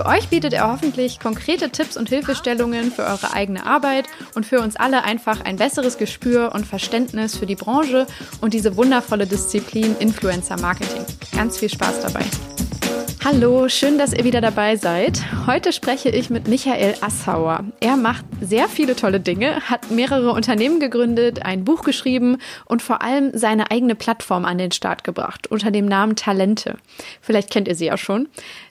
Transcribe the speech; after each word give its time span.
Für 0.00 0.06
euch 0.06 0.28
bietet 0.28 0.54
er 0.54 0.72
hoffentlich 0.72 1.20
konkrete 1.20 1.68
Tipps 1.68 1.98
und 1.98 2.08
Hilfestellungen 2.08 2.90
für 2.90 3.02
eure 3.02 3.34
eigene 3.34 3.66
Arbeit 3.66 4.06
und 4.34 4.46
für 4.46 4.62
uns 4.62 4.76
alle 4.76 5.04
einfach 5.04 5.44
ein 5.44 5.56
besseres 5.56 5.98
Gespür 5.98 6.52
und 6.54 6.66
Verständnis 6.66 7.36
für 7.36 7.44
die 7.44 7.54
Branche 7.54 8.06
und 8.40 8.54
diese 8.54 8.78
wundervolle 8.78 9.26
Disziplin 9.26 9.94
Influencer 9.98 10.58
Marketing. 10.58 11.04
Ganz 11.36 11.58
viel 11.58 11.68
Spaß 11.68 12.00
dabei. 12.00 12.24
Hallo, 13.22 13.68
schön, 13.68 13.98
dass 13.98 14.14
ihr 14.14 14.24
wieder 14.24 14.40
dabei 14.40 14.76
seid. 14.76 15.20
Heute 15.46 15.74
spreche 15.74 16.08
ich 16.08 16.30
mit 16.30 16.48
Michael 16.48 16.94
Assauer. 17.02 17.64
Er 17.80 17.98
macht 17.98 18.24
sehr 18.40 18.66
viele 18.66 18.96
tolle 18.96 19.20
Dinge, 19.20 19.60
hat 19.68 19.90
mehrere 19.90 20.32
Unternehmen 20.32 20.80
gegründet, 20.80 21.44
ein 21.44 21.66
Buch 21.66 21.82
geschrieben 21.82 22.38
und 22.64 22.80
vor 22.80 23.02
allem 23.02 23.32
seine 23.34 23.70
eigene 23.70 23.94
Plattform 23.94 24.46
an 24.46 24.56
den 24.56 24.72
Start 24.72 25.04
gebracht 25.04 25.48
unter 25.48 25.70
dem 25.70 25.84
Namen 25.84 26.16
Talente. 26.16 26.78
Vielleicht 27.20 27.50
kennt 27.50 27.68
ihr 27.68 27.74
sie 27.74 27.86
ja 27.86 27.98
schon. 27.98 28.28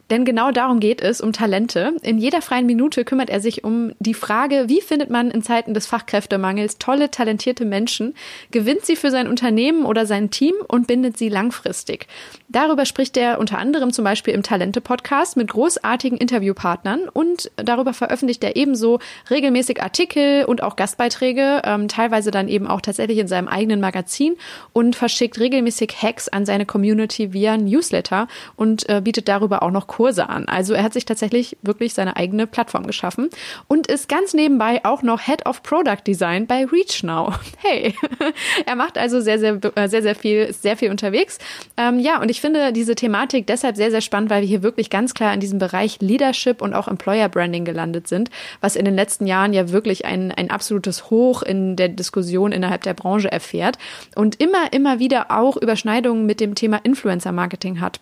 Denn 0.09 0.25
genau 0.25 0.51
darum 0.51 0.79
geht 0.79 1.01
es, 1.01 1.21
um 1.21 1.33
Talente. 1.33 1.93
In 2.01 2.17
jeder 2.17 2.41
freien 2.41 2.65
Minute 2.65 3.05
kümmert 3.05 3.29
er 3.29 3.39
sich 3.39 3.63
um 3.63 3.91
die 3.99 4.13
Frage, 4.13 4.65
wie 4.67 4.81
findet 4.81 5.09
man 5.09 5.29
in 5.29 5.43
Zeiten 5.43 5.73
des 5.73 5.85
Fachkräftemangels 5.85 6.79
tolle, 6.79 7.11
talentierte 7.11 7.63
Menschen, 7.63 8.15
gewinnt 8.51 8.85
sie 8.85 8.95
für 8.95 9.11
sein 9.11 9.27
Unternehmen 9.27 9.85
oder 9.85 10.05
sein 10.05 10.31
Team 10.31 10.53
und 10.67 10.87
bindet 10.87 11.17
sie 11.17 11.29
langfristig. 11.29 12.07
Darüber 12.47 12.85
spricht 12.85 13.17
er 13.17 13.39
unter 13.39 13.59
anderem 13.59 13.93
zum 13.93 14.03
Beispiel 14.03 14.33
im 14.33 14.41
Talente-Podcast 14.41 15.37
mit 15.37 15.49
großartigen 15.49 16.17
Interviewpartnern 16.17 17.07
und 17.07 17.51
darüber 17.57 17.93
veröffentlicht 17.93 18.43
er 18.43 18.55
ebenso 18.55 18.99
regelmäßig 19.29 19.83
Artikel 19.83 20.45
und 20.45 20.63
auch 20.63 20.75
Gastbeiträge, 20.75 21.61
ähm, 21.63 21.87
teilweise 21.87 22.31
dann 22.31 22.47
eben 22.47 22.65
auch 22.65 22.81
tatsächlich 22.81 23.19
in 23.19 23.27
seinem 23.27 23.47
eigenen 23.47 23.79
Magazin 23.79 24.35
und 24.73 24.95
verschickt 24.95 25.39
regelmäßig 25.39 25.93
Hacks 26.01 26.27
an 26.27 26.45
seine 26.47 26.65
Community 26.65 27.33
via 27.33 27.57
Newsletter 27.57 28.27
und 28.55 28.89
äh, 28.89 29.01
bietet 29.01 29.27
darüber 29.27 29.61
auch 29.61 29.71
noch 29.71 29.85
Kurse 29.99 30.29
an. 30.29 30.47
Also 30.47 30.73
er 30.73 30.83
hat 30.83 30.93
sich 30.93 31.03
tatsächlich 31.03 31.57
wirklich 31.61 31.93
seine 31.93 32.15
eigene 32.15 32.47
Plattform 32.47 32.87
geschaffen 32.87 33.29
und 33.67 33.87
ist 33.87 34.07
ganz 34.07 34.33
nebenbei 34.33 34.79
auch 34.85 35.03
noch 35.03 35.19
Head 35.19 35.45
of 35.45 35.61
Product 35.61 35.97
Design 36.07 36.47
bei 36.47 36.63
ReachNow. 36.63 37.37
Hey, 37.61 37.93
er 38.65 38.77
macht 38.77 38.97
also 38.97 39.19
sehr, 39.19 39.37
sehr, 39.37 39.59
äh, 39.75 39.89
sehr, 39.89 40.01
sehr 40.01 40.15
viel, 40.15 40.53
sehr 40.53 40.77
viel 40.77 40.89
unterwegs. 40.89 41.39
Ähm, 41.75 41.99
ja, 41.99 42.21
und 42.21 42.31
ich 42.31 42.39
finde 42.39 42.71
diese 42.71 42.95
Thematik 42.95 43.47
deshalb 43.47 43.75
sehr, 43.75 43.91
sehr 43.91 43.99
spannend, 43.99 44.29
weil 44.29 44.41
wir 44.41 44.47
hier 44.47 44.63
wirklich 44.63 44.89
ganz 44.89 45.13
klar 45.13 45.33
in 45.33 45.41
diesem 45.41 45.59
Bereich 45.59 45.97
Leadership 45.99 46.61
und 46.61 46.73
auch 46.73 46.87
Employer 46.87 47.27
Branding 47.27 47.65
gelandet 47.65 48.07
sind, 48.07 48.29
was 48.61 48.77
in 48.77 48.85
den 48.85 48.95
letzten 48.95 49.27
Jahren 49.27 49.51
ja 49.51 49.71
wirklich 49.71 50.05
ein, 50.05 50.31
ein 50.31 50.49
absolutes 50.49 51.09
Hoch 51.09 51.41
in 51.41 51.75
der 51.75 51.89
Diskussion 51.89 52.53
innerhalb 52.53 52.83
der 52.83 52.93
Branche 52.93 53.29
erfährt 53.29 53.77
und 54.15 54.39
immer, 54.39 54.71
immer 54.71 54.99
wieder 54.99 55.31
auch 55.31 55.57
Überschneidungen 55.57 56.25
mit 56.25 56.39
dem 56.39 56.55
Thema 56.55 56.77
Influencer 56.83 57.33
Marketing 57.33 57.81
hat. 57.81 57.99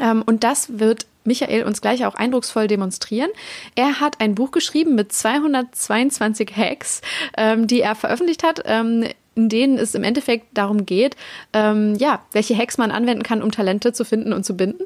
Ähm, 0.00 0.22
und 0.24 0.44
das 0.44 0.78
wird 0.78 1.06
Michael 1.24 1.64
uns 1.64 1.80
gleich 1.80 2.06
auch 2.06 2.14
eindrucksvoll 2.14 2.66
demonstrieren. 2.66 3.30
Er 3.74 4.00
hat 4.00 4.20
ein 4.20 4.34
Buch 4.34 4.50
geschrieben 4.50 4.94
mit 4.94 5.12
222 5.12 6.56
Hacks, 6.56 7.02
ähm, 7.36 7.66
die 7.66 7.82
er 7.82 7.94
veröffentlicht 7.94 8.42
hat. 8.42 8.62
Ähm, 8.64 9.04
in 9.36 9.48
denen 9.48 9.78
es 9.78 9.94
im 9.94 10.02
Endeffekt 10.02 10.48
darum 10.54 10.84
geht, 10.84 11.16
ja, 11.54 12.20
welche 12.32 12.58
Hacks 12.58 12.78
man 12.78 12.90
anwenden 12.90 13.22
kann, 13.22 13.42
um 13.42 13.52
Talente 13.52 13.92
zu 13.92 14.04
finden 14.04 14.32
und 14.34 14.44
zu 14.44 14.54
binden. 14.54 14.84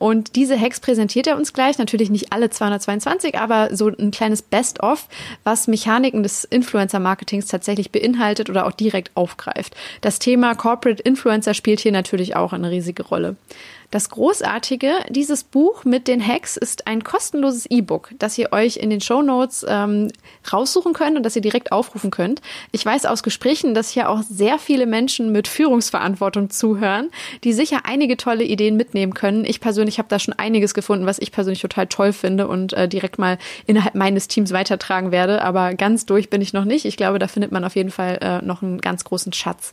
Und 0.00 0.36
diese 0.36 0.60
Hacks 0.60 0.80
präsentiert 0.80 1.28
er 1.28 1.36
uns 1.36 1.52
gleich. 1.52 1.78
Natürlich 1.78 2.10
nicht 2.10 2.32
alle 2.32 2.50
222, 2.50 3.38
aber 3.38 3.74
so 3.74 3.88
ein 3.88 4.10
kleines 4.10 4.42
Best-of, 4.42 5.06
was 5.44 5.68
Mechaniken 5.68 6.22
des 6.22 6.44
Influencer-Marketings 6.44 7.46
tatsächlich 7.46 7.90
beinhaltet 7.90 8.50
oder 8.50 8.66
auch 8.66 8.72
direkt 8.72 9.12
aufgreift. 9.14 9.74
Das 10.00 10.18
Thema 10.18 10.54
Corporate 10.56 11.02
Influencer 11.02 11.54
spielt 11.54 11.80
hier 11.80 11.92
natürlich 11.92 12.36
auch 12.36 12.52
eine 12.52 12.70
riesige 12.70 13.04
Rolle. 13.04 13.36
Das 13.94 14.10
Großartige, 14.10 14.90
dieses 15.08 15.44
Buch 15.44 15.84
mit 15.84 16.08
den 16.08 16.20
Hacks 16.20 16.56
ist 16.56 16.88
ein 16.88 17.04
kostenloses 17.04 17.66
E-Book, 17.66 18.10
das 18.18 18.36
ihr 18.36 18.50
euch 18.50 18.76
in 18.76 18.90
den 18.90 19.00
Show 19.00 19.22
Notes 19.22 19.64
ähm, 19.68 20.10
raussuchen 20.52 20.94
könnt 20.94 21.16
und 21.16 21.22
das 21.22 21.36
ihr 21.36 21.42
direkt 21.42 21.70
aufrufen 21.70 22.10
könnt. 22.10 22.42
Ich 22.72 22.84
weiß 22.84 23.06
aus 23.06 23.22
Gesprächen, 23.22 23.72
dass 23.72 23.90
hier 23.90 24.10
auch 24.10 24.22
sehr 24.22 24.58
viele 24.58 24.86
Menschen 24.86 25.30
mit 25.30 25.46
Führungsverantwortung 25.46 26.50
zuhören, 26.50 27.10
die 27.44 27.52
sicher 27.52 27.82
einige 27.84 28.16
tolle 28.16 28.42
Ideen 28.42 28.76
mitnehmen 28.76 29.14
können. 29.14 29.44
Ich 29.44 29.60
persönlich 29.60 29.98
habe 29.98 30.08
da 30.08 30.18
schon 30.18 30.34
einiges 30.34 30.74
gefunden, 30.74 31.06
was 31.06 31.20
ich 31.20 31.30
persönlich 31.30 31.62
total 31.62 31.86
toll 31.86 32.12
finde 32.12 32.48
und 32.48 32.72
äh, 32.72 32.88
direkt 32.88 33.20
mal 33.20 33.38
innerhalb 33.64 33.94
meines 33.94 34.26
Teams 34.26 34.50
weitertragen 34.50 35.12
werde. 35.12 35.40
Aber 35.40 35.74
ganz 35.74 36.04
durch 36.04 36.30
bin 36.30 36.42
ich 36.42 36.52
noch 36.52 36.64
nicht. 36.64 36.84
Ich 36.84 36.96
glaube, 36.96 37.20
da 37.20 37.28
findet 37.28 37.52
man 37.52 37.62
auf 37.62 37.76
jeden 37.76 37.92
Fall 37.92 38.18
äh, 38.20 38.44
noch 38.44 38.60
einen 38.60 38.80
ganz 38.80 39.04
großen 39.04 39.32
Schatz. 39.32 39.70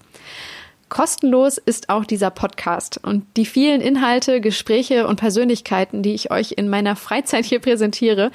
Kostenlos 0.91 1.57
ist 1.57 1.87
auch 1.87 2.03
dieser 2.03 2.31
Podcast 2.31 2.99
und 3.01 3.23
die 3.37 3.45
vielen 3.45 3.79
Inhalte, 3.79 4.41
Gespräche 4.41 5.07
und 5.07 5.15
Persönlichkeiten, 5.15 6.03
die 6.03 6.13
ich 6.13 6.31
euch 6.31 6.51
in 6.57 6.67
meiner 6.67 6.97
Freizeit 6.97 7.45
hier 7.45 7.59
präsentiere. 7.59 8.29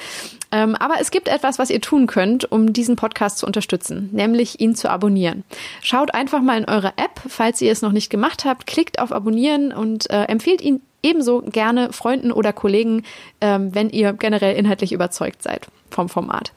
Ähm, 0.50 0.75
aber 0.75 0.94
es 0.99 1.11
gibt 1.11 1.28
etwas, 1.28 1.59
was 1.59 1.69
ihr 1.69 1.83
tun 1.83 2.06
könnt, 2.06 2.50
um 2.50 2.72
diesen 2.72 2.97
Podcast 2.97 3.39
zu 3.39 3.47
unterstützen, 3.47 4.09
nämlich 4.11 4.59
ihn 4.59 4.75
zu 4.75 4.91
abonnieren. 4.91 5.44
Schaut 5.83 6.15
einfach 6.15 6.41
mal 6.41 6.56
in 6.56 6.65
eure 6.65 6.94
App, 6.97 7.21
falls 7.28 7.61
ihr 7.61 7.71
es 7.71 7.83
noch 7.83 7.93
nicht 7.93 8.09
gemacht 8.09 8.47
habt, 8.47 8.67
klickt 8.67 9.00
auf 9.00 9.12
Abonnieren 9.12 9.71
und 9.71 10.09
äh, 10.09 10.23
empfehlt 10.23 10.62
ihn 10.62 10.81
ebenso 11.02 11.42
gerne 11.42 11.92
Freunden 11.92 12.32
oder 12.32 12.52
Kollegen, 12.52 13.02
ähm, 13.40 13.74
wenn 13.74 13.90
ihr 13.90 14.12
generell 14.12 14.56
inhaltlich 14.56 14.92
überzeugt 14.92 15.42
seid 15.42 15.66
vom 15.90 16.08
Format. 16.08 16.52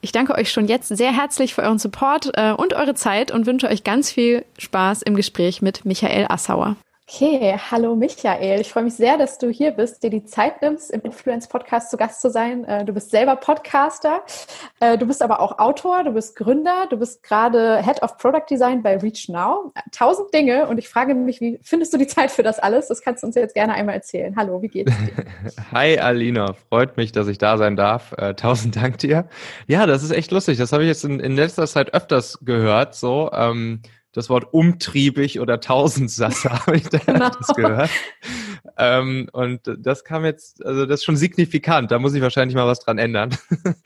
Ich 0.00 0.12
danke 0.12 0.34
euch 0.34 0.50
schon 0.50 0.66
jetzt 0.66 0.88
sehr 0.88 1.12
herzlich 1.12 1.54
für 1.54 1.62
euren 1.62 1.78
Support 1.78 2.30
äh, 2.34 2.52
und 2.52 2.74
eure 2.74 2.94
Zeit 2.94 3.30
und 3.30 3.46
wünsche 3.46 3.68
euch 3.68 3.84
ganz 3.84 4.10
viel 4.10 4.44
Spaß 4.58 5.02
im 5.02 5.14
Gespräch 5.14 5.62
mit 5.62 5.84
Michael 5.84 6.26
Assauer. 6.28 6.76
Okay, 7.12 7.58
hallo 7.70 7.96
Michael. 7.96 8.60
Ich 8.60 8.72
freue 8.72 8.84
mich 8.84 8.94
sehr, 8.94 9.18
dass 9.18 9.36
du 9.36 9.50
hier 9.50 9.72
bist, 9.72 10.04
dir 10.04 10.10
die 10.10 10.24
Zeit 10.24 10.62
nimmst, 10.62 10.92
im 10.92 11.00
Influence-Podcast 11.00 11.90
zu 11.90 11.96
Gast 11.96 12.20
zu 12.20 12.30
sein. 12.30 12.64
Äh, 12.64 12.84
du 12.84 12.92
bist 12.92 13.10
selber 13.10 13.34
Podcaster, 13.34 14.22
äh, 14.78 14.96
du 14.96 15.06
bist 15.06 15.20
aber 15.20 15.40
auch 15.40 15.58
Autor, 15.58 16.04
du 16.04 16.12
bist 16.12 16.36
Gründer, 16.36 16.86
du 16.88 16.96
bist 16.98 17.24
gerade 17.24 17.82
Head 17.82 18.00
of 18.04 18.16
Product 18.16 18.44
Design 18.48 18.84
bei 18.84 18.96
Reach 18.96 19.28
Now. 19.28 19.72
Tausend 19.90 20.32
Dinge 20.32 20.68
und 20.68 20.78
ich 20.78 20.88
frage 20.88 21.16
mich, 21.16 21.40
wie 21.40 21.58
findest 21.64 21.92
du 21.92 21.98
die 21.98 22.06
Zeit 22.06 22.30
für 22.30 22.44
das 22.44 22.60
alles? 22.60 22.86
Das 22.86 23.02
kannst 23.02 23.24
du 23.24 23.26
uns 23.26 23.34
jetzt 23.34 23.54
gerne 23.54 23.74
einmal 23.74 23.96
erzählen. 23.96 24.36
Hallo, 24.36 24.62
wie 24.62 24.68
geht's 24.68 24.92
dir? 24.96 25.24
Hi 25.72 25.98
Alina, 25.98 26.52
freut 26.68 26.96
mich, 26.96 27.10
dass 27.10 27.26
ich 27.26 27.38
da 27.38 27.58
sein 27.58 27.74
darf. 27.74 28.12
Äh, 28.18 28.34
tausend 28.34 28.76
Dank 28.76 28.98
dir. 28.98 29.28
Ja, 29.66 29.86
das 29.86 30.04
ist 30.04 30.12
echt 30.12 30.30
lustig. 30.30 30.58
Das 30.58 30.72
habe 30.72 30.84
ich 30.84 30.88
jetzt 30.88 31.04
in, 31.04 31.18
in 31.18 31.34
letzter 31.34 31.66
Zeit 31.66 31.92
öfters 31.92 32.38
gehört. 32.42 32.94
So. 32.94 33.32
Ähm, 33.32 33.82
das 34.12 34.28
Wort 34.28 34.52
umtriebig 34.52 35.40
oder 35.40 35.60
Tausendsasser 35.60 36.50
habe 36.66 36.76
ich 36.76 36.88
da 36.88 36.98
genau. 36.98 37.30
gehört. 37.54 37.90
Ähm, 38.76 39.28
und 39.32 39.60
das 39.78 40.04
kam 40.04 40.24
jetzt, 40.24 40.64
also 40.64 40.86
das 40.86 41.00
ist 41.00 41.04
schon 41.04 41.16
signifikant, 41.16 41.90
da 41.90 41.98
muss 41.98 42.14
ich 42.14 42.22
wahrscheinlich 42.22 42.54
mal 42.54 42.66
was 42.66 42.80
dran 42.80 42.98
ändern. 42.98 43.36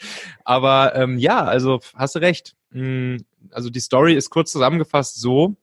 Aber 0.44 0.94
ähm, 0.94 1.18
ja, 1.18 1.44
also 1.44 1.80
hast 1.94 2.14
du 2.14 2.20
recht. 2.20 2.54
Mm, 2.70 3.16
also 3.50 3.70
die 3.70 3.80
Story 3.80 4.14
ist 4.14 4.30
kurz 4.30 4.52
zusammengefasst 4.52 5.20
so, 5.20 5.56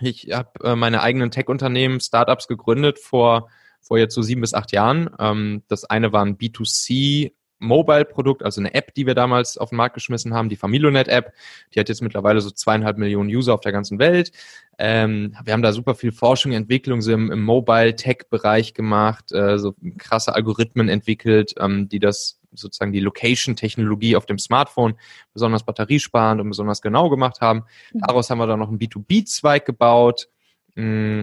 ich 0.00 0.28
habe 0.32 0.50
äh, 0.62 0.76
meine 0.76 1.02
eigenen 1.02 1.30
Tech-Unternehmen, 1.30 2.00
Startups 2.00 2.46
gegründet 2.46 2.98
vor, 2.98 3.48
vor 3.80 3.98
jetzt 3.98 4.14
so 4.14 4.22
sieben 4.22 4.40
bis 4.40 4.54
acht 4.54 4.72
Jahren. 4.72 5.10
Ähm, 5.18 5.62
das 5.68 5.84
eine 5.84 6.12
war 6.12 6.24
ein 6.24 6.38
B2C 6.38 7.32
Mobile-Produkt, 7.58 8.42
also 8.42 8.60
eine 8.60 8.74
App, 8.74 8.94
die 8.94 9.06
wir 9.06 9.14
damals 9.14 9.58
auf 9.58 9.70
den 9.70 9.76
Markt 9.76 9.94
geschmissen 9.94 10.34
haben, 10.34 10.48
die 10.48 10.56
Familonet-App. 10.56 11.32
Die 11.74 11.80
hat 11.80 11.88
jetzt 11.88 12.02
mittlerweile 12.02 12.40
so 12.40 12.50
zweieinhalb 12.50 12.98
Millionen 12.98 13.28
User 13.28 13.54
auf 13.54 13.60
der 13.60 13.72
ganzen 13.72 13.98
Welt. 13.98 14.32
Ähm, 14.78 15.34
wir 15.44 15.52
haben 15.52 15.62
da 15.62 15.72
super 15.72 15.94
viel 15.94 16.12
Forschung, 16.12 16.52
Entwicklung 16.52 17.02
so 17.02 17.12
im, 17.12 17.32
im 17.32 17.42
Mobile-Tech-Bereich 17.42 18.74
gemacht, 18.74 19.32
äh, 19.32 19.58
so 19.58 19.74
krasse 19.98 20.34
Algorithmen 20.34 20.88
entwickelt, 20.88 21.54
ähm, 21.58 21.88
die 21.88 21.98
das 21.98 22.40
sozusagen 22.52 22.92
die 22.92 23.00
Location-Technologie 23.00 24.16
auf 24.16 24.26
dem 24.26 24.38
Smartphone 24.38 24.94
besonders 25.32 25.64
batteriesparend 25.64 26.40
und 26.40 26.48
besonders 26.48 26.80
genau 26.80 27.10
gemacht 27.10 27.40
haben. 27.40 27.64
Mhm. 27.92 28.00
Daraus 28.00 28.30
haben 28.30 28.38
wir 28.38 28.46
dann 28.46 28.58
noch 28.58 28.68
einen 28.68 28.78
B2B-Zweig 28.78 29.66
gebaut. 29.66 30.28
Mm, 30.74 31.22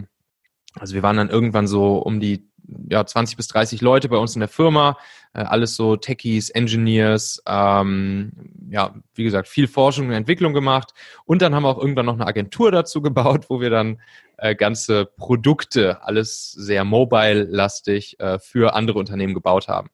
Also 0.78 0.94
wir 0.94 1.04
waren 1.04 1.18
dann 1.18 1.30
irgendwann 1.30 1.68
so 1.68 1.98
um 1.98 2.20
die 2.20 2.48
ja, 2.90 3.06
20 3.06 3.38
bis 3.38 3.48
30 3.48 3.82
Leute 3.82 4.10
bei 4.10 4.18
uns 4.18 4.36
in 4.36 4.40
der 4.40 4.50
Firma, 4.50 4.98
äh, 5.34 5.40
alles 5.42 5.76
so 5.76 5.96
Techies, 5.96 6.50
Engineers, 6.50 7.42
ähm, 7.48 8.32
ja, 8.70 8.96
wie 9.14 9.24
gesagt, 9.24 9.48
viel 9.48 9.68
Forschung 9.68 10.08
und 10.08 10.14
Entwicklung 10.14 10.54
gemacht. 10.54 10.94
Und 11.26 11.42
dann 11.42 11.54
haben 11.54 11.64
wir 11.64 11.70
auch 11.70 11.80
irgendwann 11.80 12.06
noch 12.06 12.16
eine 12.16 12.28
Agentur 12.28 12.72
dazu 12.72 13.02
gebaut, 13.02 13.46
wo 13.50 13.60
wir 13.62 13.70
dann 13.70 14.02
äh, 14.38 14.56
ganze 14.56 15.06
Produkte, 15.06 16.04
alles 16.04 16.52
sehr 16.52 16.84
mobile-lastig, 16.84 18.20
äh, 18.20 18.40
für 18.40 18.76
andere 18.76 19.00
Unternehmen 19.00 19.34
gebaut 19.34 19.68
haben. 19.68 19.90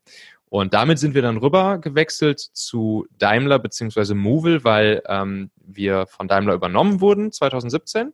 Und 0.49 0.73
damit 0.73 0.99
sind 0.99 1.15
wir 1.15 1.21
dann 1.21 1.37
rüber 1.37 1.77
gewechselt 1.77 2.39
zu 2.39 3.07
Daimler 3.17 3.57
beziehungsweise 3.57 4.15
Movil, 4.15 4.65
weil 4.65 5.01
ähm, 5.07 5.49
wir 5.55 6.07
von 6.07 6.27
Daimler 6.27 6.55
übernommen 6.55 6.99
wurden 6.99 7.31
2017. 7.31 8.11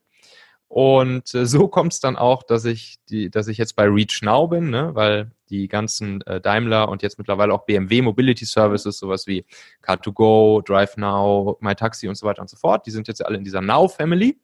Und 0.67 1.33
äh, 1.33 1.45
so 1.45 1.67
kommt 1.67 1.93
es 1.93 1.99
dann 1.99 2.17
auch, 2.17 2.43
dass 2.43 2.65
ich 2.65 2.97
die, 3.09 3.29
dass 3.29 3.47
ich 3.47 3.57
jetzt 3.57 3.75
bei 3.75 3.85
Reach 3.85 4.21
Now 4.21 4.47
bin, 4.47 4.69
ne? 4.69 4.93
weil 4.93 5.31
die 5.49 5.67
ganzen 5.67 6.21
äh, 6.27 6.41
Daimler 6.41 6.89
und 6.89 7.01
jetzt 7.01 7.17
mittlerweile 7.17 7.53
auch 7.53 7.65
BMW 7.65 8.01
Mobility 8.01 8.45
Services, 8.45 8.99
sowas 8.99 9.27
wie 9.27 9.45
Car2Go, 9.83 10.65
Drive 10.65 10.97
Now, 10.97 11.57
MyTaxi 11.61 12.09
und 12.09 12.15
so 12.15 12.25
weiter 12.25 12.41
und 12.41 12.49
so 12.49 12.57
fort, 12.57 12.85
die 12.85 12.91
sind 12.91 13.07
jetzt 13.07 13.25
alle 13.25 13.37
in 13.37 13.45
dieser 13.45 13.61
Now 13.61 13.87
Family. 13.87 14.37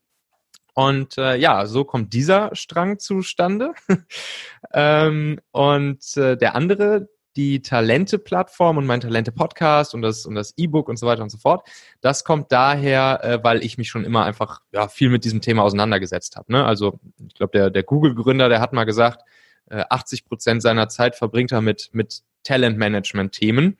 Und 0.75 1.17
äh, 1.17 1.35
ja, 1.35 1.65
so 1.65 1.83
kommt 1.83 2.13
dieser 2.13 2.55
Strang 2.55 2.97
zustande. 2.99 3.73
ähm, 4.73 5.39
und 5.51 6.17
äh, 6.17 6.35
der 6.35 6.55
andere, 6.55 7.09
die 7.35 7.61
Talente-Plattform 7.61 8.77
und 8.77 8.85
mein 8.85 9.01
Talente-Podcast 9.01 9.93
und 9.93 10.01
das 10.01 10.25
und 10.25 10.35
das 10.35 10.53
E-Book 10.57 10.89
und 10.89 10.97
so 10.97 11.07
weiter 11.07 11.23
und 11.23 11.29
so 11.29 11.37
fort. 11.37 11.67
Das 12.01 12.23
kommt 12.23 12.51
daher, 12.51 13.23
äh, 13.23 13.43
weil 13.43 13.63
ich 13.63 13.77
mich 13.77 13.89
schon 13.89 14.05
immer 14.05 14.25
einfach 14.25 14.61
ja, 14.71 14.87
viel 14.87 15.09
mit 15.09 15.25
diesem 15.25 15.41
Thema 15.41 15.63
auseinandergesetzt 15.63 16.35
habe. 16.35 16.51
Ne? 16.51 16.65
Also 16.65 16.99
ich 17.27 17.33
glaube, 17.33 17.57
der, 17.57 17.69
der 17.69 17.83
Google-Gründer, 17.83 18.49
der 18.49 18.61
hat 18.61 18.73
mal 18.73 18.83
gesagt, 18.83 19.21
äh, 19.69 19.83
80 19.89 20.25
Prozent 20.25 20.61
seiner 20.61 20.89
Zeit 20.89 21.15
verbringt 21.15 21.51
er 21.51 21.61
mit, 21.61 21.89
mit 21.93 22.21
Talent-Management-Themen. 22.43 23.77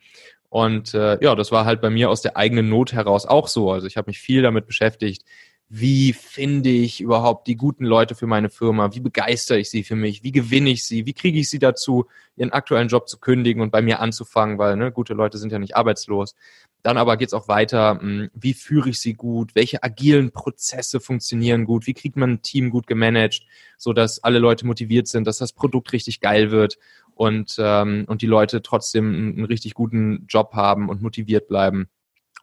Und 0.48 0.94
äh, 0.94 1.18
ja, 1.22 1.34
das 1.34 1.50
war 1.50 1.64
halt 1.64 1.80
bei 1.80 1.90
mir 1.90 2.10
aus 2.10 2.22
der 2.22 2.36
eigenen 2.36 2.68
Not 2.68 2.92
heraus 2.92 3.26
auch 3.26 3.48
so. 3.48 3.72
Also 3.72 3.86
ich 3.86 3.96
habe 3.96 4.08
mich 4.08 4.20
viel 4.20 4.42
damit 4.42 4.66
beschäftigt, 4.66 5.24
wie 5.68 6.12
finde 6.12 6.68
ich 6.68 7.00
überhaupt 7.00 7.46
die 7.46 7.56
guten 7.56 7.84
Leute 7.84 8.14
für 8.14 8.26
meine 8.26 8.50
Firma, 8.50 8.94
wie 8.94 9.00
begeistere 9.00 9.58
ich 9.58 9.70
sie 9.70 9.82
für 9.82 9.96
mich, 9.96 10.22
wie 10.22 10.30
gewinne 10.30 10.70
ich 10.70 10.84
sie, 10.84 11.06
wie 11.06 11.14
kriege 11.14 11.38
ich 11.38 11.48
sie 11.48 11.58
dazu, 11.58 12.06
ihren 12.36 12.52
aktuellen 12.52 12.88
Job 12.88 13.08
zu 13.08 13.18
kündigen 13.18 13.62
und 13.62 13.70
bei 13.70 13.80
mir 13.80 14.00
anzufangen, 14.00 14.58
weil 14.58 14.76
ne, 14.76 14.92
gute 14.92 15.14
Leute 15.14 15.38
sind 15.38 15.52
ja 15.52 15.58
nicht 15.58 15.76
arbeitslos. 15.76 16.34
Dann 16.82 16.98
aber 16.98 17.16
geht 17.16 17.28
es 17.28 17.34
auch 17.34 17.48
weiter, 17.48 17.98
hm, 18.00 18.30
wie 18.34 18.52
führe 18.52 18.90
ich 18.90 19.00
sie 19.00 19.14
gut, 19.14 19.54
welche 19.54 19.82
agilen 19.82 20.32
Prozesse 20.32 21.00
funktionieren 21.00 21.64
gut, 21.64 21.86
wie 21.86 21.94
kriegt 21.94 22.16
man 22.16 22.32
ein 22.32 22.42
Team 22.42 22.68
gut 22.68 22.86
gemanagt, 22.86 23.42
so 23.78 23.94
dass 23.94 24.22
alle 24.22 24.38
Leute 24.38 24.66
motiviert 24.66 25.08
sind, 25.08 25.26
dass 25.26 25.38
das 25.38 25.54
Produkt 25.54 25.92
richtig 25.92 26.20
geil 26.20 26.50
wird 26.50 26.78
und, 27.14 27.56
ähm, 27.58 28.04
und 28.06 28.20
die 28.20 28.26
Leute 28.26 28.60
trotzdem 28.60 29.14
einen 29.14 29.44
richtig 29.46 29.72
guten 29.72 30.26
Job 30.28 30.52
haben 30.52 30.90
und 30.90 31.00
motiviert 31.00 31.48
bleiben. 31.48 31.88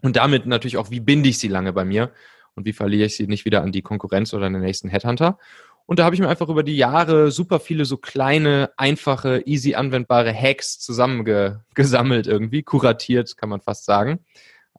Und 0.02 0.16
damit 0.16 0.48
natürlich 0.48 0.78
auch, 0.78 0.90
wie 0.90 1.00
binde 1.00 1.30
ich 1.30 1.38
sie 1.38 1.48
lange 1.48 1.72
bei 1.72 1.86
mir 1.86 2.12
und 2.56 2.66
wie 2.66 2.74
verliere 2.74 3.06
ich 3.06 3.16
sie 3.16 3.28
nicht 3.28 3.46
wieder 3.46 3.62
an 3.62 3.72
die 3.72 3.82
Konkurrenz 3.82 4.34
oder 4.34 4.50
den 4.50 4.62
nächsten 4.62 4.90
Headhunter. 4.90 5.38
Und 5.86 6.00
da 6.00 6.06
habe 6.06 6.16
ich 6.16 6.22
mir 6.22 6.30
einfach 6.30 6.50
über 6.50 6.64
die 6.64 6.78
Jahre 6.78 7.32
super 7.32 7.60
viele 7.60 7.86
so 7.86 7.98
kleine, 7.98 8.72
einfache, 8.78 9.42
easy 9.46 9.76
anwendbare 9.76 10.34
Hacks 10.34 10.80
zusammengesammelt 10.80 12.28
irgendwie, 12.28 12.64
kuratiert, 12.64 13.36
kann 13.36 13.50
man 13.50 13.62
fast 13.62 13.86
sagen. 13.86 14.20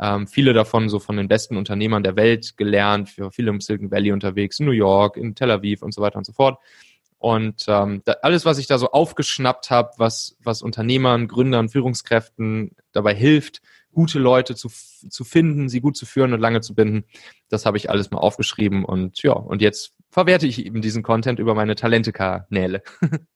Ähm, 0.01 0.27
viele 0.27 0.55
davon 0.55 0.89
so 0.89 0.99
von 1.01 1.17
den 1.17 1.29
besten 1.29 1.57
Unternehmern 1.57 2.03
der 2.03 2.17
Welt 2.17 2.57
gelernt, 2.57 3.11
für 3.11 3.31
viele 3.31 3.51
im 3.51 3.61
Silicon 3.61 3.91
Valley 3.91 4.13
unterwegs, 4.13 4.59
in 4.59 4.67
New 4.67 4.73
York, 4.73 5.17
in 5.17 5.35
Tel 5.35 5.51
Aviv 5.51 5.83
und 5.83 5.93
so 5.93 6.01
weiter 6.01 6.17
und 6.17 6.25
so 6.25 6.33
fort. 6.33 6.59
Und 7.19 7.67
ähm, 7.69 8.03
da, 8.05 8.17
alles, 8.23 8.45
was 8.45 8.59
ich 8.59 8.67
da 8.67 8.79
so 8.79 8.91
aufgeschnappt 8.91 9.71
habe, 9.71 9.91
was, 9.99 10.37
was 10.43 10.63
Unternehmern, 10.63 11.29
Gründern, 11.29 11.69
Führungskräften 11.69 12.75
dabei 12.93 13.15
hilft, 13.15 13.63
gute 13.93 14.19
Leute 14.19 14.55
zu, 14.55 14.69
zu 14.69 15.25
finden, 15.25 15.69
sie 15.69 15.81
gut 15.81 15.97
zu 15.97 16.07
führen 16.07 16.33
und 16.33 16.41
lange 16.41 16.61
zu 16.61 16.75
binden. 16.75 17.05
Das 17.49 17.67
habe 17.67 17.77
ich 17.77 17.91
alles 17.91 18.11
mal 18.11 18.19
aufgeschrieben 18.19 18.85
und 18.85 19.23
ja, 19.23 19.33
und 19.33 19.63
jetzt 19.63 19.95
verwerte 20.11 20.47
ich 20.47 20.65
eben 20.65 20.83
diesen 20.83 21.03
Content 21.03 21.39
über 21.39 21.55
meine 21.55 21.75
Talente-Kanäle. 21.75 22.83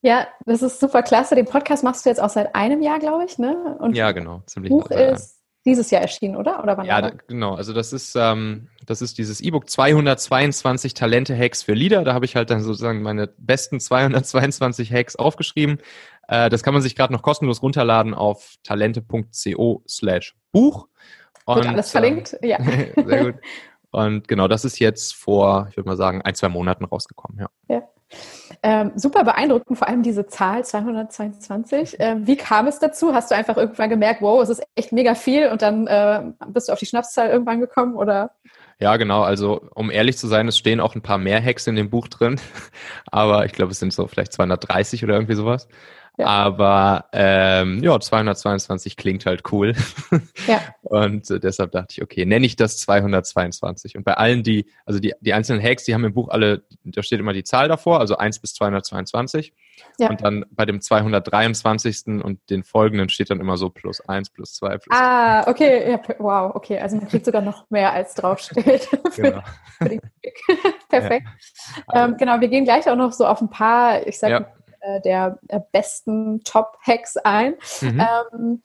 Ja, 0.00 0.28
das 0.46 0.62
ist 0.62 0.78
super 0.78 1.02
klasse. 1.02 1.34
Den 1.34 1.46
Podcast 1.46 1.82
machst 1.82 2.06
du 2.06 2.10
jetzt 2.10 2.20
auch 2.20 2.30
seit 2.30 2.54
einem 2.54 2.82
Jahr, 2.82 3.00
glaube 3.00 3.24
ich, 3.24 3.36
ne? 3.38 3.76
Und 3.80 3.96
ja, 3.96 4.12
genau. 4.12 4.42
Ziemlich 4.46 4.70
Buch 4.70 4.90
ist 4.90 5.38
dieses 5.66 5.90
Jahr 5.90 6.02
erschienen, 6.02 6.36
oder? 6.36 6.62
Oder 6.62 6.76
wann 6.76 6.86
ja, 6.86 7.00
da, 7.00 7.10
genau. 7.26 7.54
Also 7.54 7.72
das 7.72 7.92
ist, 7.92 8.14
ähm, 8.16 8.68
das 8.86 9.02
ist 9.02 9.18
dieses 9.18 9.40
E-Book 9.40 9.68
222 9.68 10.94
Talente-Hacks 10.94 11.64
für 11.64 11.74
Leader. 11.74 12.04
Da 12.04 12.14
habe 12.14 12.24
ich 12.24 12.36
halt 12.36 12.50
dann 12.50 12.62
sozusagen 12.62 13.02
meine 13.02 13.26
besten 13.38 13.80
222 13.80 14.92
Hacks 14.92 15.16
aufgeschrieben. 15.16 15.78
Äh, 16.28 16.50
das 16.50 16.62
kann 16.62 16.74
man 16.74 16.82
sich 16.82 16.94
gerade 16.94 17.12
noch 17.12 17.22
kostenlos 17.22 17.62
runterladen 17.62 18.14
auf 18.14 18.56
talente.co 18.62 19.82
slash 19.88 20.36
Buch. 20.52 20.86
Und, 21.44 21.56
Wird 21.56 21.68
alles 21.68 21.90
verlinkt, 21.90 22.36
ähm, 22.42 22.48
ja. 22.48 22.58
sehr 23.06 23.24
gut. 23.24 23.34
Und 23.90 24.28
genau, 24.28 24.48
das 24.48 24.66
ist 24.66 24.78
jetzt 24.78 25.14
vor, 25.14 25.66
ich 25.70 25.76
würde 25.78 25.88
mal 25.88 25.96
sagen, 25.96 26.20
ein, 26.20 26.34
zwei 26.34 26.50
Monaten 26.50 26.84
rausgekommen, 26.84 27.38
ja. 27.40 27.48
ja. 27.68 27.82
Ähm, 28.62 28.92
super 28.96 29.24
beeindruckend, 29.24 29.78
vor 29.78 29.88
allem 29.88 30.02
diese 30.02 30.26
Zahl 30.26 30.64
222. 30.64 31.96
Ähm, 31.98 32.26
wie 32.26 32.36
kam 32.36 32.66
es 32.66 32.78
dazu? 32.78 33.14
Hast 33.14 33.30
du 33.30 33.34
einfach 33.34 33.56
irgendwann 33.56 33.88
gemerkt, 33.88 34.20
wow, 34.20 34.42
es 34.42 34.50
ist 34.50 34.62
echt 34.74 34.92
mega 34.92 35.14
viel 35.14 35.48
und 35.48 35.62
dann 35.62 35.86
äh, 35.86 36.22
bist 36.48 36.68
du 36.68 36.72
auf 36.72 36.78
die 36.78 36.86
Schnapszahl 36.86 37.30
irgendwann 37.30 37.60
gekommen 37.60 37.96
oder? 37.96 38.32
Ja, 38.80 38.96
genau. 38.96 39.22
Also, 39.22 39.68
um 39.74 39.90
ehrlich 39.90 40.18
zu 40.18 40.26
sein, 40.26 40.48
es 40.48 40.56
stehen 40.56 40.80
auch 40.80 40.94
ein 40.94 41.02
paar 41.02 41.18
mehr 41.18 41.42
Hacks 41.42 41.66
in 41.66 41.74
dem 41.74 41.90
Buch 41.90 42.08
drin. 42.08 42.40
Aber 43.10 43.44
ich 43.44 43.52
glaube, 43.52 43.72
es 43.72 43.78
sind 43.78 43.92
so 43.92 44.06
vielleicht 44.06 44.32
230 44.32 45.02
oder 45.04 45.14
irgendwie 45.14 45.34
sowas. 45.34 45.68
Aber 46.26 47.06
ähm, 47.12 47.82
ja, 47.82 47.98
222 47.98 48.96
klingt 48.96 49.26
halt 49.26 49.42
cool. 49.52 49.74
Ja. 50.46 50.60
Und 50.82 51.30
äh, 51.30 51.40
deshalb 51.40 51.72
dachte 51.72 51.92
ich, 51.92 52.02
okay, 52.02 52.24
nenne 52.24 52.46
ich 52.46 52.56
das 52.56 52.78
222. 52.78 53.96
Und 53.96 54.04
bei 54.04 54.14
allen, 54.14 54.42
die, 54.42 54.66
also 54.86 55.00
die, 55.00 55.14
die 55.20 55.32
einzelnen 55.32 55.62
Hacks, 55.62 55.84
die 55.84 55.94
haben 55.94 56.04
im 56.04 56.14
Buch 56.14 56.28
alle, 56.28 56.62
da 56.84 57.02
steht 57.02 57.20
immer 57.20 57.32
die 57.32 57.44
Zahl 57.44 57.68
davor, 57.68 58.00
also 58.00 58.16
1 58.16 58.38
bis 58.40 58.54
222. 58.54 59.52
Ja. 59.98 60.10
Und 60.10 60.22
dann 60.22 60.44
bei 60.50 60.64
dem 60.64 60.80
223. 60.80 62.22
und 62.22 62.38
den 62.50 62.64
folgenden 62.64 63.08
steht 63.08 63.30
dann 63.30 63.40
immer 63.40 63.56
so 63.56 63.70
plus 63.70 64.00
1, 64.00 64.30
plus 64.30 64.54
2, 64.54 64.78
plus 64.78 64.96
Ah, 64.96 65.48
okay, 65.48 65.90
ja, 65.90 66.00
wow, 66.18 66.54
okay. 66.54 66.78
Also 66.78 66.96
man 66.96 67.08
kriegt 67.08 67.24
sogar 67.24 67.42
noch 67.42 67.68
mehr, 67.70 67.92
als 67.92 68.14
draufsteht. 68.14 68.88
genau. 69.16 69.42
Perfekt. 70.88 71.26
Ja. 71.92 72.04
Ähm, 72.04 72.16
genau, 72.16 72.40
wir 72.40 72.48
gehen 72.48 72.64
gleich 72.64 72.88
auch 72.88 72.96
noch 72.96 73.12
so 73.12 73.26
auf 73.26 73.40
ein 73.40 73.50
paar, 73.50 74.06
ich 74.06 74.18
sag 74.18 74.57
äh, 74.80 75.00
der 75.00 75.38
äh, 75.48 75.60
besten 75.72 76.42
Top-Hacks 76.44 77.16
ein. 77.18 77.54
Mhm. 77.80 78.06
Ähm, 78.32 78.62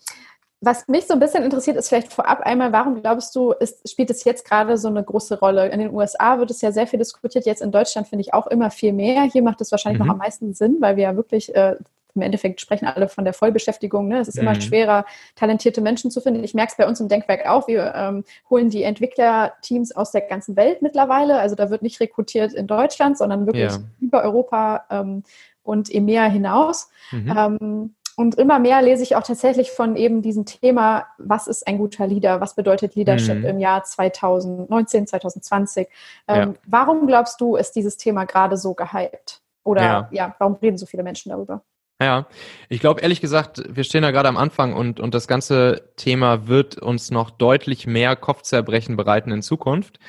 was 0.65 0.87
mich 0.87 1.05
so 1.05 1.13
ein 1.13 1.19
bisschen 1.19 1.43
interessiert, 1.43 1.75
ist 1.75 1.89
vielleicht 1.89 2.13
vorab 2.13 2.39
einmal, 2.41 2.71
warum 2.71 3.01
glaubst 3.01 3.35
du, 3.35 3.51
ist, 3.51 3.89
spielt 3.89 4.09
es 4.09 4.23
jetzt 4.23 4.47
gerade 4.47 4.77
so 4.77 4.87
eine 4.87 5.03
große 5.03 5.39
Rolle? 5.39 5.67
In 5.67 5.79
den 5.79 5.93
USA 5.93 6.39
wird 6.39 6.51
es 6.51 6.61
ja 6.61 6.71
sehr 6.71 6.87
viel 6.87 6.99
diskutiert, 6.99 7.45
jetzt 7.45 7.61
in 7.61 7.71
Deutschland 7.71 8.07
finde 8.07 8.21
ich 8.21 8.33
auch 8.33 8.47
immer 8.47 8.71
viel 8.71 8.93
mehr. 8.93 9.23
Hier 9.23 9.43
macht 9.43 9.59
es 9.59 9.71
wahrscheinlich 9.71 9.99
mhm. 9.99 10.07
noch 10.07 10.13
am 10.13 10.19
meisten 10.19 10.53
Sinn, 10.53 10.77
weil 10.79 10.95
wir 10.95 11.03
ja 11.03 11.15
wirklich 11.17 11.53
äh, 11.53 11.75
im 12.15 12.21
Endeffekt 12.21 12.61
sprechen 12.61 12.85
alle 12.85 13.09
von 13.09 13.25
der 13.25 13.33
Vollbeschäftigung. 13.33 14.07
Ne? 14.07 14.19
Es 14.19 14.27
ist 14.27 14.35
mhm. 14.35 14.43
immer 14.43 14.61
schwerer, 14.61 15.05
talentierte 15.35 15.81
Menschen 15.81 16.11
zu 16.11 16.21
finden. 16.21 16.43
Ich 16.43 16.53
merke 16.53 16.71
es 16.71 16.77
bei 16.77 16.87
uns 16.87 16.99
im 16.99 17.07
Denkwerk 17.07 17.47
auch. 17.47 17.67
Wir 17.67 17.93
ähm, 17.95 18.23
holen 18.49 18.69
die 18.69 18.83
Entwicklerteams 18.83 19.93
aus 19.93 20.11
der 20.11 20.21
ganzen 20.21 20.55
Welt 20.55 20.81
mittlerweile. 20.81 21.39
Also 21.39 21.55
da 21.55 21.69
wird 21.69 21.81
nicht 21.81 21.99
rekrutiert 21.99 22.53
in 22.53 22.67
Deutschland, 22.67 23.17
sondern 23.17 23.47
wirklich 23.47 23.71
ja. 23.71 23.79
über 23.99 24.23
Europa 24.23 24.85
ähm, 24.89 25.23
und 25.63 25.93
EMEA 25.93 26.25
hinaus. 26.25 26.89
Mhm. 27.11 27.33
Ähm, 27.37 27.95
und 28.15 28.35
immer 28.35 28.59
mehr 28.59 28.81
lese 28.81 29.01
ich 29.01 29.15
auch 29.15 29.23
tatsächlich 29.23 29.71
von 29.71 29.95
eben 29.95 30.21
diesem 30.21 30.45
Thema, 30.45 31.07
was 31.17 31.47
ist 31.47 31.65
ein 31.65 31.79
guter 31.79 32.05
Leader, 32.05 32.41
was 32.41 32.55
bedeutet 32.55 32.95
Leadership 32.95 33.39
mhm. 33.39 33.45
im 33.45 33.59
Jahr 33.59 33.83
2019, 33.83 35.07
2020. 35.07 35.87
Ähm, 36.27 36.35
ja. 36.35 36.53
Warum 36.67 37.07
glaubst 37.07 37.41
du, 37.41 37.55
ist 37.55 37.75
dieses 37.75 37.97
Thema 37.97 38.25
gerade 38.25 38.55
so 38.55 38.75
gehypt? 38.75 39.41
Oder 39.63 39.81
ja. 39.81 40.09
ja, 40.11 40.35
warum 40.37 40.55
reden 40.55 40.77
so 40.77 40.85
viele 40.85 41.03
Menschen 41.03 41.31
darüber? 41.31 41.63
Ja, 42.01 42.27
ich 42.69 42.81
glaube 42.81 43.01
ehrlich 43.01 43.21
gesagt, 43.21 43.63
wir 43.69 43.83
stehen 43.83 44.01
da 44.01 44.11
gerade 44.11 44.27
am 44.27 44.35
Anfang 44.35 44.73
und, 44.73 44.99
und 44.99 45.13
das 45.13 45.27
ganze 45.27 45.93
Thema 45.95 46.47
wird 46.47 46.77
uns 46.77 47.11
noch 47.11 47.29
deutlich 47.29 47.87
mehr 47.87 48.15
Kopfzerbrechen 48.15 48.97
bereiten 48.97 49.31
in 49.31 49.41
Zukunft. 49.41 49.99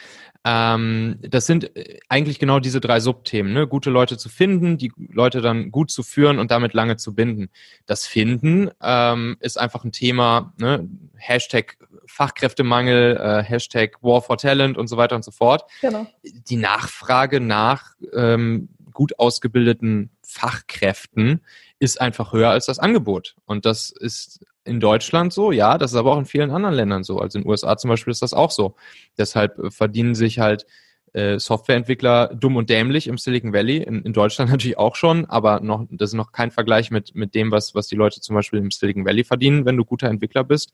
Ähm, 0.45 1.17
das 1.23 1.47
sind 1.47 1.75
äh, 1.77 1.99
eigentlich 2.09 2.39
genau 2.39 2.61
diese 2.61 2.81
drei 2.81 3.01
Subthemen, 3.01 3.53
ne? 3.53 3.67
gute 3.67 3.91
Leute 3.91 4.19
zu 4.19 4.29
finden, 4.29 4.77
die 4.77 4.93
Leute 4.97 5.41
dann 5.41 5.71
gut 5.71 5.91
zu 5.91 6.03
führen 6.03 6.39
und 6.39 6.51
damit 6.51 6.75
lange 6.75 6.97
zu 6.97 7.15
binden. 7.15 7.49
Das 7.87 8.07
Finden 8.07 8.71
ähm, 8.83 9.37
ist 9.41 9.59
einfach 9.59 9.85
ein 9.85 9.93
Thema, 9.93 10.53
ne? 10.59 10.89
Hashtag 11.17 11.79
Fachkräftemangel, 12.07 13.17
äh, 13.17 13.43
Hashtag 13.43 14.03
War 14.03 14.21
for 14.21 14.37
Talent 14.37 14.77
und 14.77 14.89
so 14.89 14.97
weiter 14.99 15.17
und 15.17 15.25
so 15.25 15.31
fort. 15.31 15.65
Genau. 15.81 16.07
Die 16.23 16.57
Nachfrage 16.57 17.41
nach 17.41 17.95
ähm, 18.13 18.69
gut 18.93 19.19
ausgebildeten 19.19 20.11
Fachkräften 20.23 21.41
ist 21.79 22.01
einfach 22.01 22.33
höher 22.33 22.51
als 22.51 22.67
das 22.67 22.79
Angebot. 22.79 23.37
Und 23.47 23.67
das 23.67 23.91
ist 23.91 24.45
in 24.64 24.80
Deutschland 24.80 25.33
so, 25.33 25.52
ja, 25.52 25.78
das 25.78 25.92
ist 25.92 25.97
aber 25.97 26.12
auch 26.12 26.18
in 26.18 26.25
vielen 26.25 26.50
anderen 26.50 26.75
Ländern 26.75 27.04
so. 27.04 27.18
Also 27.18 27.38
in 27.38 27.44
den 27.44 27.50
USA 27.50 27.76
zum 27.76 27.90
Beispiel 27.90 28.11
ist 28.11 28.23
das 28.23 28.35
auch 28.35 28.50
so. 28.50 28.76
Deshalb 29.18 29.73
verdienen 29.73 30.14
sich 30.14 30.38
halt 30.38 30.66
äh, 31.12 31.38
Softwareentwickler 31.38 32.35
dumm 32.35 32.56
und 32.56 32.71
dämlich 32.71 33.06
im 33.06 33.18
Silicon 33.18 33.52
Valley, 33.52 33.78
in, 33.78 34.02
in 34.02 34.12
Deutschland 34.12 34.50
natürlich 34.50 34.78
auch 34.78 34.97
schon, 34.97 35.26
aber 35.26 35.61
noch, 35.61 35.87
das 35.90 36.11
ist 36.11 36.14
noch 36.14 36.33
kein 36.33 36.50
Vergleich 36.50 36.90
mit, 36.90 37.14
mit 37.14 37.35
dem, 37.35 37.50
was, 37.50 37.75
was 37.75 37.87
die 37.87 37.97
Leute 37.97 38.21
zum 38.21 38.35
Beispiel 38.35 38.59
im 38.59 38.71
Silicon 38.71 39.04
Valley 39.04 39.25
verdienen, 39.25 39.64
wenn 39.64 39.76
du 39.76 39.85
guter 39.85 40.09
Entwickler 40.09 40.44
bist. 40.44 40.73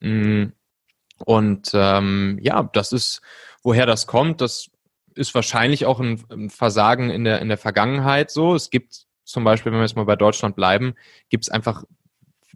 Mm, 0.00 0.46
und 1.24 1.70
ähm, 1.74 2.38
ja, 2.42 2.68
das 2.72 2.92
ist, 2.92 3.20
woher 3.62 3.86
das 3.86 4.06
kommt, 4.06 4.40
das 4.40 4.70
ist 5.14 5.34
wahrscheinlich 5.34 5.86
auch 5.86 6.00
ein, 6.00 6.22
ein 6.30 6.50
Versagen 6.50 7.10
in 7.10 7.24
der, 7.24 7.40
in 7.40 7.48
der 7.48 7.58
Vergangenheit 7.58 8.30
so. 8.30 8.54
Es 8.54 8.70
gibt 8.70 9.06
zum 9.24 9.44
Beispiel, 9.44 9.72
wenn 9.72 9.78
wir 9.78 9.84
jetzt 9.84 9.96
mal 9.96 10.04
bei 10.04 10.16
Deutschland 10.16 10.56
bleiben, 10.56 10.94
gibt 11.28 11.44
es 11.44 11.50
einfach 11.50 11.84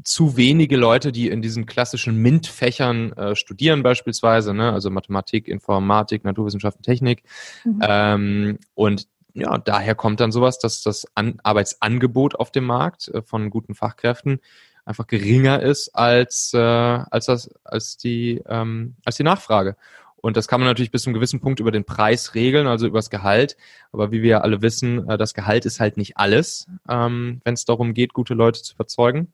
zu 0.03 0.37
wenige 0.37 0.77
Leute, 0.77 1.13
die 1.13 1.29
in 1.29 1.43
diesen 1.43 1.67
klassischen 1.67 2.17
MINT-Fächern 2.17 3.13
äh, 3.13 3.37
studieren 3.37 3.83
beispielsweise, 3.83 4.55
ne? 4.55 4.73
also 4.73 4.91
Mathematik, 4.91 5.49
Informatik, 5.49 6.25
Naturwissenschaften, 6.25 6.83
Technik. 6.83 7.23
Mhm. 7.65 7.79
Ähm, 7.83 8.59
und 8.75 9.07
ja, 9.35 9.59
daher 9.59 9.95
kommt 9.95 10.21
dann 10.21 10.33
sowas, 10.33 10.59
dass 10.59 10.83
das 10.83 11.07
An 11.15 11.39
Arbeitsangebot 11.43 12.37
auf 12.37 12.51
dem 12.51 12.65
Markt 12.65 13.09
äh, 13.09 13.23
von 13.23 13.51
guten 13.51 13.75
Fachkräften 13.75 14.41
einfach 14.85 15.07
geringer 15.07 15.63
ist 15.63 15.95
als, 15.95 16.53
äh, 16.55 16.59
als, 16.59 17.27
das, 17.27 17.51
als, 17.65 17.97
die, 17.97 18.43
ähm, 18.47 18.97
als 19.05 19.17
die 19.17 19.23
Nachfrage. 19.23 19.77
Und 20.17 20.39
das 20.39 20.49
kann 20.49 20.61
man 20.61 20.69
natürlich 20.69 20.91
bis 20.91 21.03
zu 21.03 21.11
einem 21.11 21.15
gewissen 21.15 21.41
Punkt 21.41 21.61
über 21.61 21.71
den 21.71 21.85
Preis 21.85 22.35
regeln, 22.35 22.67
also 22.67 22.87
über 22.87 22.99
das 22.99 23.11
Gehalt. 23.11 23.59
Aber 23.93 24.11
wie 24.11 24.23
wir 24.23 24.43
alle 24.43 24.63
wissen, 24.63 25.09
äh, 25.09 25.19
das 25.19 25.35
Gehalt 25.35 25.67
ist 25.67 25.81
halt 25.81 25.97
nicht 25.97 26.17
alles, 26.17 26.67
ähm, 26.89 27.41
wenn 27.45 27.55
es 27.55 27.67
darum 27.67 27.93
geht, 27.93 28.15
gute 28.15 28.35
Leute 28.35 28.63
zu 28.63 28.75
überzeugen. 28.75 29.33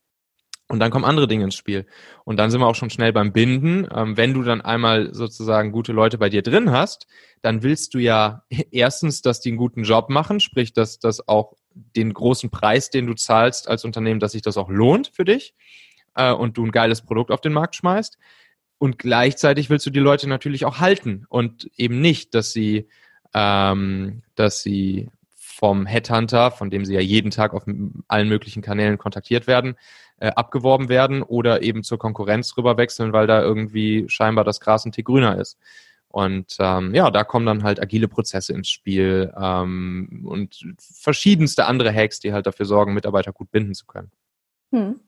Und 0.70 0.78
dann 0.78 0.92
kommen 0.92 1.04
andere 1.04 1.26
Dinge 1.26 1.42
ins 1.42 1.56
Spiel. 1.56 1.84
Und 2.24 2.36
dann 2.36 2.52
sind 2.52 2.60
wir 2.60 2.68
auch 2.68 2.76
schon 2.76 2.90
schnell 2.90 3.12
beim 3.12 3.32
Binden. 3.32 3.88
Ähm, 3.92 4.16
wenn 4.16 4.34
du 4.34 4.44
dann 4.44 4.60
einmal 4.60 5.12
sozusagen 5.12 5.72
gute 5.72 5.90
Leute 5.92 6.16
bei 6.16 6.28
dir 6.28 6.42
drin 6.42 6.70
hast, 6.70 7.08
dann 7.42 7.64
willst 7.64 7.92
du 7.92 7.98
ja 7.98 8.44
erstens, 8.70 9.20
dass 9.20 9.40
die 9.40 9.48
einen 9.48 9.58
guten 9.58 9.82
Job 9.82 10.10
machen, 10.10 10.38
sprich, 10.38 10.72
dass 10.72 11.00
das 11.00 11.26
auch 11.26 11.56
den 11.74 12.14
großen 12.14 12.50
Preis, 12.50 12.88
den 12.88 13.08
du 13.08 13.14
zahlst 13.14 13.68
als 13.68 13.84
Unternehmen, 13.84 14.20
dass 14.20 14.30
sich 14.30 14.42
das 14.42 14.56
auch 14.56 14.68
lohnt 14.68 15.08
für 15.08 15.24
dich 15.24 15.54
äh, 16.14 16.32
und 16.32 16.56
du 16.56 16.64
ein 16.64 16.70
geiles 16.70 17.02
Produkt 17.02 17.32
auf 17.32 17.40
den 17.40 17.52
Markt 17.52 17.74
schmeißt. 17.74 18.16
Und 18.78 18.96
gleichzeitig 18.96 19.70
willst 19.70 19.86
du 19.86 19.90
die 19.90 19.98
Leute 19.98 20.28
natürlich 20.28 20.64
auch 20.66 20.78
halten 20.78 21.26
und 21.28 21.68
eben 21.76 22.00
nicht, 22.00 22.32
dass 22.32 22.52
sie, 22.52 22.86
ähm, 23.34 24.22
dass 24.36 24.62
sie 24.62 25.08
vom 25.60 25.84
Headhunter, 25.84 26.50
von 26.50 26.70
dem 26.70 26.86
sie 26.86 26.94
ja 26.94 27.00
jeden 27.00 27.30
Tag 27.30 27.52
auf 27.52 27.66
allen 28.08 28.28
möglichen 28.30 28.62
Kanälen 28.62 28.96
kontaktiert 28.96 29.46
werden, 29.46 29.76
äh, 30.18 30.28
abgeworben 30.28 30.88
werden 30.88 31.22
oder 31.22 31.62
eben 31.62 31.82
zur 31.82 31.98
Konkurrenz 31.98 32.56
rüber 32.56 32.78
wechseln, 32.78 33.12
weil 33.12 33.26
da 33.26 33.42
irgendwie 33.42 34.06
scheinbar 34.08 34.44
das 34.44 34.58
Gras 34.58 34.86
ein 34.86 34.92
Tick 34.92 35.04
grüner 35.04 35.38
ist. 35.38 35.58
Und 36.08 36.56
ähm, 36.60 36.94
ja, 36.94 37.10
da 37.10 37.24
kommen 37.24 37.44
dann 37.44 37.62
halt 37.62 37.78
agile 37.78 38.08
Prozesse 38.08 38.54
ins 38.54 38.70
Spiel 38.70 39.34
ähm, 39.38 40.24
und 40.26 40.64
verschiedenste 40.78 41.66
andere 41.66 41.92
Hacks, 41.92 42.20
die 42.20 42.32
halt 42.32 42.46
dafür 42.46 42.64
sorgen, 42.64 42.94
Mitarbeiter 42.94 43.34
gut 43.34 43.50
binden 43.50 43.74
zu 43.74 43.84
können. 43.84 44.10
Hm. 44.72 44.98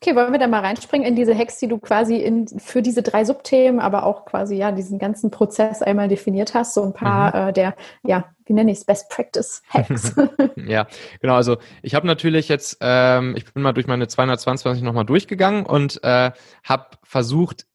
Okay, 0.00 0.14
wollen 0.14 0.32
wir 0.32 0.38
da 0.38 0.46
mal 0.46 0.60
reinspringen 0.60 1.06
in 1.06 1.16
diese 1.16 1.36
Hacks, 1.36 1.58
die 1.58 1.68
du 1.68 1.78
quasi 1.78 2.16
in, 2.16 2.46
für 2.46 2.82
diese 2.82 3.02
drei 3.02 3.24
Subthemen, 3.24 3.80
aber 3.80 4.04
auch 4.04 4.24
quasi 4.24 4.56
ja 4.56 4.72
diesen 4.72 4.98
ganzen 4.98 5.30
Prozess 5.30 5.82
einmal 5.82 6.08
definiert 6.08 6.54
hast, 6.54 6.74
so 6.74 6.82
ein 6.82 6.92
paar 6.92 7.34
mhm. 7.34 7.48
äh, 7.48 7.52
der, 7.52 7.74
ja, 8.04 8.24
wie 8.44 8.52
nenne 8.52 8.70
ich 8.70 8.78
es, 8.78 8.84
Best 8.84 9.08
Practice 9.10 9.62
Hacks. 9.68 10.14
ja, 10.56 10.86
genau. 11.20 11.34
Also 11.34 11.56
ich 11.82 11.94
habe 11.94 12.06
natürlich 12.06 12.48
jetzt, 12.48 12.78
ähm, 12.80 13.34
ich 13.36 13.52
bin 13.52 13.62
mal 13.62 13.72
durch 13.72 13.86
meine 13.86 14.06
222 14.06 14.82
nochmal 14.82 15.04
durchgegangen 15.04 15.66
und 15.66 16.02
äh, 16.04 16.30
habe 16.62 16.86
versucht, 17.02 17.66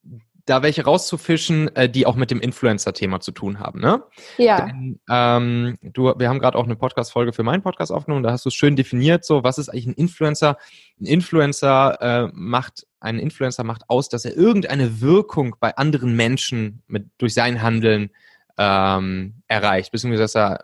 da 0.52 0.62
welche 0.64 0.84
rauszufischen, 0.84 1.74
äh, 1.78 1.90
die 1.90 2.06
auch 2.06 2.16
mit 2.16 2.30
dem 2.30 2.42
Influencer-Thema 2.42 3.22
zu 3.22 3.32
tun 3.32 3.60
haben. 3.60 3.80
Ne? 3.80 4.04
Ja. 4.38 4.66
Denn, 4.66 5.00
ähm, 5.10 5.78
du, 5.82 6.14
wir 6.18 6.28
haben 6.28 6.40
gerade 6.40 6.58
auch 6.58 6.66
eine 6.66 6.76
Podcast-Folge 6.76 7.32
für 7.32 7.44
meinen 7.44 7.64
Podcast 7.64 7.92
aufgenommen. 7.92 8.22
Da 8.22 8.32
hast 8.32 8.44
du 8.44 8.50
es 8.50 8.56
schön 8.56 8.76
definiert. 8.76 9.24
So, 9.24 9.46
was 9.46 9.58
ist 9.58 9.70
eigentlich 9.70 9.88
ein 9.88 9.94
Influencer? 9.94 10.58
Ein 11.00 11.06
Influencer 11.06 12.02
äh, 12.02 12.32
macht 12.34 12.86
ein 13.00 13.18
Influencer 13.18 13.64
macht 13.64 13.90
aus, 13.90 14.10
dass 14.10 14.26
er 14.26 14.36
irgendeine 14.36 15.02
Wirkung 15.02 15.56
bei 15.60 15.76
anderen 15.78 16.16
Menschen 16.16 16.84
mit 16.86 17.10
durch 17.18 17.34
sein 17.34 17.62
Handeln 17.62 18.12
ähm, 18.58 19.42
erreicht, 19.48 19.92
beziehungsweise 19.92 20.24
dass 20.24 20.36
er 20.36 20.60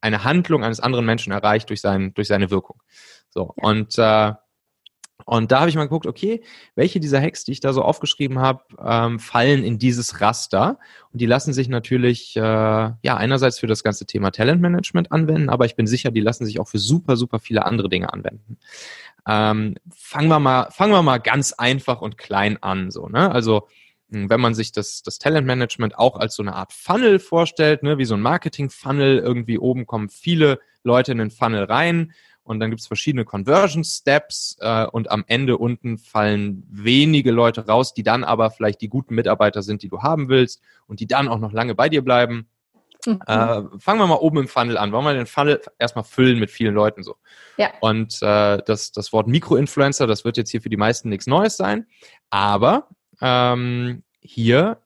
eine 0.00 0.24
Handlung 0.24 0.64
eines 0.64 0.80
anderen 0.80 1.06
Menschen 1.06 1.32
erreicht 1.32 1.70
durch 1.70 1.80
sein 1.80 2.12
durch 2.14 2.28
seine 2.28 2.50
Wirkung. 2.50 2.82
So 3.30 3.54
und 3.56 3.96
äh, 3.98 4.32
und 5.28 5.52
da 5.52 5.60
habe 5.60 5.68
ich 5.68 5.76
mal 5.76 5.84
geguckt, 5.84 6.06
okay, 6.06 6.40
welche 6.74 7.00
dieser 7.00 7.20
Hacks, 7.20 7.44
die 7.44 7.52
ich 7.52 7.60
da 7.60 7.74
so 7.74 7.82
aufgeschrieben 7.82 8.38
habe, 8.38 8.62
ähm, 8.82 9.18
fallen 9.18 9.62
in 9.62 9.78
dieses 9.78 10.22
Raster. 10.22 10.78
Und 11.12 11.20
die 11.20 11.26
lassen 11.26 11.52
sich 11.52 11.68
natürlich, 11.68 12.34
äh, 12.34 12.40
ja, 12.40 12.96
einerseits 13.04 13.58
für 13.58 13.66
das 13.66 13.82
ganze 13.82 14.06
Thema 14.06 14.30
Talentmanagement 14.30 15.12
anwenden, 15.12 15.50
aber 15.50 15.66
ich 15.66 15.76
bin 15.76 15.86
sicher, 15.86 16.10
die 16.10 16.22
lassen 16.22 16.46
sich 16.46 16.58
auch 16.60 16.68
für 16.68 16.78
super, 16.78 17.18
super 17.18 17.40
viele 17.40 17.66
andere 17.66 17.90
Dinge 17.90 18.10
anwenden. 18.10 18.56
Ähm, 19.26 19.74
fangen 19.94 20.28
wir 20.28 20.40
mal, 20.40 20.70
fangen 20.70 20.92
wir 20.92 21.02
mal 21.02 21.18
ganz 21.18 21.52
einfach 21.52 22.00
und 22.00 22.16
klein 22.16 22.62
an, 22.62 22.90
so, 22.90 23.10
ne? 23.10 23.30
Also, 23.30 23.68
hm, 24.10 24.30
wenn 24.30 24.40
man 24.40 24.54
sich 24.54 24.72
das, 24.72 25.02
das 25.02 25.18
Talentmanagement 25.18 25.98
auch 25.98 26.16
als 26.16 26.36
so 26.36 26.42
eine 26.42 26.54
Art 26.54 26.72
Funnel 26.72 27.18
vorstellt, 27.18 27.82
ne, 27.82 27.98
wie 27.98 28.06
so 28.06 28.14
ein 28.14 28.22
Marketing-Funnel, 28.22 29.18
irgendwie 29.18 29.58
oben 29.58 29.84
kommen 29.84 30.08
viele 30.08 30.58
Leute 30.84 31.12
in 31.12 31.18
den 31.18 31.30
Funnel 31.30 31.64
rein, 31.64 32.14
und 32.48 32.60
dann 32.60 32.70
gibt 32.70 32.80
es 32.80 32.86
verschiedene 32.86 33.26
Conversion 33.26 33.84
Steps 33.84 34.56
äh, 34.60 34.86
und 34.86 35.10
am 35.10 35.22
Ende 35.26 35.58
unten 35.58 35.98
fallen 35.98 36.66
wenige 36.70 37.30
Leute 37.30 37.66
raus, 37.66 37.92
die 37.92 38.02
dann 38.02 38.24
aber 38.24 38.50
vielleicht 38.50 38.80
die 38.80 38.88
guten 38.88 39.14
Mitarbeiter 39.14 39.62
sind, 39.62 39.82
die 39.82 39.88
du 39.88 40.02
haben 40.02 40.28
willst 40.28 40.62
und 40.86 41.00
die 41.00 41.06
dann 41.06 41.28
auch 41.28 41.38
noch 41.38 41.52
lange 41.52 41.74
bei 41.74 41.90
dir 41.90 42.02
bleiben. 42.02 42.48
Mhm. 43.04 43.20
Äh, 43.26 43.62
fangen 43.78 44.00
wir 44.00 44.06
mal 44.06 44.14
oben 44.14 44.38
im 44.38 44.48
Funnel 44.48 44.78
an. 44.78 44.92
Wollen 44.92 45.04
wir 45.04 45.12
den 45.12 45.26
Funnel 45.26 45.60
erstmal 45.78 46.04
füllen 46.04 46.38
mit 46.38 46.50
vielen 46.50 46.74
Leuten 46.74 47.02
so? 47.02 47.16
Ja. 47.58 47.70
Und 47.80 48.22
äh, 48.22 48.62
das, 48.64 48.92
das 48.92 49.12
Wort 49.12 49.28
Mikroinfluencer, 49.28 50.06
das 50.06 50.24
wird 50.24 50.38
jetzt 50.38 50.50
hier 50.50 50.62
für 50.62 50.70
die 50.70 50.78
meisten 50.78 51.10
nichts 51.10 51.26
Neues 51.26 51.58
sein. 51.58 51.86
Aber 52.30 52.88
ähm, 53.20 54.04
hier 54.20 54.78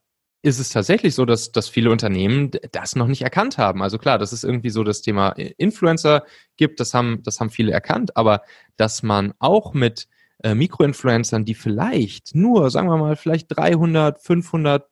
ist 0.42 0.58
es 0.58 0.70
tatsächlich 0.70 1.14
so, 1.14 1.24
dass, 1.24 1.52
dass 1.52 1.68
viele 1.68 1.90
Unternehmen 1.90 2.50
das 2.72 2.96
noch 2.96 3.06
nicht 3.06 3.22
erkannt 3.22 3.58
haben. 3.58 3.82
Also 3.82 3.96
klar, 3.96 4.18
das 4.18 4.32
ist 4.32 4.42
irgendwie 4.42 4.70
so 4.70 4.82
das 4.82 5.00
Thema 5.00 5.30
Influencer 5.30 6.24
gibt, 6.56 6.80
das 6.80 6.94
haben, 6.94 7.22
das 7.22 7.38
haben 7.38 7.50
viele 7.50 7.72
erkannt, 7.72 8.16
aber 8.16 8.42
dass 8.76 9.04
man 9.04 9.34
auch 9.38 9.72
mit 9.72 10.08
äh, 10.42 10.54
Mikroinfluencern, 10.54 11.44
die 11.44 11.54
vielleicht 11.54 12.34
nur, 12.34 12.70
sagen 12.70 12.88
wir 12.88 12.96
mal, 12.96 13.14
vielleicht 13.14 13.56
300, 13.56 14.20
500, 14.20 14.88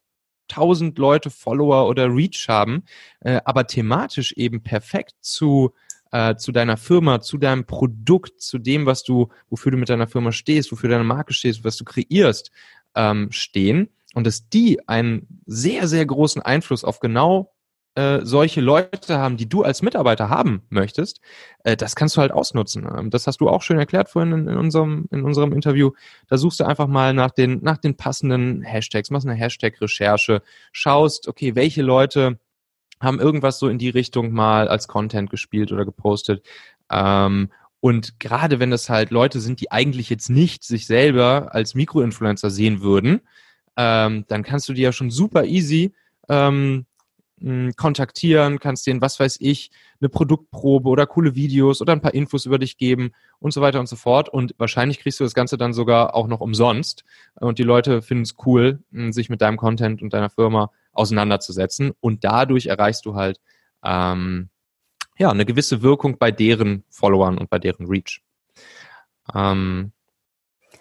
1000 0.49 0.99
Leute 0.99 1.31
Follower 1.31 1.89
oder 1.89 2.07
Reach 2.15 2.47
haben, 2.49 2.85
äh, 3.21 3.41
aber 3.45 3.67
thematisch 3.67 4.33
eben 4.33 4.63
perfekt 4.63 5.15
zu 5.21 5.75
äh, 6.13 6.37
zu 6.37 6.51
deiner 6.53 6.77
Firma, 6.77 7.21
zu 7.21 7.39
deinem 7.39 7.67
Produkt, 7.67 8.41
zu 8.41 8.59
dem, 8.59 8.85
was 8.85 9.05
du, 9.05 9.29
wofür 9.49 9.71
du 9.73 9.79
mit 9.79 9.89
deiner 9.89 10.09
Firma 10.09 10.33
stehst, 10.33 10.73
wofür 10.73 10.91
deine 10.91 11.05
Marke 11.05 11.33
stehst, 11.33 11.65
was 11.65 11.77
du 11.77 11.85
kreierst, 11.85 12.51
ähm, 12.97 13.31
stehen 13.31 13.91
und 14.15 14.27
dass 14.27 14.49
die 14.49 14.87
einen 14.89 15.43
sehr, 15.47 15.89
sehr 15.89 16.05
großen 16.05 16.43
Einfluss 16.43 16.85
auf 16.85 17.01
genau 17.01 17.53
äh, 17.97 18.21
solche 18.23 18.61
Leute 18.61 19.19
haben, 19.19 19.37
die 19.37 19.49
du 19.49 19.63
als 19.63 19.83
Mitarbeiter 19.83 20.29
haben 20.29 20.63
möchtest, 20.69 21.21
äh, 21.65 21.77
das 21.77 21.97
kannst 21.97 22.17
du 22.17 22.21
halt 22.21 22.31
ausnutzen. 22.31 22.87
Ähm, 22.87 23.11
das 23.11 23.27
hast 23.27 23.41
du 23.41 23.49
auch 23.49 23.63
schön 23.63 23.79
erklärt 23.79 24.09
vorhin 24.09 24.33
in, 24.33 24.49
in, 24.49 24.57
unserem, 24.57 25.07
in 25.11 25.23
unserem 25.23 25.53
Interview. 25.53 25.91
Da 26.29 26.39
suchst 26.39 26.61
du 26.61 26.65
einfach 26.65 26.87
mal 26.87 27.15
nach 27.15 27.33
den, 27.33 27.61
nach 27.63 27.79
den 27.79 27.97
passenden 27.97 28.63
Hashtags, 28.63 29.11
machst 29.11 29.27
eine 29.27 29.37
Hashtag-Recherche, 29.37 30.43
schaust, 30.73 31.27
okay, 31.27 31.57
welche 31.57 31.83
Leute 31.83 32.39
haben 33.01 33.19
irgendwas 33.19 33.59
so 33.59 33.69
in 33.69 33.79
die 33.79 33.89
Richtung 33.89 34.31
mal 34.33 34.69
als 34.69 34.87
Content 34.87 35.31
gespielt 35.31 35.73
oder 35.73 35.85
gepostet. 35.85 36.47
Ähm, 36.91 37.51
und 37.81 38.21
gerade 38.21 38.61
wenn 38.61 38.71
das 38.71 38.91
halt 38.91 39.11
Leute 39.11 39.41
sind, 39.41 39.61
die 39.61 39.73
eigentlich 39.73 40.11
jetzt 40.11 40.29
nicht 40.29 40.65
sich 40.65 40.87
selber 40.87 41.55
als 41.55 41.75
Mikroinfluencer 41.75 42.51
sehen 42.51 42.83
würden, 42.83 43.23
ähm, 43.77 44.25
dann 44.29 44.43
kannst 44.43 44.69
du 44.69 44.73
die 44.73 44.83
ja 44.83 44.93
schon 44.93 45.11
super 45.11 45.45
easy 45.45 45.93
ähm, 46.29 46.87
kontaktieren, 47.77 48.59
kannst 48.59 48.87
denen, 48.87 49.01
was 49.01 49.19
weiß 49.19 49.39
ich, 49.41 49.71
eine 50.01 50.11
Produktprobe 50.11 50.89
oder 50.91 51.07
coole 51.07 51.35
Videos 51.35 51.81
oder 51.81 51.95
ein 51.95 52.03
paar 52.03 52.13
Infos 52.13 52.45
über 52.45 52.59
dich 52.59 52.77
geben 52.77 53.13
und 53.39 53.53
so 53.53 53.63
weiter 53.63 53.81
und 53.81 53.89
so 53.89 53.97
fort. 53.97 54.29
Und 54.29 54.55
wahrscheinlich 54.59 55.01
kriegst 55.01 55.21
du 55.21 55.25
das 55.25 55.33
Ganze 55.33 55.57
dann 55.57 55.73
sogar 55.73 56.15
auch 56.15 56.27
noch 56.27 56.41
umsonst. 56.41 57.05
Und 57.37 57.59
die 57.59 57.63
Leute 57.63 58.03
finden 58.03 58.25
es 58.25 58.37
cool, 58.45 58.81
sich 59.11 59.31
mit 59.31 59.41
deinem 59.41 59.57
Content 59.57 60.03
und 60.03 60.13
deiner 60.13 60.29
Firma 60.29 60.71
auseinanderzusetzen. 60.93 61.93
Und 62.01 62.25
dadurch 62.25 62.67
erreichst 62.67 63.07
du 63.07 63.15
halt 63.15 63.41
ähm, 63.83 64.51
ja 65.19 65.31
eine 65.31 65.47
gewisse 65.47 65.81
Wirkung 65.81 66.19
bei 66.19 66.31
deren 66.31 66.85
Followern 66.91 67.39
und 67.39 67.49
bei 67.49 67.59
deren 67.59 67.87
Reach. 67.87 68.21
Ähm, 69.35 69.93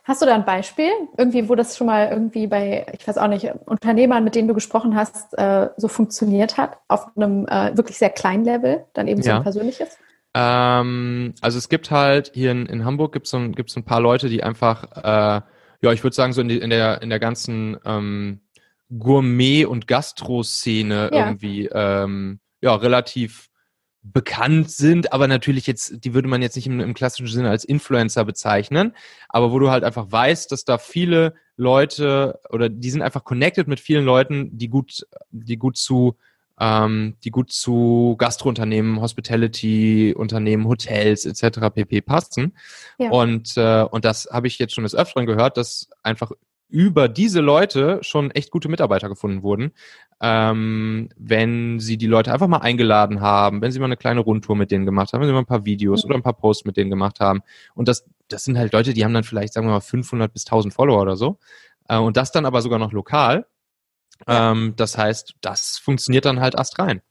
Hast 0.09 0.23
du 0.23 0.25
da 0.25 0.33
ein 0.33 0.43
Beispiel, 0.43 0.89
irgendwie, 1.19 1.49
wo 1.49 1.53
das 1.53 1.77
schon 1.77 1.85
mal 1.85 2.09
irgendwie 2.09 2.47
bei, 2.47 2.87
ich 2.97 3.07
weiß 3.07 3.19
auch 3.19 3.27
nicht, 3.27 3.47
Unternehmern, 3.67 4.23
mit 4.23 4.33
denen 4.33 4.47
du 4.47 4.55
gesprochen 4.55 4.95
hast, 4.95 5.37
äh, 5.37 5.69
so 5.77 5.87
funktioniert 5.87 6.57
hat, 6.57 6.79
auf 6.87 7.15
einem 7.15 7.45
äh, 7.45 7.77
wirklich 7.77 7.99
sehr 7.99 8.09
kleinen 8.09 8.43
Level, 8.43 8.85
dann 8.93 9.07
eben 9.07 9.21
so 9.21 9.29
ja. 9.29 9.37
ein 9.37 9.43
persönliches? 9.43 9.99
Ähm, 10.33 11.35
also 11.41 11.59
es 11.59 11.69
gibt 11.69 11.91
halt 11.91 12.31
hier 12.33 12.49
in, 12.49 12.65
in 12.65 12.85
Hamburg 12.85 13.13
gibt 13.13 13.27
es 13.27 13.31
so, 13.31 13.37
ein, 13.37 13.53
so 13.67 13.79
ein 13.79 13.85
paar 13.85 14.01
Leute, 14.01 14.29
die 14.29 14.41
einfach, 14.41 14.85
äh, 14.95 15.41
ja, 15.81 15.93
ich 15.93 16.03
würde 16.03 16.15
sagen, 16.15 16.33
so 16.33 16.41
in, 16.41 16.47
die, 16.47 16.57
in, 16.57 16.71
der, 16.71 17.03
in 17.03 17.11
der 17.11 17.19
ganzen 17.19 17.77
ähm, 17.85 18.39
Gourmet- 18.89 19.65
und 19.65 19.85
Gastro-Szene 19.85 21.11
ja. 21.13 21.19
irgendwie 21.19 21.69
ähm, 21.71 22.39
ja 22.61 22.73
relativ 22.73 23.48
bekannt 24.01 24.71
sind, 24.71 25.11
aber 25.11 25.27
natürlich 25.27 25.67
jetzt, 25.67 26.03
die 26.05 26.13
würde 26.13 26.27
man 26.27 26.41
jetzt 26.41 26.55
nicht 26.55 26.67
im, 26.67 26.79
im, 26.79 26.93
klassischen 26.93 27.27
Sinne 27.27 27.49
als 27.49 27.65
Influencer 27.65 28.23
bezeichnen, 28.23 28.95
aber 29.27 29.51
wo 29.51 29.59
du 29.59 29.69
halt 29.69 29.83
einfach 29.83 30.09
weißt, 30.09 30.51
dass 30.51 30.63
da 30.63 30.77
viele 30.77 31.33
Leute 31.57 32.39
oder 32.49 32.69
die 32.69 32.89
sind 32.89 33.01
einfach 33.01 33.25
connected 33.25 33.67
mit 33.67 33.79
vielen 33.79 34.05
Leuten, 34.05 34.57
die 34.57 34.69
gut, 34.69 35.05
die 35.31 35.57
gut 35.57 35.77
zu 35.77 36.15
ähm, 36.59 37.15
die 37.23 37.31
gut 37.31 37.51
zu 37.51 38.15
Gastrounternehmen, 38.17 38.99
Hospitality-Unternehmen, 38.99 40.67
Hotels 40.67 41.25
etc. 41.25 41.73
pp. 41.73 42.01
passen. 42.01 42.53
Ja. 42.97 43.09
Und, 43.11 43.55
äh, 43.55 43.83
und 43.83 44.03
das 44.03 44.27
habe 44.31 44.47
ich 44.47 44.59
jetzt 44.59 44.73
schon 44.73 44.83
des 44.83 44.95
Öfteren 44.95 45.25
gehört, 45.25 45.55
dass 45.57 45.89
einfach 46.03 46.31
über 46.69 47.07
diese 47.07 47.41
Leute 47.41 47.99
schon 48.01 48.29
echt 48.31 48.51
gute 48.51 48.69
Mitarbeiter 48.69 49.09
gefunden 49.09 49.41
wurden, 49.41 49.71
ähm, 50.21 51.09
wenn 51.17 51.79
sie 51.79 51.97
die 51.97 52.07
Leute 52.07 52.31
einfach 52.31 52.47
mal 52.47 52.59
eingeladen 52.59 53.21
haben, 53.21 53.61
wenn 53.61 53.71
sie 53.71 53.79
mal 53.79 53.85
eine 53.85 53.97
kleine 53.97 54.19
Rundtour 54.19 54.55
mit 54.55 54.69
denen 54.69 54.85
gemacht 54.85 55.11
haben, 55.11 55.21
wenn 55.21 55.27
sie 55.27 55.33
mal 55.33 55.39
ein 55.39 55.45
paar 55.45 55.65
Videos 55.65 56.03
mhm. 56.03 56.09
oder 56.09 56.19
ein 56.19 56.23
paar 56.23 56.37
Posts 56.37 56.65
mit 56.65 56.77
denen 56.77 56.91
gemacht 56.91 57.19
haben. 57.19 57.41
Und 57.73 57.87
das, 57.87 58.05
das 58.27 58.43
sind 58.43 58.57
halt 58.57 58.71
Leute, 58.71 58.93
die 58.93 59.03
haben 59.03 59.13
dann 59.13 59.23
vielleicht, 59.23 59.53
sagen 59.53 59.67
wir 59.67 59.71
mal, 59.71 59.81
500 59.81 60.31
bis 60.31 60.45
1000 60.45 60.73
Follower 60.73 61.01
oder 61.01 61.15
so. 61.15 61.39
Äh, 61.87 61.97
und 61.97 62.17
das 62.17 62.31
dann 62.31 62.45
aber 62.45 62.61
sogar 62.61 62.77
noch 62.79 62.91
lokal. 62.91 63.47
Ja. 64.27 64.51
Ähm, 64.51 64.73
das 64.75 64.97
heißt, 64.97 65.35
das 65.41 65.79
funktioniert 65.79 66.25
dann 66.25 66.39
halt 66.39 66.55
erst 66.55 66.77
rein. 66.77 67.01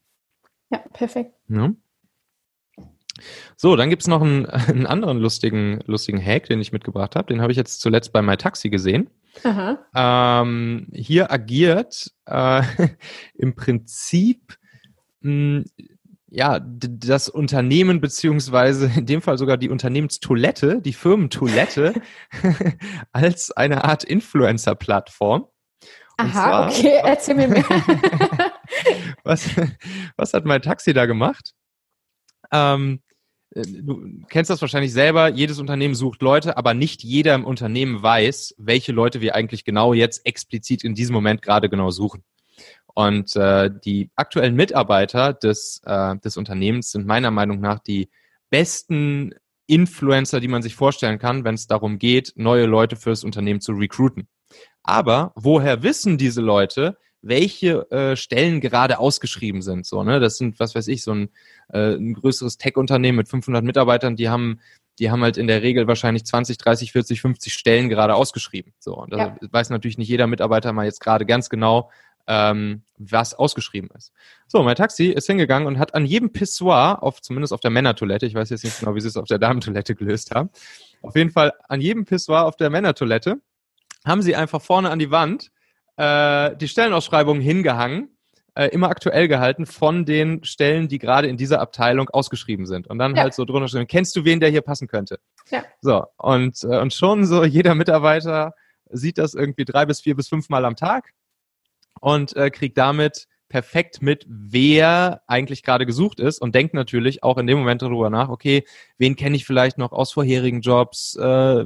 Ja, 0.71 0.79
perfekt. 0.93 1.35
Ja. 1.49 1.73
So, 3.57 3.75
dann 3.75 3.91
gibt's 3.91 4.07
noch 4.07 4.23
einen, 4.23 4.47
einen 4.47 4.87
anderen 4.87 5.19
lustigen, 5.19 5.81
lustigen 5.87 6.25
Hack, 6.25 6.47
den 6.47 6.61
ich 6.61 6.73
mitgebracht 6.73 7.17
habe. 7.17 7.33
Den 7.33 7.41
habe 7.41 7.51
ich 7.51 7.59
jetzt 7.59 7.81
zuletzt 7.81 8.13
bei 8.13 8.23
MyTaxi 8.23 8.71
gesehen. 8.71 9.11
Ähm, 9.95 10.89
hier 10.93 11.31
agiert 11.31 12.13
äh, 12.27 12.63
im 13.35 13.55
Prinzip 13.55 14.59
mh, 15.21 15.31
hm, 15.31 15.65
ja, 16.31 16.61
das 16.61 17.29
Unternehmen 17.29 18.01
beziehungsweise 18.01 18.91
in 18.95 19.07
dem 19.07 19.23
Fall 19.23 19.39
sogar 19.39 19.57
die 19.57 19.71
Unternehmenstoilette, 19.71 20.83
die 20.83 20.93
Firmentoilette 20.93 21.95
als 23.13 23.51
eine 23.51 23.85
Art 23.85 24.05
Influencer-Plattform. 24.05 25.47
Aha, 26.19 26.31
zwar, 26.31 26.69
okay, 26.69 27.01
erzähl 27.05 27.37
mir 27.37 27.49
mehr. 27.49 27.65
was, 29.25 29.49
was 30.17 30.35
hat 30.35 30.45
mein 30.45 30.61
Taxi 30.61 30.93
da 30.93 31.07
gemacht? 31.07 31.55
Ähm, 32.53 33.01
äh, 33.08 33.08
du 33.55 34.23
kennst 34.29 34.51
das 34.51 34.61
wahrscheinlich 34.61 34.93
selber, 34.93 35.29
jedes 35.29 35.59
Unternehmen 35.59 35.95
sucht 35.95 36.23
Leute, 36.23 36.57
aber 36.57 36.75
nicht 36.75 37.03
jeder 37.03 37.35
im 37.35 37.45
Unternehmen 37.45 38.03
weiß, 38.03 38.55
welche 38.59 38.93
Leute 38.93 39.21
wir 39.21 39.35
eigentlich 39.35 39.65
genau 39.65 39.95
jetzt 39.95 40.27
explizit 40.27 40.85
in 40.85 40.95
diesem 40.95 41.15
Moment 41.15 41.43
gerade 41.43 41.69
genau 41.69 41.91
suchen. 41.91 42.25
Und 42.95 43.37
äh, 43.37 43.71
die 43.85 44.11
aktuellen 44.17 44.57
Mitarbeiter 44.57 45.33
des, 45.33 45.81
äh, 45.85 46.17
des 46.19 46.37
Unternehmens 46.37 46.91
sind 46.91 47.07
meiner 47.07 47.31
Meinung 47.31 47.61
nach 47.61 47.79
die 47.79 48.11
besten 48.51 49.35
Influencer, 49.67 50.41
die 50.41 50.49
man 50.49 50.63
sich 50.63 50.75
vorstellen 50.75 51.19
kann, 51.19 51.45
wenn 51.45 51.55
es 51.55 51.67
darum 51.67 51.99
geht, 51.99 52.33
neue 52.37 52.67
Leute 52.67 52.97
fürs 52.97 53.23
Unternehmen 53.23 53.61
zu 53.61 53.73
recruiten. 53.73 54.27
Aber 54.83 55.33
woher 55.37 55.83
wissen 55.83 56.19
diese 56.19 56.41
Leute, 56.41 56.97
welche 57.21 57.91
äh, 57.91 58.17
Stellen 58.17 58.61
gerade 58.61 58.99
ausgeschrieben 58.99 59.63
sind. 59.63 59.87
So, 59.87 60.03
ne? 60.03 60.21
Das 60.21 60.39
sind, 60.39 60.61
was 60.61 60.75
weiß 60.75 60.89
ich, 60.89 61.03
so 61.03 61.13
ein, 61.13 61.29
äh, 61.73 61.95
ein 61.95 62.15
größeres 62.15 62.59
Tech-Unternehmen 62.59 63.19
mit 63.19 63.29
500 63.29 63.65
Mitarbeitern, 63.65 64.17
die 64.17 64.29
haben 64.29 64.61
die 64.99 65.11
haben 65.11 65.23
halt 65.23 65.37
in 65.37 65.47
der 65.47 65.63
Regel 65.63 65.87
wahrscheinlich 65.87 66.25
20, 66.25 66.59
30, 66.59 66.93
40, 66.93 67.21
50 67.21 67.55
Stellen 67.55 67.89
gerade 67.89 68.15
ausgeschrieben. 68.15 68.73
So, 68.79 68.97
und 68.97 69.13
da 69.13 69.19
ja. 69.19 69.37
weiß 69.51 69.71
natürlich 69.71 69.99
nicht 69.99 70.09
jeder 70.09 70.27
Mitarbeiter 70.27 70.73
mal 70.73 70.87
jetzt 70.87 71.01
gerade 71.01 71.25
ganz 71.25 71.49
genau, 71.49 71.91
ähm, 72.27 72.83
was 72.99 73.35
ausgeschrieben 73.35 73.91
ist. 73.97 74.13
So, 74.49 74.63
mein 74.63 74.77
Taxi 74.77 75.07
ist 75.07 75.27
hingegangen 75.27 75.67
und 75.67 75.79
hat 75.79 75.95
an 75.95 76.05
jedem 76.05 76.33
Pissoir, 76.33 77.03
auf, 77.03 77.23
zumindest 77.23 77.53
auf 77.53 77.61
der 77.61 77.71
Männertoilette, 77.71 78.27
ich 78.27 78.35
weiß 78.35 78.51
jetzt 78.51 78.65
nicht 78.65 78.81
genau, 78.81 78.95
wie 78.95 79.01
sie 79.01 79.09
es 79.09 79.17
auf 79.17 79.27
der 79.27 79.39
Damentoilette 79.39 79.95
gelöst 79.95 80.35
haben, 80.35 80.51
auf 81.01 81.17
jeden 81.17 81.31
Fall 81.31 81.53
an 81.69 81.81
jedem 81.81 82.05
Pissoir 82.05 82.45
auf 82.45 82.57
der 82.57 82.71
Männertoilette 82.71 83.41
haben 84.05 84.23
sie 84.23 84.37
einfach 84.37 84.61
vorne 84.61 84.91
an 84.91 84.99
die 84.99 85.11
Wand 85.11 85.51
äh, 85.99 86.57
die 86.57 86.69
Stellenausschreibungen 86.69 87.43
hingehangen, 87.43 88.17
äh, 88.55 88.69
immer 88.69 88.89
aktuell 88.89 89.29
gehalten 89.29 89.67
von 89.67 90.05
den 90.05 90.45
Stellen, 90.45 90.89
die 90.89 90.99
gerade 90.99 91.29
in 91.29 91.37
dieser 91.37 91.61
Abteilung 91.61 92.09
ausgeschrieben 92.11 92.67
sind. 92.67 92.87
Und 92.87 92.99
dann 92.99 93.15
ja. 93.15 93.23
halt 93.23 93.35
so 93.35 93.45
drunter 93.45 93.69
stehen, 93.69 93.87
kennst 93.87 94.17
du 94.17 94.25
wen, 94.25 94.41
der 94.41 94.49
hier 94.49 94.63
passen 94.63 94.89
könnte? 94.89 95.19
Ja. 95.51 95.65
So, 95.81 96.05
und, 96.17 96.63
äh, 96.65 96.79
und 96.79 96.95
schon 96.95 97.27
so 97.27 97.45
jeder 97.45 97.75
Mitarbeiter 97.75 98.55
sieht 98.91 99.19
das 99.19 99.35
irgendwie 99.35 99.65
drei 99.65 99.87
bis 99.87 100.01
vier 100.01 100.17
bis 100.17 100.29
fünf 100.29 100.49
Mal 100.49 100.65
am 100.65 100.77
Tag 100.77 101.13
und 102.01 102.35
äh, 102.37 102.51
kriegt 102.51 102.79
damit 102.79 103.27
perfekt 103.49 104.03
mit, 104.03 104.27
wer 104.29 105.23
eigentlich 105.27 105.63
gerade 105.63 105.87
gesucht 105.87 106.21
ist 106.21 106.41
und 106.41 106.55
denkt 106.55 106.75
natürlich 106.75 107.23
auch 107.23 107.39
in 107.39 107.47
dem 107.47 107.59
Moment 107.59 107.83
darüber 107.83 108.11
nach, 108.11 108.29
okay, 108.29 108.65
wen 108.99 109.17
kenne 109.17 109.37
ich 109.37 109.47
vielleicht 109.47 109.79
noch 109.79 109.93
aus 109.93 110.13
vorherigen 110.13 110.61
Jobs, 110.61 111.17
äh, 111.17 111.65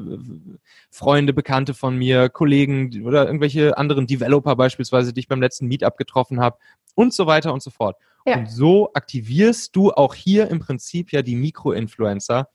Freunde, 0.90 1.32
Bekannte 1.32 1.74
von 1.74 1.96
mir, 1.96 2.28
Kollegen 2.28 3.04
oder 3.04 3.26
irgendwelche 3.26 3.76
anderen 3.76 4.06
Developer 4.06 4.54
beispielsweise, 4.54 5.12
die 5.12 5.20
ich 5.20 5.28
beim 5.28 5.40
letzten 5.40 5.66
Meetup 5.66 5.96
getroffen 5.96 6.40
habe 6.40 6.58
und 6.94 7.12
so 7.12 7.26
weiter 7.26 7.52
und 7.52 7.62
so 7.62 7.70
fort. 7.70 7.96
Ja. 8.24 8.36
Und 8.36 8.50
so 8.50 8.92
aktivierst 8.94 9.74
du 9.74 9.90
auch 9.90 10.14
hier 10.14 10.48
im 10.48 10.60
Prinzip 10.60 11.10
ja 11.10 11.22
die 11.22 11.34
Mikroinfluencer, 11.34 12.48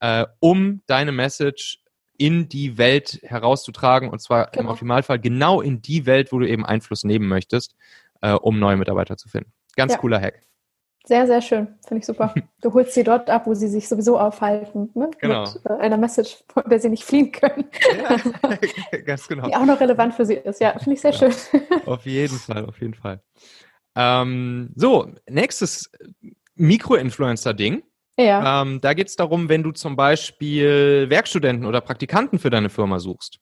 äh, 0.00 0.26
um 0.40 0.82
deine 0.86 1.12
Message 1.12 1.78
in 2.16 2.48
die 2.48 2.78
Welt 2.78 3.18
herauszutragen 3.22 4.08
und 4.10 4.20
zwar 4.20 4.46
genau. 4.50 4.64
im 4.64 4.68
Optimalfall 4.68 5.18
genau 5.18 5.60
in 5.60 5.82
die 5.82 6.06
Welt, 6.06 6.30
wo 6.30 6.38
du 6.38 6.48
eben 6.48 6.64
Einfluss 6.64 7.02
nehmen 7.02 7.26
möchtest 7.26 7.74
äh, 8.20 8.32
um 8.32 8.58
neue 8.58 8.76
Mitarbeiter 8.76 9.16
zu 9.16 9.28
finden. 9.28 9.52
Ganz 9.76 9.92
ja. 9.92 9.98
cooler 9.98 10.20
Hack. 10.20 10.40
Sehr, 11.06 11.26
sehr 11.26 11.42
schön. 11.42 11.68
Finde 11.86 12.00
ich 12.00 12.06
super. 12.06 12.34
Du 12.62 12.72
holst 12.72 12.94
sie 12.94 13.04
dort 13.04 13.28
ab, 13.28 13.46
wo 13.46 13.52
sie 13.52 13.68
sich 13.68 13.88
sowieso 13.88 14.18
aufhalten. 14.18 14.90
Ne? 14.94 15.10
Genau. 15.20 15.42
Mit 15.42 15.60
äh, 15.66 15.74
einer 15.74 15.98
Message, 15.98 16.42
von 16.48 16.62
der 16.66 16.80
sie 16.80 16.88
nicht 16.88 17.04
fliehen 17.04 17.30
können. 17.30 17.68
Ja, 17.98 18.98
ganz 19.04 19.28
genau. 19.28 19.46
Die 19.46 19.54
auch 19.54 19.66
noch 19.66 19.78
relevant 19.80 20.14
für 20.14 20.24
sie 20.24 20.34
ist. 20.34 20.62
Ja, 20.62 20.78
finde 20.78 20.94
ich 20.94 21.02
sehr 21.02 21.12
ja. 21.12 21.30
schön. 21.30 21.62
Auf 21.86 22.06
jeden 22.06 22.38
Fall, 22.38 22.64
auf 22.64 22.80
jeden 22.80 22.94
Fall. 22.94 23.22
Ähm, 23.94 24.72
so, 24.76 25.12
nächstes 25.28 25.90
Mikro-Influencer-Ding. 26.54 27.82
Ja. 28.16 28.62
Ähm, 28.62 28.80
da 28.80 28.94
geht 28.94 29.08
es 29.08 29.16
darum, 29.16 29.50
wenn 29.50 29.62
du 29.62 29.72
zum 29.72 29.96
Beispiel 29.96 31.10
Werkstudenten 31.10 31.66
oder 31.66 31.82
Praktikanten 31.82 32.38
für 32.38 32.48
deine 32.48 32.70
Firma 32.70 32.98
suchst. 32.98 33.40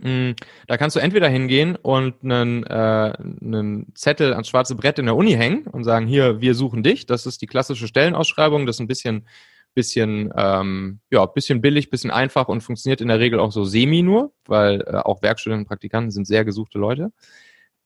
Mm, 0.00 0.32
da 0.66 0.76
kannst 0.76 0.96
du 0.96 1.00
entweder 1.00 1.28
hingehen 1.28 1.76
und 1.76 2.24
einen, 2.24 2.64
äh, 2.64 3.12
einen 3.16 3.94
Zettel 3.94 4.32
ans 4.32 4.48
schwarze 4.48 4.74
Brett 4.74 4.98
in 4.98 5.06
der 5.06 5.16
Uni 5.16 5.32
hängen 5.32 5.66
und 5.66 5.84
sagen, 5.84 6.06
hier, 6.06 6.40
wir 6.40 6.54
suchen 6.54 6.82
dich. 6.82 7.06
Das 7.06 7.26
ist 7.26 7.42
die 7.42 7.46
klassische 7.46 7.86
Stellenausschreibung. 7.86 8.66
Das 8.66 8.76
ist 8.76 8.80
ein 8.80 8.88
bisschen, 8.88 9.26
bisschen, 9.74 10.32
ähm, 10.36 11.00
ja, 11.10 11.26
bisschen 11.26 11.60
billig, 11.60 11.90
bisschen 11.90 12.10
einfach 12.10 12.48
und 12.48 12.62
funktioniert 12.62 13.00
in 13.00 13.08
der 13.08 13.20
Regel 13.20 13.38
auch 13.38 13.52
so 13.52 13.64
semi 13.64 14.02
nur, 14.02 14.32
weil 14.46 14.80
äh, 14.82 14.96
auch 14.96 15.22
Werkstudenten 15.22 15.64
und 15.64 15.68
Praktikanten 15.68 16.10
sind 16.10 16.26
sehr 16.26 16.44
gesuchte 16.44 16.78
Leute. 16.78 17.12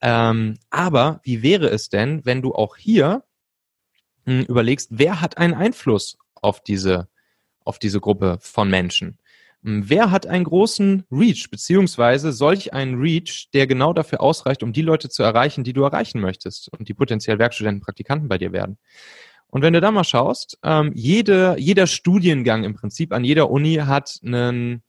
Ähm, 0.00 0.58
aber 0.70 1.20
wie 1.24 1.42
wäre 1.42 1.68
es 1.68 1.88
denn, 1.88 2.24
wenn 2.24 2.42
du 2.42 2.54
auch 2.54 2.76
hier 2.76 3.24
mh, 4.26 4.40
hm, 4.40 4.46
überlegst, 4.46 4.90
wer 4.92 5.20
hat 5.20 5.38
einen 5.38 5.54
Einfluss 5.54 6.18
auf 6.34 6.62
diese, 6.62 7.08
auf 7.64 7.78
diese 7.78 8.00
Gruppe 8.00 8.38
von 8.40 8.70
Menschen? 8.70 9.18
Hm, 9.64 9.88
wer 9.88 10.10
hat 10.10 10.26
einen 10.26 10.44
großen 10.44 11.04
Reach, 11.10 11.50
beziehungsweise 11.50 12.32
solch 12.32 12.72
einen 12.72 13.00
Reach, 13.00 13.48
der 13.52 13.66
genau 13.66 13.92
dafür 13.92 14.20
ausreicht, 14.20 14.62
um 14.62 14.72
die 14.72 14.82
Leute 14.82 15.08
zu 15.08 15.22
erreichen, 15.22 15.64
die 15.64 15.72
du 15.72 15.82
erreichen 15.82 16.20
möchtest 16.20 16.70
und 16.78 16.88
die 16.88 16.94
potenziell 16.94 17.38
Werkstudenten, 17.38 17.82
Praktikanten 17.82 18.28
bei 18.28 18.38
dir 18.38 18.52
werden? 18.52 18.78
Und 19.48 19.62
wenn 19.62 19.72
du 19.72 19.80
da 19.80 19.90
mal 19.90 20.04
schaust, 20.04 20.58
ähm, 20.62 20.92
jede, 20.94 21.56
jeder 21.58 21.86
Studiengang 21.86 22.64
im 22.64 22.74
Prinzip 22.74 23.12
an 23.12 23.24
jeder 23.24 23.50
Uni 23.50 23.76
hat 23.76 24.18
einen 24.22 24.82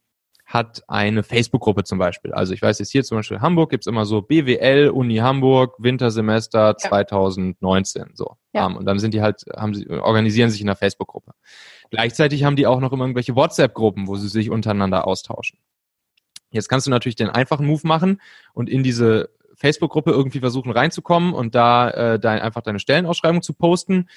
hat 0.49 0.81
eine 0.87 1.21
Facebook-Gruppe 1.21 1.83
zum 1.83 1.99
Beispiel. 1.99 2.33
Also 2.33 2.55
ich 2.55 2.61
weiß 2.63 2.79
jetzt 2.79 2.91
hier 2.91 3.03
zum 3.03 3.17
Beispiel 3.19 3.39
Hamburg 3.39 3.69
gibt's 3.69 3.85
immer 3.85 4.05
so 4.05 4.23
BWL, 4.23 4.89
Uni 4.89 5.17
Hamburg, 5.17 5.75
Wintersemester 5.77 6.69
ja. 6.69 6.75
2019. 6.75 8.15
So. 8.15 8.35
Ja. 8.51 8.65
Um, 8.65 8.75
und 8.75 8.85
dann 8.85 8.97
sind 8.97 9.13
die 9.13 9.21
halt, 9.21 9.43
haben 9.55 9.75
sie, 9.75 9.87
organisieren 9.87 10.49
sich 10.49 10.61
in 10.61 10.67
einer 10.67 10.75
Facebook-Gruppe. 10.75 11.33
Gleichzeitig 11.89 12.43
haben 12.43 12.55
die 12.55 12.67
auch 12.67 12.79
noch 12.79 12.91
immer 12.93 13.05
irgendwelche 13.05 13.35
WhatsApp-Gruppen, 13.35 14.07
wo 14.07 14.15
sie 14.15 14.29
sich 14.29 14.49
untereinander 14.49 15.07
austauschen. 15.07 15.59
Jetzt 16.51 16.69
kannst 16.69 16.87
du 16.87 16.91
natürlich 16.91 17.15
den 17.15 17.29
einfachen 17.29 17.65
Move 17.65 17.87
machen 17.87 18.21
und 18.53 18.69
in 18.69 18.83
diese 18.83 19.29
Facebook-Gruppe 19.55 20.11
irgendwie 20.11 20.39
versuchen 20.39 20.71
reinzukommen 20.71 21.33
und 21.33 21.53
da 21.53 21.89
äh, 21.91 22.19
dein, 22.19 22.39
einfach 22.39 22.61
deine 22.61 22.79
Stellenausschreibung 22.79 23.41
zu 23.41 23.53
posten 23.53 24.07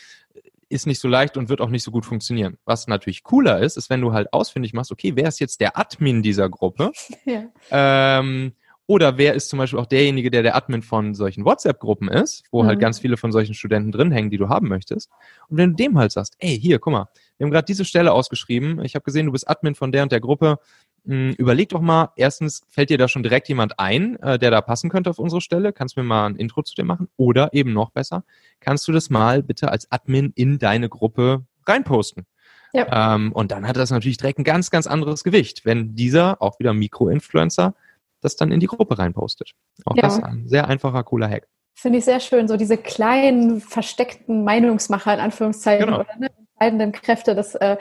ist 0.73 0.87
nicht 0.87 1.01
so 1.01 1.09
leicht 1.09 1.37
und 1.37 1.49
wird 1.49 1.61
auch 1.61 1.69
nicht 1.69 1.83
so 1.83 1.91
gut 1.91 2.07
funktionieren. 2.07 2.57
Was 2.65 2.87
natürlich 2.87 3.23
cooler 3.23 3.61
ist, 3.61 3.77
ist, 3.77 3.91
wenn 3.91 4.01
du 4.01 4.13
halt 4.13 4.33
ausfindig 4.33 4.73
machst, 4.73 4.91
okay, 4.91 5.13
wer 5.15 5.29
ist 5.29 5.39
jetzt 5.39 5.61
der 5.61 5.79
Admin 5.79 6.23
dieser 6.23 6.49
Gruppe? 6.49 6.93
Ja. 7.25 7.45
Ähm, 7.71 8.53
oder 8.93 9.19
wer 9.19 9.35
ist 9.35 9.49
zum 9.49 9.59
Beispiel 9.59 9.79
auch 9.79 9.87
derjenige, 9.87 10.31
der 10.31 10.43
der 10.43 10.57
Admin 10.57 10.83
von 10.83 11.15
solchen 11.15 11.45
WhatsApp-Gruppen 11.45 12.09
ist, 12.09 12.45
wo 12.51 12.61
halt 12.61 12.65
mhm. 12.65 12.69
halt 12.69 12.81
ganz 12.81 12.99
viele 12.99 13.17
von 13.17 13.33
solchen 13.33 13.55
Studenten 13.55 13.93
drin 13.93 14.13
hängen, 14.13 14.31
die 14.31 14.39
du 14.39 14.49
haben 14.49 14.69
möchtest. 14.69 15.11
Und 15.49 15.57
wenn 15.57 15.71
du 15.71 15.77
dem 15.77 15.99
halt 15.99 16.13
sagst, 16.13 16.37
ey, 16.39 16.59
hier, 16.59 16.79
guck 16.79 16.93
mal, 16.93 17.09
wir 17.39 17.45
haben 17.45 17.51
gerade 17.51 17.67
diese 17.67 17.85
Stelle 17.85 18.13
ausgeschrieben, 18.13 18.85
ich 18.85 18.95
habe 18.95 19.05
gesehen, 19.05 19.27
du 19.27 19.33
bist 19.33 19.49
Admin 19.49 19.75
von 19.75 19.93
der 19.93 20.03
und 20.03 20.13
der 20.13 20.21
Gruppe, 20.21 20.59
Hm, 21.05 21.35
überleg 21.37 21.69
doch 21.71 21.81
mal, 21.81 22.13
erstens, 22.15 22.63
fällt 22.69 22.91
dir 22.91 22.99
da 22.99 23.09
schon 23.09 23.25
direkt 23.25 23.49
jemand 23.49 23.79
ein, 23.79 24.17
äh, 24.21 24.39
der 24.39 24.53
da 24.53 24.61
passen 24.61 24.89
könnte 24.89 25.11
auf 25.11 25.19
unsere 25.19 25.41
Stelle? 25.41 25.73
Kannst 25.73 25.97
du 25.97 26.01
mir 26.01 26.07
mal 26.07 26.27
ein 26.27 26.37
Intro 26.37 26.63
zu 26.63 26.75
dir 26.75 26.85
machen? 26.85 27.09
Oder 27.17 27.53
eben 27.55 27.73
noch 27.73 27.91
besser, 27.91 28.25
kannst 28.61 28.87
du 28.87 28.93
das 28.93 29.11
mal 29.11 29.43
bitte 29.43 29.71
als 29.71 29.91
Admin 29.91 30.33
in 30.37 30.59
deine 30.59 30.89
Gruppe 30.89 31.45
reinposten? 31.67 32.25
Ja. 32.73 33.15
Ähm, 33.15 33.33
und 33.33 33.51
dann 33.51 33.67
hat 33.67 33.77
das 33.77 33.91
natürlich 33.91 34.17
direkt 34.17 34.39
ein 34.39 34.45
ganz, 34.45 34.71
ganz 34.71 34.87
anderes 34.87 35.25
Gewicht, 35.25 35.65
wenn 35.65 35.95
dieser, 35.95 36.41
auch 36.41 36.59
wieder 36.61 36.73
Mikro-Influencer, 36.73 37.75
das 38.23 38.37
dann 38.37 38.51
in 38.53 38.61
die 38.61 38.67
Gruppe 38.67 38.99
reinpostet. 38.99 39.53
Auch 39.85 39.97
ja. 39.97 40.03
das 40.03 40.17
ist 40.17 40.25
ein 40.25 40.49
sehr 40.49 40.69
einfacher, 40.69 41.03
cooler 41.05 41.29
Hack. 41.29 41.49
Finde 41.75 41.99
ich 41.99 42.05
sehr 42.05 42.21
schön, 42.21 42.49
so 42.49 42.57
diese 42.57 42.77
kleinen, 42.77 43.61
versteckten 43.61 44.45
Meinungsmacher 44.45 45.15
in 45.15 45.21
Anführungszeichen 45.21 45.87
genau. 45.87 46.01
oder 46.01 46.17
ne, 46.19 46.31
entscheidenden 46.53 46.93
Kräfte. 46.93 47.35
Das 47.35 47.55
äh, 47.55 47.77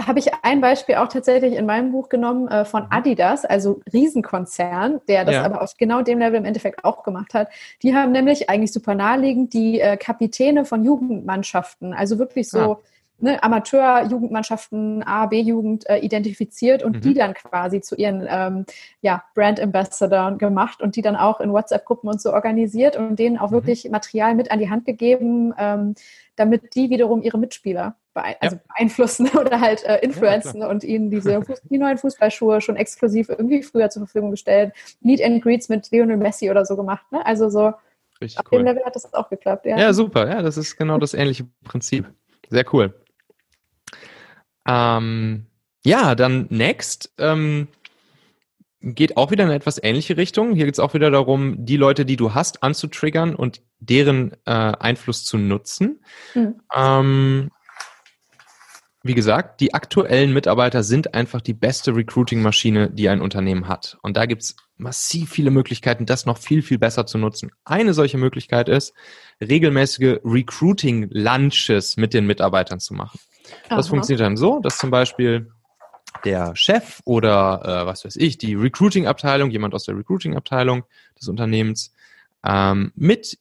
habe 0.00 0.18
ich 0.18 0.32
ein 0.42 0.60
Beispiel 0.60 0.96
auch 0.96 1.08
tatsächlich 1.08 1.54
in 1.54 1.66
meinem 1.66 1.92
Buch 1.92 2.08
genommen 2.08 2.48
äh, 2.48 2.64
von 2.64 2.84
mhm. 2.84 2.88
Adidas, 2.90 3.44
also 3.44 3.80
Riesenkonzern, 3.92 5.00
der 5.08 5.24
das 5.24 5.36
ja. 5.36 5.44
aber 5.44 5.62
auf 5.62 5.76
genau 5.76 6.02
dem 6.02 6.18
Level 6.18 6.38
im 6.38 6.44
Endeffekt 6.44 6.84
auch 6.84 7.02
gemacht 7.02 7.34
hat. 7.34 7.48
Die 7.82 7.94
haben 7.94 8.12
nämlich 8.12 8.50
eigentlich 8.50 8.72
super 8.72 8.94
naheliegend 8.94 9.54
die 9.54 9.80
äh, 9.80 9.96
Kapitäne 9.96 10.64
von 10.64 10.84
Jugendmannschaften, 10.84 11.94
also 11.94 12.18
wirklich 12.18 12.48
so 12.48 12.58
ah 12.58 12.78
ne, 13.20 13.42
Amateur-Jugendmannschaften, 13.42 15.02
A, 15.02 15.26
B-Jugend 15.26 15.88
äh, 15.88 15.98
identifiziert 15.98 16.82
und 16.82 16.96
mhm. 16.96 17.00
die 17.00 17.14
dann 17.14 17.34
quasi 17.34 17.80
zu 17.80 17.96
ihren 17.96 18.26
ähm, 18.28 18.64
ja, 19.00 19.24
Brand 19.34 19.60
Ambassadors 19.60 20.38
gemacht 20.38 20.80
und 20.80 20.96
die 20.96 21.02
dann 21.02 21.16
auch 21.16 21.40
in 21.40 21.52
WhatsApp-Gruppen 21.52 22.08
und 22.08 22.20
so 22.20 22.32
organisiert 22.32 22.96
und 22.96 23.18
denen 23.18 23.38
auch 23.38 23.50
mhm. 23.50 23.56
wirklich 23.56 23.88
Material 23.90 24.34
mit 24.34 24.50
an 24.50 24.58
die 24.58 24.70
Hand 24.70 24.84
gegeben, 24.84 25.54
ähm, 25.58 25.94
damit 26.36 26.74
die 26.74 26.90
wiederum 26.90 27.22
ihre 27.22 27.38
Mitspieler 27.38 27.96
beein 28.14 28.36
also 28.40 28.56
ja. 28.56 28.62
beeinflussen 28.68 29.28
oder 29.38 29.60
halt 29.60 29.84
äh, 29.84 29.98
influenzen 29.98 30.60
ja, 30.60 30.68
und 30.68 30.84
ihnen 30.84 31.10
diese 31.10 31.40
die 31.70 31.78
neuen 31.78 31.98
Fußballschuhe 31.98 32.60
schon 32.60 32.76
exklusiv 32.76 33.28
irgendwie 33.28 33.62
früher 33.62 33.90
zur 33.90 34.02
Verfügung 34.06 34.30
gestellt, 34.30 34.72
Meet 35.00 35.22
and 35.22 35.42
Greets 35.42 35.68
mit 35.68 35.90
Lionel 35.90 36.16
Messi 36.16 36.50
oder 36.50 36.64
so 36.64 36.76
gemacht. 36.76 37.04
Ne? 37.10 37.24
Also 37.24 37.48
so 37.48 37.72
Richtig 38.20 38.40
auf 38.40 38.50
cool. 38.50 38.58
dem 38.58 38.66
Level 38.66 38.84
hat 38.84 38.96
das 38.96 39.12
auch 39.14 39.28
geklappt. 39.28 39.66
Ja. 39.66 39.78
ja, 39.78 39.92
super. 39.92 40.28
Ja, 40.28 40.42
das 40.42 40.56
ist 40.56 40.76
genau 40.76 40.98
das 40.98 41.14
ähnliche 41.14 41.46
Prinzip. 41.64 42.06
Sehr 42.50 42.64
cool. 42.72 42.94
Ähm, 44.68 45.46
ja, 45.84 46.14
dann 46.14 46.46
next. 46.50 47.12
Ähm, 47.18 47.68
geht 48.80 49.16
auch 49.16 49.32
wieder 49.32 49.42
in 49.42 49.50
eine 49.50 49.56
etwas 49.56 49.82
ähnliche 49.82 50.16
Richtung. 50.16 50.54
Hier 50.54 50.66
geht 50.66 50.74
es 50.74 50.80
auch 50.80 50.94
wieder 50.94 51.10
darum, 51.10 51.64
die 51.64 51.76
Leute, 51.76 52.04
die 52.04 52.16
du 52.16 52.34
hast, 52.34 52.62
anzutriggern 52.62 53.34
und 53.34 53.60
deren 53.80 54.32
äh, 54.44 54.50
Einfluss 54.50 55.24
zu 55.24 55.36
nutzen. 55.36 56.04
Mhm. 56.34 56.60
Ähm, 56.76 57.50
wie 59.02 59.14
gesagt, 59.14 59.60
die 59.60 59.74
aktuellen 59.74 60.32
Mitarbeiter 60.32 60.82
sind 60.82 61.14
einfach 61.14 61.40
die 61.40 61.54
beste 61.54 61.94
Recruiting-Maschine, 61.94 62.90
die 62.90 63.08
ein 63.08 63.20
Unternehmen 63.20 63.66
hat. 63.66 63.96
Und 64.02 64.16
da 64.16 64.26
gibt 64.26 64.42
es 64.42 64.56
massiv 64.76 65.30
viele 65.30 65.50
Möglichkeiten, 65.50 66.04
das 66.04 66.26
noch 66.26 66.38
viel, 66.38 66.62
viel 66.62 66.78
besser 66.78 67.06
zu 67.06 67.16
nutzen. 67.16 67.50
Eine 67.64 67.94
solche 67.94 68.18
Möglichkeit 68.18 68.68
ist, 68.68 68.92
regelmäßige 69.40 70.18
Recruiting-Lunches 70.24 71.96
mit 71.96 72.12
den 72.12 72.26
Mitarbeitern 72.26 72.80
zu 72.80 72.94
machen. 72.94 73.18
Das 73.68 73.86
Aha. 73.86 73.90
funktioniert 73.90 74.20
dann 74.20 74.36
so, 74.36 74.60
dass 74.60 74.78
zum 74.78 74.90
Beispiel 74.90 75.50
der 76.24 76.56
Chef 76.56 77.00
oder 77.04 77.62
äh, 77.64 77.86
was 77.86 78.04
weiß 78.04 78.16
ich, 78.16 78.38
die 78.38 78.54
Recruiting-Abteilung, 78.54 79.50
jemand 79.50 79.74
aus 79.74 79.84
der 79.84 79.96
Recruiting-Abteilung 79.96 80.84
des 81.18 81.28
Unternehmens, 81.28 81.92
ähm, 82.44 82.92
mit 82.94 83.38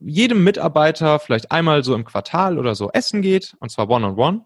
jedem 0.00 0.44
Mitarbeiter 0.44 1.18
vielleicht 1.18 1.50
einmal 1.50 1.82
so 1.82 1.94
im 1.94 2.04
Quartal 2.04 2.58
oder 2.58 2.74
so 2.74 2.90
essen 2.92 3.22
geht, 3.22 3.56
und 3.60 3.70
zwar 3.70 3.88
one-on-one, 3.88 4.38
-on 4.38 4.40
-one, 4.40 4.44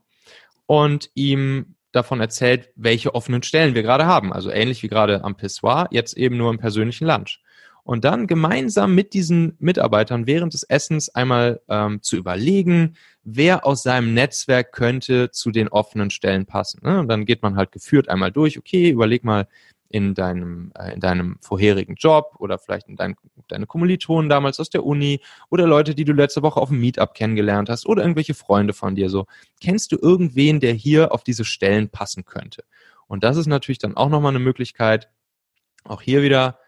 und 0.67 1.11
ihm 1.15 1.75
davon 1.91 2.21
erzählt, 2.21 2.71
welche 2.77 3.15
offenen 3.15 3.43
Stellen 3.43 3.75
wir 3.75 3.83
gerade 3.83 4.07
haben. 4.07 4.33
Also 4.33 4.51
ähnlich 4.51 4.83
wie 4.83 4.89
gerade 4.89 5.25
am 5.25 5.37
Pissoir, 5.37 5.89
jetzt 5.91 6.17
eben 6.17 6.37
nur 6.37 6.51
im 6.51 6.59
persönlichen 6.59 7.07
Lunch 7.07 7.42
und 7.85 8.05
dann 8.05 8.27
gemeinsam 8.27 8.95
mit 8.95 9.13
diesen 9.13 9.57
Mitarbeitern 9.59 10.27
während 10.27 10.55
des 10.55 10.63
Essens 10.63 11.09
einmal 11.09 11.61
ähm, 11.69 12.01
zu 12.03 12.17
überlegen, 12.17 12.95
wer 13.25 13.67
aus 13.67 13.83
seinem 13.83 14.15
Netzwerk 14.15 14.73
könnte 14.73 15.31
zu 15.31 15.51
den 15.51 15.69
offenen 15.69 16.11
Stellen 16.11 16.47
passen. 16.47 16.81
Ne? 16.85 17.01
Und 17.01 17.09
dann 17.09 17.25
geht 17.25 17.43
man 17.43 17.57
halt 17.57 17.73
geführt 17.73 18.09
einmal 18.09 18.31
durch, 18.31 18.59
okay, 18.59 18.91
überleg 18.91 19.25
mal 19.25 19.49
in 19.89 20.15
deinem, 20.15 20.73
äh, 20.79 20.95
in 20.95 21.01
deinem 21.01 21.37
vorherigen 21.41 21.97
Job 21.97 22.37
oder 22.39 22.59
vielleicht 22.59 22.89
in 22.89 22.97
dein, 22.97 23.17
deine 23.49 23.67
Kommilitonen 23.67 24.31
damals 24.31 24.59
aus 24.59 24.71
der 24.71 24.85
Uni 24.85 25.21
oder 25.51 25.67
Leute, 25.67 25.95
die 25.95 26.05
du 26.05 26.13
letzte 26.13 26.43
Woche 26.43 26.61
auf 26.61 26.71
dem 26.71 26.81
Meetup 26.81 27.15
kennengelernt 27.15 27.69
hast 27.69 27.87
oder 27.87 28.03
irgendwelche 28.03 28.35
Freunde 28.35 28.73
von 28.73 28.95
dir 28.95 29.11
so. 29.11 29.27
Kennst 29.61 29.93
du 29.93 29.99
irgendwen, 30.01 30.61
der 30.61 30.73
hier 30.73 31.13
auf 31.13 31.25
diese 31.25 31.45
Stellen 31.45 31.91
passen 31.91 32.25
könnte? 32.25 32.65
Und 33.07 33.23
das 33.23 33.37
ist 33.37 33.47
natürlich 33.47 33.79
dann 33.79 33.97
auch 33.97 34.09
nochmal 34.09 34.31
eine 34.31 34.39
Möglichkeit, 34.39 35.11
auch 35.85 36.01
hier 36.01 36.23
wieder 36.23 36.59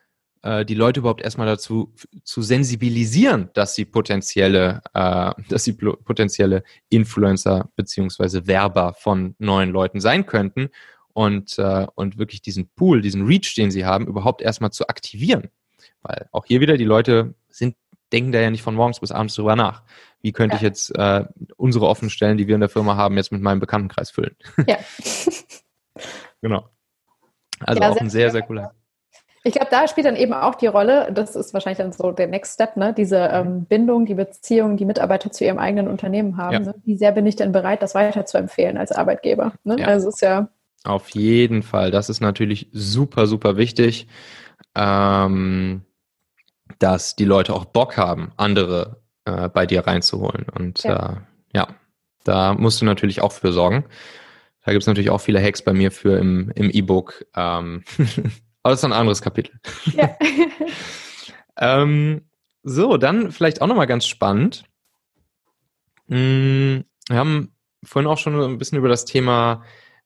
äh, 0.45 0.65
die 0.65 0.75
Leute 0.75 1.01
überhaupt 1.01 1.23
erstmal 1.23 1.47
dazu 1.47 1.95
zu 2.23 2.43
sensibilisieren, 2.43 3.49
dass 3.55 3.75
sie 3.75 3.87
potenzielle, 3.87 4.83
äh, 4.93 5.33
dass 5.49 5.65
sie 5.65 5.73
potenzielle 5.73 6.63
Influencer 6.91 7.71
beziehungsweise 7.77 8.47
Werber 8.47 8.93
von 8.93 9.35
neuen 9.39 9.71
Leuten 9.71 10.01
sein 10.01 10.27
könnten 10.27 10.69
und, 11.15 11.59
äh, 11.59 11.87
und 11.95 12.19
wirklich 12.19 12.43
diesen 12.43 12.69
Pool, 12.69 13.01
diesen 13.01 13.25
Reach, 13.25 13.55
den 13.57 13.71
sie 13.71 13.87
haben, 13.87 14.07
überhaupt 14.07 14.43
erstmal 14.43 14.71
zu 14.71 14.87
aktivieren. 14.89 15.49
Weil 16.03 16.29
auch 16.31 16.45
hier 16.45 16.61
wieder 16.61 16.77
die 16.77 16.85
Leute 16.85 17.35
sind, 17.49 17.77
denken 18.13 18.33
da 18.33 18.41
ja 18.41 18.51
nicht 18.51 18.63
von 18.63 18.75
morgens 18.75 19.01
bis 19.01 19.13
abends 19.13 19.35
drüber 19.35 19.57
nach. 19.57 19.83
Wie 20.21 20.33
könnte 20.33 20.57
ja. 20.57 20.59
ich 20.59 20.63
jetzt 20.63 20.95
äh, 20.95 21.25
unsere 21.57 21.89
offenen 21.89 22.11
Stellen, 22.11 22.37
die 22.37 22.47
wir 22.47 22.55
in 22.55 22.61
der 22.61 22.69
Firma 22.69 22.97
haben, 22.97 23.17
jetzt 23.17 23.33
mit 23.33 23.41
meinem 23.41 23.61
Bekanntenkreis 23.61 24.11
füllen? 24.11 24.37
Ja. 24.67 24.77
genau. 26.43 26.69
Also 27.61 27.81
ja, 27.81 27.89
auch 27.89 27.97
ein 27.97 28.11
sehr, 28.11 28.31
sehr 28.31 28.43
cooler. 28.43 28.75
Ich 29.47 29.53
glaube, 29.53 29.69
da 29.71 29.87
spielt 29.87 30.07
dann 30.07 30.17
eben 30.17 30.33
auch 30.33 30.55
die 30.55 30.69
Rolle, 30.69 31.13
das 31.13 31.37
ist 31.37 31.53
wahrscheinlich 31.53 31.77
dann 31.77 31.93
so 31.93 32.13
der 32.13 32.29
Next 32.29 32.55
Step, 32.55 32.79
ne? 32.79 32.95
diese 32.95 33.19
ähm, 33.19 33.67
Bindung, 33.67 34.07
die 34.07 34.15
Beziehung, 34.15 34.79
die 34.79 34.87
Mitarbeiter 34.87 35.31
zu 35.31 35.45
ihrem 35.45 35.59
eigenen 35.59 35.87
Unternehmen 35.87 36.39
haben. 36.39 36.55
Ja. 36.55 36.61
Ne? 36.61 36.75
Wie 36.85 36.97
sehr 36.97 37.13
bin 37.13 37.27
ich 37.27 37.37
denn 37.37 37.53
bereit, 37.53 37.83
das 37.83 37.95
weiter 37.95 38.25
zu 38.25 38.39
empfehlen 38.39 38.79
als 38.79 38.91
Arbeitgeber? 38.91 39.53
Ne? 39.63 39.77
Ja. 39.79 39.89
Also 39.89 40.09
ist 40.09 40.23
ja. 40.23 40.49
Auf 40.83 41.11
jeden 41.11 41.63
Fall. 41.63 41.91
Das 41.91 42.09
ist 42.09 42.21
natürlich 42.21 42.69
super, 42.73 43.27
super 43.27 43.59
wichtig, 43.59 44.09
ähm, 44.75 45.83
dass 46.79 47.15
die 47.15 47.27
Leute 47.27 47.53
auch 47.53 47.67
Bock 47.67 47.99
haben, 47.99 48.33
andere 48.39 49.03
äh, 49.27 49.51
bei 49.51 49.67
dir 49.67 49.87
reinzuholen. 49.87 50.47
Und 50.59 50.85
ja. 50.85 51.11
Äh, 51.11 51.17
ja, 51.55 51.69
da 52.25 52.55
musst 52.55 52.81
du 52.81 52.87
natürlich 52.87 53.21
auch 53.21 53.33
für 53.33 53.53
sorgen. 53.53 53.85
Da 54.65 54.73
gibt 54.73 54.83
es 54.83 54.87
natürlich 54.87 55.11
auch 55.11 55.21
viele 55.21 55.43
Hacks 55.43 55.61
bei 55.61 55.75
mir 55.75 55.91
für 55.91 56.19
im 56.19 56.51
E-Book. 56.57 57.21
E 57.21 57.27
ähm, 57.37 57.85
Aber 58.65 58.73
das 58.73 58.81
ist 58.81 58.85
ein 58.85 58.93
anderes 58.93 59.23
Kapitel. 59.23 59.61
Ja. 59.93 60.17
ähm, 61.59 62.23
so, 62.65 62.97
dann 62.97 63.31
vielleicht 63.31 63.61
auch 63.63 63.67
nochmal 63.67 63.87
ganz 63.87 64.07
spannend. 64.07 64.65
Hm, 66.09 66.85
wir 67.09 67.17
haben 67.17 67.55
vorhin 67.85 68.11
auch 68.11 68.19
schon 68.19 68.41
ein 68.41 68.59
bisschen 68.59 68.79
über 68.79 68.89
das 68.89 69.05
Thema 69.05 69.63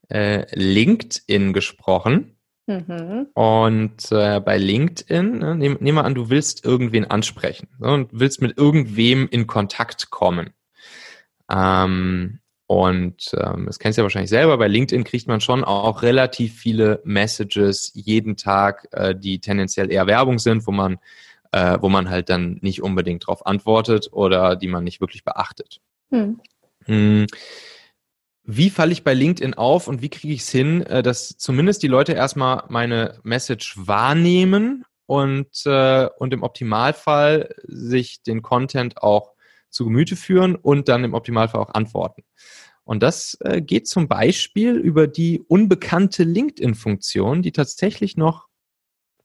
äh, 0.08 0.44
LinkedIn 0.54 1.52
gesprochen. 1.52 2.36
Mhm. 2.66 3.28
Und 3.32 4.12
äh, 4.12 4.40
bei 4.40 4.58
LinkedIn, 4.58 5.38
ne, 5.38 5.54
nehm, 5.54 5.78
nehm 5.80 5.94
mal 5.94 6.02
an, 6.02 6.14
du 6.14 6.28
willst 6.28 6.64
irgendwen 6.64 7.06
ansprechen 7.06 7.68
ne, 7.78 7.92
und 7.92 8.10
willst 8.12 8.42
mit 8.42 8.58
irgendwem 8.58 9.28
in 9.28 9.46
Kontakt 9.46 10.10
kommen. 10.10 10.50
Ähm, 11.50 12.40
und 12.68 13.30
ähm, 13.34 13.64
das 13.64 13.78
kennst 13.78 13.96
du 13.96 14.00
ja 14.00 14.04
wahrscheinlich 14.04 14.28
selber, 14.28 14.58
bei 14.58 14.68
LinkedIn 14.68 15.02
kriegt 15.02 15.26
man 15.26 15.40
schon 15.40 15.64
auch 15.64 16.02
relativ 16.02 16.54
viele 16.54 17.00
Messages 17.02 17.92
jeden 17.94 18.36
Tag, 18.36 18.88
äh, 18.92 19.14
die 19.14 19.40
tendenziell 19.40 19.90
eher 19.90 20.06
Werbung 20.06 20.38
sind, 20.38 20.66
wo 20.66 20.70
man, 20.70 20.98
äh, 21.50 21.78
wo 21.80 21.88
man 21.88 22.10
halt 22.10 22.28
dann 22.28 22.58
nicht 22.60 22.82
unbedingt 22.82 23.26
drauf 23.26 23.46
antwortet 23.46 24.10
oder 24.12 24.54
die 24.54 24.68
man 24.68 24.84
nicht 24.84 25.00
wirklich 25.00 25.24
beachtet. 25.24 25.80
Hm. 26.10 26.40
Hm. 26.84 27.26
Wie 28.44 28.68
falle 28.68 28.92
ich 28.92 29.02
bei 29.02 29.14
LinkedIn 29.14 29.54
auf 29.54 29.88
und 29.88 30.02
wie 30.02 30.10
kriege 30.10 30.34
ich 30.34 30.42
es 30.42 30.50
hin, 30.50 30.82
äh, 30.82 31.02
dass 31.02 31.38
zumindest 31.38 31.82
die 31.82 31.88
Leute 31.88 32.12
erstmal 32.12 32.64
meine 32.68 33.18
Message 33.22 33.76
wahrnehmen 33.78 34.84
und, 35.06 35.64
äh, 35.64 36.06
und 36.18 36.34
im 36.34 36.42
Optimalfall 36.42 37.48
sich 37.66 38.22
den 38.22 38.42
Content 38.42 39.02
auch 39.02 39.32
zu 39.70 39.84
Gemüte 39.84 40.16
führen 40.16 40.56
und 40.56 40.88
dann 40.88 41.04
im 41.04 41.14
Optimalfall 41.14 41.60
auch 41.60 41.74
antworten. 41.74 42.22
Und 42.84 43.02
das 43.02 43.36
äh, 43.40 43.60
geht 43.60 43.86
zum 43.86 44.08
Beispiel 44.08 44.76
über 44.76 45.06
die 45.06 45.42
unbekannte 45.46 46.24
LinkedIn-Funktion, 46.24 47.42
die 47.42 47.52
tatsächlich 47.52 48.16
noch, 48.16 48.47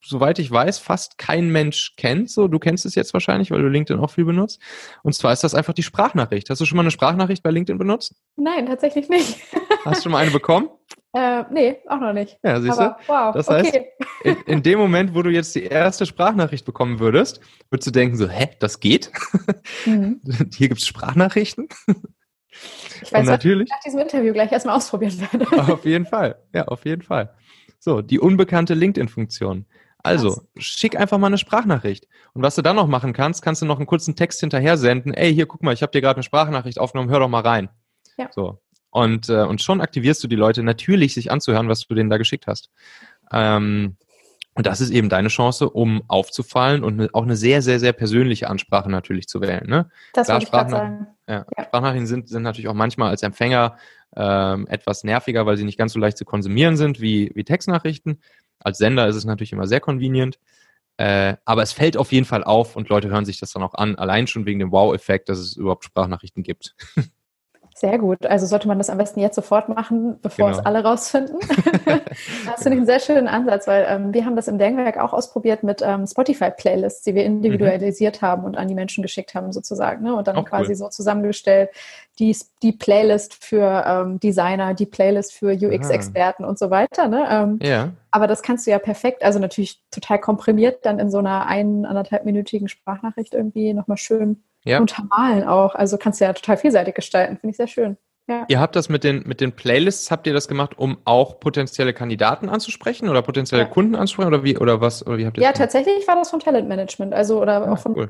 soweit 0.04 0.40
ich 0.40 0.52
weiß, 0.52 0.80
fast 0.80 1.18
kein 1.18 1.50
Mensch 1.50 1.96
kennt. 1.96 2.30
So, 2.30 2.48
du 2.48 2.60
kennst 2.60 2.86
es 2.86 2.96
jetzt 2.96 3.14
wahrscheinlich, 3.14 3.52
weil 3.52 3.62
du 3.62 3.68
LinkedIn 3.68 4.02
auch 4.02 4.12
viel 4.12 4.26
benutzt. 4.26 4.62
Und 5.02 5.14
zwar 5.14 5.34
ist 5.34 5.44
das 5.44 5.56
einfach 5.56 5.74
die 5.74 5.84
Sprachnachricht. 5.84 6.50
Hast 6.50 6.60
du 6.62 6.66
schon 6.66 6.76
mal 6.76 6.84
eine 6.84 6.92
Sprachnachricht 6.92 7.44
bei 7.44 7.52
LinkedIn 7.52 7.78
benutzt? 7.78 8.16
Nein, 8.36 8.66
tatsächlich 8.66 9.10
nicht. 9.10 9.40
Hast 9.86 10.00
du 10.00 10.04
schon 10.04 10.12
mal 10.12 10.20
eine 10.20 10.32
bekommen? 10.32 10.70
Äh, 11.14 11.44
nee, 11.52 11.78
auch 11.88 12.00
noch 12.00 12.14
nicht. 12.14 12.40
Ja, 12.44 12.60
siehst 12.60 12.80
du? 12.80 12.96
Wow, 13.08 13.34
das 13.34 13.48
heißt, 13.48 13.70
okay. 13.70 13.88
in, 14.24 14.36
in, 14.48 14.64
dem 14.64 14.80
Moment, 14.80 15.14
wo 15.14 15.22
du 15.22 15.30
jetzt 15.30 15.54
die 15.54 15.64
erste 15.64 16.06
Sprachnachricht 16.06 16.66
bekommen 16.66 17.00
würdest, 17.00 17.40
würdest 17.70 17.88
du 17.88 17.92
denken 17.92 18.16
so, 18.16 18.28
hä, 18.28 18.50
das 18.60 18.80
geht? 18.80 19.12
Mhm. 19.86 20.22
Hier 20.56 20.70
gibt's 20.70 20.88
Sprachnachrichten? 20.88 21.68
Ich 23.02 23.12
weiß, 23.12 23.22
Und 23.22 23.26
natürlich, 23.28 23.70
was 23.70 23.78
ich 23.78 23.78
nach 23.78 23.84
diesem 23.84 24.00
Interview 24.00 24.34
gleich 24.34 24.52
erstmal 24.52 24.76
ausprobieren 24.76 25.20
werde. 25.20 25.72
Auf 25.72 25.86
jeden 25.86 26.06
Fall, 26.06 26.38
ja, 26.54 26.66
auf 26.66 26.86
jeden 26.86 27.02
Fall. 27.02 27.34
So, 27.80 28.02
die 28.02 28.20
unbekannte 28.20 28.74
LinkedIn-Funktion. 28.74 29.66
Also, 30.04 30.42
schick 30.58 31.00
einfach 31.00 31.18
mal 31.18 31.28
eine 31.28 31.38
Sprachnachricht. 31.38 32.08
Und 32.34 32.44
was 32.44 32.56
du 32.56 32.62
dann 32.62 32.76
noch 32.76 32.88
machen 32.88 33.14
kannst, 33.14 33.42
kannst 33.42 33.62
du 33.62 33.66
noch 33.66 33.78
einen 33.78 33.86
kurzen 33.88 34.16
Text 34.16 34.42
hinterher 34.42 34.78
senden. 34.78 35.14
Ey, 35.14 35.34
hier, 35.34 35.46
guck 35.46 35.64
mal, 35.64 35.74
ich 35.74 35.82
habe 35.82 35.92
dir 35.94 36.02
gerade 36.02 36.18
eine 36.18 36.24
Sprachnachricht 36.24 36.78
aufgenommen, 36.78 37.10
hör 37.10 37.22
doch 37.22 37.30
mal 37.30 37.42
rein. 37.42 37.70
Ja. 38.18 38.30
So. 38.32 38.60
Und, 38.90 39.30
äh, 39.30 39.44
und 39.44 39.62
schon 39.62 39.82
aktivierst 39.82 40.24
du 40.24 40.28
die 40.28 40.36
Leute 40.36 40.62
natürlich, 40.62 41.14
sich 41.14 41.32
anzuhören, 41.32 41.70
was 41.70 41.88
du 41.88 41.96
denen 41.96 42.10
da 42.10 42.18
geschickt 42.18 42.48
hast. 42.48 42.70
Ähm, 43.32 43.96
und 44.56 44.68
das 44.68 44.82
ist 44.82 44.92
eben 44.92 45.10
deine 45.10 45.30
Chance, 45.30 45.70
um 45.70 46.04
aufzufallen 46.08 46.84
und 46.84 46.98
ne, 46.98 47.10
auch 47.14 47.24
eine 47.24 47.36
sehr, 47.36 47.62
sehr, 47.62 47.80
sehr 47.80 47.94
persönliche 47.94 48.50
Ansprache 48.50 48.90
natürlich 48.90 49.28
zu 49.28 49.42
wählen. 49.42 49.68
Ne? 49.68 49.90
Das 50.14 50.28
Klar, 50.28 50.42
wollte 50.42 50.66
ich 50.66 50.70
sagen. 50.70 51.08
Ja, 51.28 51.46
ja. 51.58 51.64
Sprachnachrichten 51.64 52.08
sind, 52.08 52.30
sind 52.30 52.44
natürlich 52.44 52.68
auch 52.68 52.76
manchmal 52.76 53.10
als 53.10 53.24
Empfänger 53.24 53.78
ähm, 54.16 54.68
etwas 54.68 55.04
nerviger, 55.04 55.46
weil 55.46 55.58
sie 55.58 55.64
nicht 55.64 55.80
ganz 55.80 55.94
so 55.94 56.00
leicht 56.00 56.18
zu 56.18 56.26
konsumieren 56.26 56.78
sind 56.78 57.02
wie, 57.02 57.32
wie 57.34 57.44
Textnachrichten. 57.44 58.20
Als 58.60 58.78
Sender 58.78 59.08
ist 59.08 59.16
es 59.16 59.26
natürlich 59.26 59.54
immer 59.54 59.68
sehr 59.68 59.80
convenient. 59.80 60.40
Äh, 60.98 61.38
aber 61.46 61.64
es 61.64 61.74
fällt 61.74 61.98
auf 61.98 62.12
jeden 62.12 62.26
Fall 62.26 62.44
auf 62.44 62.76
und 62.76 62.90
Leute 62.90 63.10
hören 63.10 63.26
sich 63.26 63.40
das 63.40 63.52
dann 63.52 63.64
auch 63.64 63.74
an, 63.74 63.96
allein 63.96 64.28
schon 64.28 64.46
wegen 64.46 64.60
dem 64.60 64.72
Wow-Effekt, 64.72 65.28
dass 65.28 65.40
es 65.40 65.56
überhaupt 65.56 65.86
Sprachnachrichten 65.86 66.44
gibt. 66.44 66.76
Sehr 67.84 68.00
gut. 68.00 68.26
Also 68.26 68.46
sollte 68.46 68.70
man 68.70 68.78
das 68.78 68.90
am 68.90 68.98
besten 68.98 69.20
jetzt 69.20 69.36
sofort 69.36 69.68
machen, 69.68 70.18
bevor 70.22 70.46
genau. 70.48 70.58
es 70.58 70.66
alle 70.66 70.86
rausfinden. 70.86 71.36
das 71.86 72.64
finde 72.64 72.76
ich 72.76 72.78
einen 72.78 72.86
sehr 72.86 73.02
schönen 73.02 73.28
Ansatz, 73.28 73.68
weil 73.68 73.86
ähm, 73.90 74.14
wir 74.14 74.26
haben 74.26 74.38
das 74.38 74.48
im 74.48 74.58
Denkwerk 74.58 74.98
auch 74.98 75.12
ausprobiert 75.12 75.64
mit 75.64 75.82
ähm, 75.86 76.08
Spotify-Playlists, 76.08 77.04
die 77.04 77.14
wir 77.14 77.26
individualisiert 77.26 78.22
mhm. 78.22 78.26
haben 78.26 78.44
und 78.46 78.56
an 78.56 78.70
die 78.70 78.74
Menschen 78.74 79.02
geschickt 79.02 79.36
haben 79.36 79.52
sozusagen. 79.52 80.02
Ne? 80.02 80.16
Und 80.16 80.30
dann 80.30 80.38
auch 80.38 80.46
quasi 80.46 80.70
cool. 80.70 80.76
so 80.76 80.88
zusammengestellt, 80.88 81.72
die, 82.20 82.34
die 82.62 82.72
Playlist 82.72 83.44
für 83.44 83.84
ähm, 83.86 84.18
Designer, 84.22 84.74
die 84.74 84.86
Playlist 84.86 85.34
für 85.34 85.52
UX-Experten 85.52 86.46
und 86.46 86.58
so 86.58 86.70
weiter. 86.70 87.10
Ne? 87.10 87.28
Ähm, 87.30 87.60
ja. 87.62 87.90
Aber 88.12 88.28
das 88.28 88.44
kannst 88.44 88.66
du 88.66 88.72
ja 88.72 88.80
perfekt, 88.80 89.26
also 89.26 89.40
natürlich 89.40 89.82
total 89.92 90.20
komprimiert 90.20 90.86
dann 90.86 91.00
in 91.00 91.12
so 91.12 91.18
einer 91.18 91.48
ein, 91.48 91.86
anderthalbminütigen 91.86 92.70
Sprachnachricht 92.70 93.34
irgendwie 93.34 93.74
nochmal 93.74 93.98
schön 93.98 94.42
ja. 94.64 94.80
untermalen 94.80 95.44
auch. 95.44 95.76
Also 95.76 95.98
kannst 95.98 96.22
du 96.22 96.26
ja 96.26 96.34
total 96.34 96.58
vielseitig 96.58 96.96
gestalten. 96.96 97.38
Finde 97.38 97.52
ich 97.52 97.58
sehr 97.58 97.68
schön. 97.68 97.98
Ja. 98.28 98.46
Ihr 98.48 98.60
habt 98.60 98.76
das 98.76 98.88
mit 98.88 99.04
den, 99.04 99.24
mit 99.26 99.42
den 99.42 99.52
Playlists, 99.52 100.10
habt 100.10 100.28
ihr 100.28 100.34
das 100.34 100.48
gemacht, 100.48 100.78
um 100.78 100.98
auch 101.04 101.42
potenzielle 101.42 101.94
Kandidaten 101.94 102.48
anzusprechen 102.48 103.10
oder 103.10 103.22
potenzielle 103.22 103.64
ja. 103.64 103.70
Kunden 103.70 103.96
anzusprechen 103.96 104.30
oder 104.30 104.44
wie, 104.44 104.58
oder 104.58 104.80
was, 104.80 105.06
oder 105.06 105.18
wie 105.18 105.26
habt 105.26 105.38
ihr 105.38 105.44
Ja, 105.44 105.52
tatsächlich 105.52 106.08
war 106.08 106.16
das 106.16 106.30
von 106.30 106.40
Talentmanagement, 106.40 107.14
also 107.14 107.42
oder 107.42 107.68
ah, 107.68 107.74
auch 107.74 107.80
von 107.80 107.98
cool. 107.98 108.10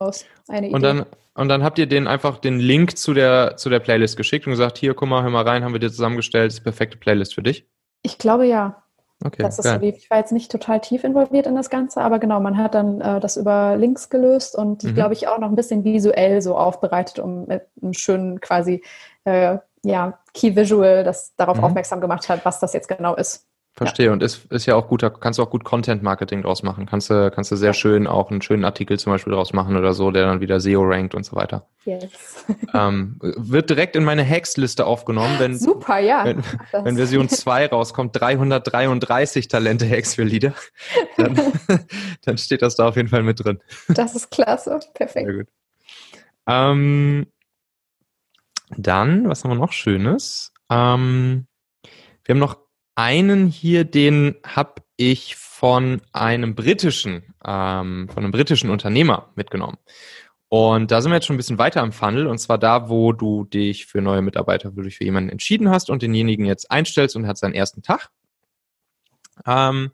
aus 0.00 0.24
eine 0.48 0.66
Idee. 0.66 0.74
Und 0.74 0.82
dann, 0.82 1.06
und 1.34 1.48
dann 1.48 1.62
habt 1.62 1.78
ihr 1.78 1.86
denen 1.86 2.08
einfach 2.08 2.38
den 2.38 2.58
Link 2.58 2.98
zu 2.98 3.14
der, 3.14 3.56
zu 3.56 3.70
der 3.70 3.78
Playlist 3.78 4.16
geschickt 4.16 4.44
und 4.46 4.52
gesagt, 4.52 4.76
hier, 4.76 4.94
guck 4.94 5.08
mal, 5.08 5.22
hör 5.22 5.30
mal 5.30 5.44
rein, 5.44 5.62
haben 5.62 5.72
wir 5.72 5.80
dir 5.80 5.90
zusammengestellt, 5.90 6.46
das 6.46 6.54
ist 6.54 6.60
die 6.60 6.64
perfekte 6.64 6.96
Playlist 6.96 7.34
für 7.34 7.42
dich? 7.42 7.68
Ich 8.02 8.18
glaube 8.18 8.46
ja. 8.46 8.83
Okay, 9.24 9.42
das 9.42 9.58
ist 9.58 9.64
so 9.64 9.80
ich 9.80 10.10
war 10.10 10.18
jetzt 10.18 10.32
nicht 10.32 10.50
total 10.50 10.80
tief 10.80 11.04
involviert 11.04 11.46
in 11.46 11.54
das 11.54 11.70
Ganze, 11.70 12.00
aber 12.00 12.18
genau, 12.18 12.40
man 12.40 12.58
hat 12.58 12.74
dann 12.74 13.00
äh, 13.00 13.20
das 13.20 13.36
über 13.36 13.76
Links 13.76 14.10
gelöst 14.10 14.56
und 14.56 14.82
mhm. 14.82 14.94
glaube 14.94 15.14
ich 15.14 15.28
auch 15.28 15.38
noch 15.38 15.48
ein 15.48 15.56
bisschen 15.56 15.84
visuell 15.84 16.42
so 16.42 16.56
aufbereitet, 16.56 17.18
um 17.18 17.46
mit 17.46 17.62
einem 17.80 17.94
schönen 17.94 18.40
quasi 18.40 18.82
äh, 19.24 19.58
ja, 19.84 20.18
Key 20.32 20.56
Visual, 20.56 21.04
das 21.04 21.34
darauf 21.36 21.58
mhm. 21.58 21.64
aufmerksam 21.64 22.00
gemacht 22.00 22.28
hat, 22.28 22.44
was 22.44 22.58
das 22.58 22.72
jetzt 22.72 22.88
genau 22.88 23.14
ist. 23.14 23.46
Verstehe. 23.76 24.06
Ja. 24.06 24.12
Und 24.12 24.22
ist, 24.22 24.44
ist 24.52 24.66
ja 24.66 24.76
auch 24.76 24.86
gut, 24.86 25.02
da 25.02 25.10
kannst 25.10 25.38
du 25.38 25.42
auch 25.42 25.50
gut 25.50 25.64
Content-Marketing 25.64 26.42
draus 26.42 26.62
machen. 26.62 26.86
Kannst 26.86 27.10
du, 27.10 27.32
kannst 27.32 27.50
du 27.50 27.56
sehr 27.56 27.72
schön 27.72 28.06
auch 28.06 28.30
einen 28.30 28.40
schönen 28.40 28.64
Artikel 28.64 29.00
zum 29.00 29.12
Beispiel 29.12 29.32
draus 29.32 29.52
machen 29.52 29.76
oder 29.76 29.94
so, 29.94 30.12
der 30.12 30.26
dann 30.26 30.40
wieder 30.40 30.60
SEO 30.60 30.82
rankt 30.84 31.16
und 31.16 31.24
so 31.24 31.34
weiter. 31.36 31.68
Yes. 31.84 32.44
Ähm, 32.74 33.18
wird 33.20 33.70
direkt 33.70 33.94
in 33.94 34.02
meine 34.02 34.28
Hacks-Liste 34.28 34.84
aufgenommen, 34.84 35.36
wenn, 35.38 35.56
Super, 35.56 36.00
ja. 36.00 36.24
wenn, 36.24 36.42
wenn 36.72 36.96
Version 36.96 37.28
2 37.28 37.66
rauskommt, 37.70 38.20
333 38.20 39.46
Talente-Hacks 39.46 40.16
für 40.16 40.24
Lieder, 40.24 40.54
dann, 41.16 41.40
dann 42.24 42.36
steht 42.36 42.62
das 42.62 42.74
da 42.74 42.88
auf 42.88 42.96
jeden 42.96 43.08
Fall 43.08 43.22
mit 43.22 43.44
drin. 43.44 43.60
Das 43.88 44.16
ist 44.16 44.30
klasse. 44.32 44.80
Perfekt. 44.92 45.26
Sehr 45.26 45.36
gut. 45.36 45.48
Ähm, 46.48 47.26
dann, 48.76 49.28
was 49.28 49.44
haben 49.44 49.52
wir 49.52 49.56
noch 49.56 49.72
Schönes? 49.72 50.52
Ähm, 50.68 51.46
wir 52.24 52.34
haben 52.34 52.40
noch 52.40 52.63
einen 52.94 53.46
hier, 53.46 53.84
den 53.84 54.36
habe 54.46 54.82
ich 54.96 55.36
von 55.36 56.02
einem 56.12 56.54
britischen, 56.54 57.34
ähm, 57.44 58.08
von 58.08 58.22
einem 58.22 58.32
britischen 58.32 58.70
Unternehmer 58.70 59.30
mitgenommen. 59.34 59.78
Und 60.48 60.90
da 60.90 61.00
sind 61.00 61.10
wir 61.10 61.16
jetzt 61.16 61.26
schon 61.26 61.34
ein 61.34 61.38
bisschen 61.38 61.58
weiter 61.58 61.82
im 61.82 61.92
Funnel, 61.92 62.26
und 62.26 62.38
zwar 62.38 62.58
da, 62.58 62.88
wo 62.88 63.12
du 63.12 63.44
dich 63.44 63.86
für 63.86 64.00
neue 64.00 64.22
Mitarbeiter, 64.22 64.70
wo 64.72 64.76
du 64.76 64.82
dich 64.82 64.98
für 64.98 65.04
jemanden 65.04 65.30
entschieden 65.30 65.70
hast 65.70 65.90
und 65.90 66.02
denjenigen 66.02 66.46
jetzt 66.46 66.70
einstellst 66.70 67.16
und 67.16 67.26
hat 67.26 67.38
seinen 67.38 67.54
ersten 67.54 67.82
Tag. 67.82 68.10
Ähm, 69.46 69.90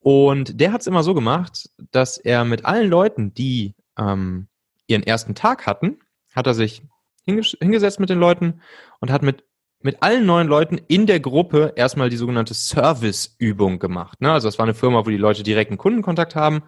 und 0.00 0.60
der 0.60 0.72
hat 0.72 0.80
es 0.80 0.86
immer 0.86 1.02
so 1.02 1.12
gemacht, 1.12 1.68
dass 1.90 2.16
er 2.16 2.44
mit 2.44 2.64
allen 2.64 2.88
Leuten, 2.88 3.34
die 3.34 3.74
ähm, 3.98 4.48
ihren 4.86 5.02
ersten 5.02 5.34
Tag 5.34 5.66
hatten, 5.66 5.98
hat 6.34 6.46
er 6.46 6.54
sich 6.54 6.82
hingesetzt 7.26 8.00
mit 8.00 8.08
den 8.08 8.18
Leuten 8.18 8.62
und 9.00 9.10
hat 9.10 9.22
mit 9.22 9.44
mit 9.80 10.02
allen 10.02 10.26
neuen 10.26 10.48
Leuten 10.48 10.78
in 10.88 11.06
der 11.06 11.20
Gruppe 11.20 11.72
erstmal 11.76 12.10
die 12.10 12.16
sogenannte 12.16 12.54
Service-Übung 12.54 13.78
gemacht. 13.78 14.20
Ne? 14.20 14.32
Also 14.32 14.48
das 14.48 14.58
war 14.58 14.64
eine 14.64 14.74
Firma, 14.74 15.06
wo 15.06 15.10
die 15.10 15.16
Leute 15.16 15.42
direkten 15.42 15.78
Kundenkontakt 15.78 16.34
haben 16.34 16.62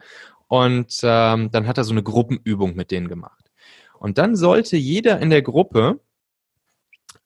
und 0.49 1.01
ähm, 1.03 1.51
dann 1.51 1.67
hat 1.67 1.79
er 1.79 1.85
so 1.85 1.93
eine 1.93 2.03
Gruppenübung 2.03 2.77
mit 2.77 2.91
denen 2.91 3.09
gemacht. 3.09 3.51
Und 3.99 4.19
dann 4.19 4.37
sollte 4.37 4.77
jeder 4.77 5.21
in 5.21 5.31
der 5.31 5.43
Gruppe 5.43 6.01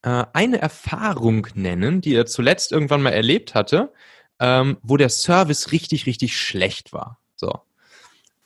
äh, 0.02 0.24
eine 0.32 0.60
Erfahrung 0.60 1.46
nennen, 1.54 2.00
die 2.00 2.14
er 2.14 2.26
zuletzt 2.26 2.72
irgendwann 2.72 3.02
mal 3.02 3.12
erlebt 3.12 3.54
hatte, 3.54 3.92
ähm, 4.40 4.78
wo 4.82 4.96
der 4.96 5.08
Service 5.08 5.72
richtig, 5.72 6.06
richtig 6.06 6.36
schlecht 6.36 6.92
war. 6.92 7.18
So. 7.36 7.60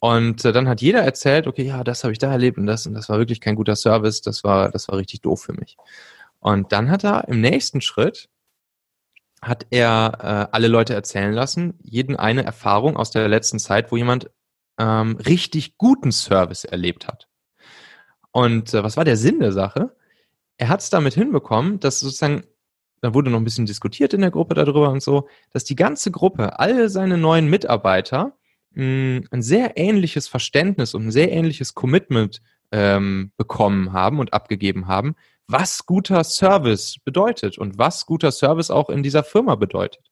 Und 0.01 0.45
äh, 0.45 0.53
dann 0.53 0.69
hat 0.69 0.81
jeder 0.81 1.01
erzählt, 1.01 1.47
okay, 1.47 1.65
ja, 1.65 1.83
das 1.83 2.05
habe 2.05 2.13
ich 2.13 2.19
da 2.19 2.31
erlebt 2.31 2.59
und 2.59 2.67
das 2.67 2.87
und 2.87 2.95
das 2.95 3.09
war 3.09 3.19
wirklich 3.19 3.41
kein 3.41 3.57
guter 3.57 3.75
Service, 3.75 4.21
das 4.21 4.45
war, 4.45 4.71
das 4.71 4.89
war 4.89 4.97
richtig 4.97 5.23
doof 5.23 5.43
für 5.43 5.53
mich. 5.55 5.77
Und 6.41 6.73
dann 6.73 6.91
hat 6.91 7.05
er 7.05 7.29
im 7.29 7.41
nächsten 7.41 7.81
Schritt 7.81 8.29
hat 9.41 9.67
er 9.71 10.49
äh, 10.51 10.55
alle 10.55 10.69
Leute 10.69 10.95
erzählen 10.95 11.33
lassen, 11.33 11.75
jeden 11.83 12.17
eine 12.17 12.45
Erfahrung 12.45 12.97
aus 12.97 13.11
der 13.11 13.29
letzten 13.29 13.59
Zeit, 13.59 13.93
wo 13.93 13.97
jemand 13.97 14.31
ähm, 14.79 15.17
richtig 15.17 15.79
guten 15.79 16.13
Service 16.13 16.65
erlebt 16.65 17.07
hat. 17.07 17.29
Und 18.33 18.75
äh, 18.75 18.83
was 18.83 18.97
war 18.97 19.05
der 19.05 19.17
Sinn 19.17 19.41
der 19.41 19.53
Sache? 19.53 19.97
Er 20.57 20.69
hat 20.69 20.81
es 20.81 20.91
damit 20.91 21.15
hinbekommen, 21.15 21.79
dass 21.81 22.01
sozusagen, 22.01 22.45
da 23.01 23.15
wurde 23.15 23.31
noch 23.31 23.39
ein 23.39 23.45
bisschen 23.45 23.67
diskutiert 23.67 24.13
in 24.13 24.23
der 24.23 24.33
Gruppe 24.33 24.55
darüber 24.55 24.91
und 24.91 25.03
so, 25.03 25.29
dass 25.53 25.65
die 25.65 25.77
ganze 25.77 26.11
Gruppe, 26.11 26.59
alle 26.59 26.89
seine 26.89 27.17
neuen 27.17 27.49
Mitarbeiter, 27.49 28.37
mh, 28.73 29.23
ein 29.31 29.43
sehr 29.43 29.77
ähnliches 29.77 30.27
Verständnis 30.27 30.95
und 30.95 31.07
ein 31.07 31.13
sehr 31.13 31.31
ähnliches 31.31 31.75
Commitment 31.75 32.43
ähm, 32.73 33.33
bekommen 33.37 33.93
haben 33.93 34.19
und 34.19 34.33
abgegeben 34.33 34.89
haben, 34.89 35.15
was 35.49 35.87
guter 35.87 36.23
Service 36.25 36.97
bedeutet 37.05 37.59
und 37.59 37.79
was 37.79 38.07
guter 38.07 38.31
Service 38.31 38.71
auch 38.71 38.91
in 38.91 39.03
dieser 39.03 39.25
Firma 39.25 39.55
bedeutet. 39.55 40.05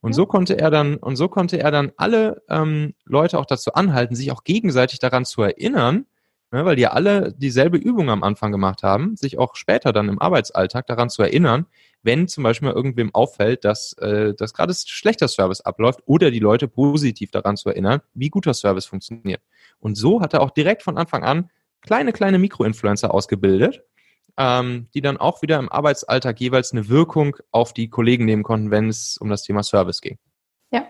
Und 0.00 0.12
ja. 0.12 0.16
so 0.16 0.26
konnte 0.26 0.58
er 0.58 0.70
dann, 0.70 0.96
und 0.96 1.16
so 1.16 1.28
konnte 1.28 1.60
er 1.60 1.70
dann 1.70 1.92
alle 1.96 2.42
ähm, 2.48 2.94
Leute 3.04 3.38
auch 3.38 3.46
dazu 3.46 3.72
anhalten, 3.74 4.16
sich 4.16 4.32
auch 4.32 4.44
gegenseitig 4.44 4.98
daran 4.98 5.24
zu 5.24 5.42
erinnern, 5.42 6.06
ne, 6.50 6.64
weil 6.64 6.76
die 6.76 6.82
ja 6.82 6.90
alle 6.90 7.32
dieselbe 7.32 7.76
Übung 7.76 8.10
am 8.10 8.24
Anfang 8.24 8.50
gemacht 8.50 8.82
haben, 8.82 9.16
sich 9.16 9.38
auch 9.38 9.54
später 9.54 9.92
dann 9.92 10.08
im 10.08 10.20
Arbeitsalltag 10.20 10.86
daran 10.86 11.08
zu 11.08 11.22
erinnern, 11.22 11.66
wenn 12.02 12.28
zum 12.28 12.44
Beispiel 12.44 12.68
mal 12.68 12.74
irgendwem 12.74 13.14
auffällt, 13.14 13.64
dass, 13.64 13.92
äh, 13.98 14.34
dass 14.34 14.54
gerade 14.54 14.74
schlechter 14.74 15.28
Service 15.28 15.60
abläuft 15.60 16.00
oder 16.06 16.30
die 16.30 16.38
Leute 16.38 16.66
positiv 16.66 17.30
daran 17.30 17.56
zu 17.56 17.68
erinnern, 17.68 18.00
wie 18.14 18.30
guter 18.30 18.54
Service 18.54 18.86
funktioniert. 18.86 19.42
Und 19.78 19.96
so 19.96 20.20
hat 20.20 20.34
er 20.34 20.40
auch 20.40 20.50
direkt 20.50 20.82
von 20.82 20.96
Anfang 20.98 21.22
an 21.22 21.50
kleine, 21.82 22.12
kleine 22.12 22.38
Mikroinfluencer 22.38 23.12
ausgebildet, 23.12 23.82
ähm, 24.36 24.88
die 24.94 25.00
dann 25.00 25.16
auch 25.16 25.42
wieder 25.42 25.58
im 25.58 25.70
Arbeitsalltag 25.70 26.40
jeweils 26.40 26.72
eine 26.72 26.88
Wirkung 26.88 27.36
auf 27.50 27.72
die 27.72 27.88
Kollegen 27.88 28.24
nehmen 28.24 28.42
konnten, 28.42 28.70
wenn 28.70 28.88
es 28.88 29.16
um 29.18 29.28
das 29.28 29.42
Thema 29.42 29.62
Service 29.62 30.00
ging. 30.00 30.18
Ja. 30.70 30.86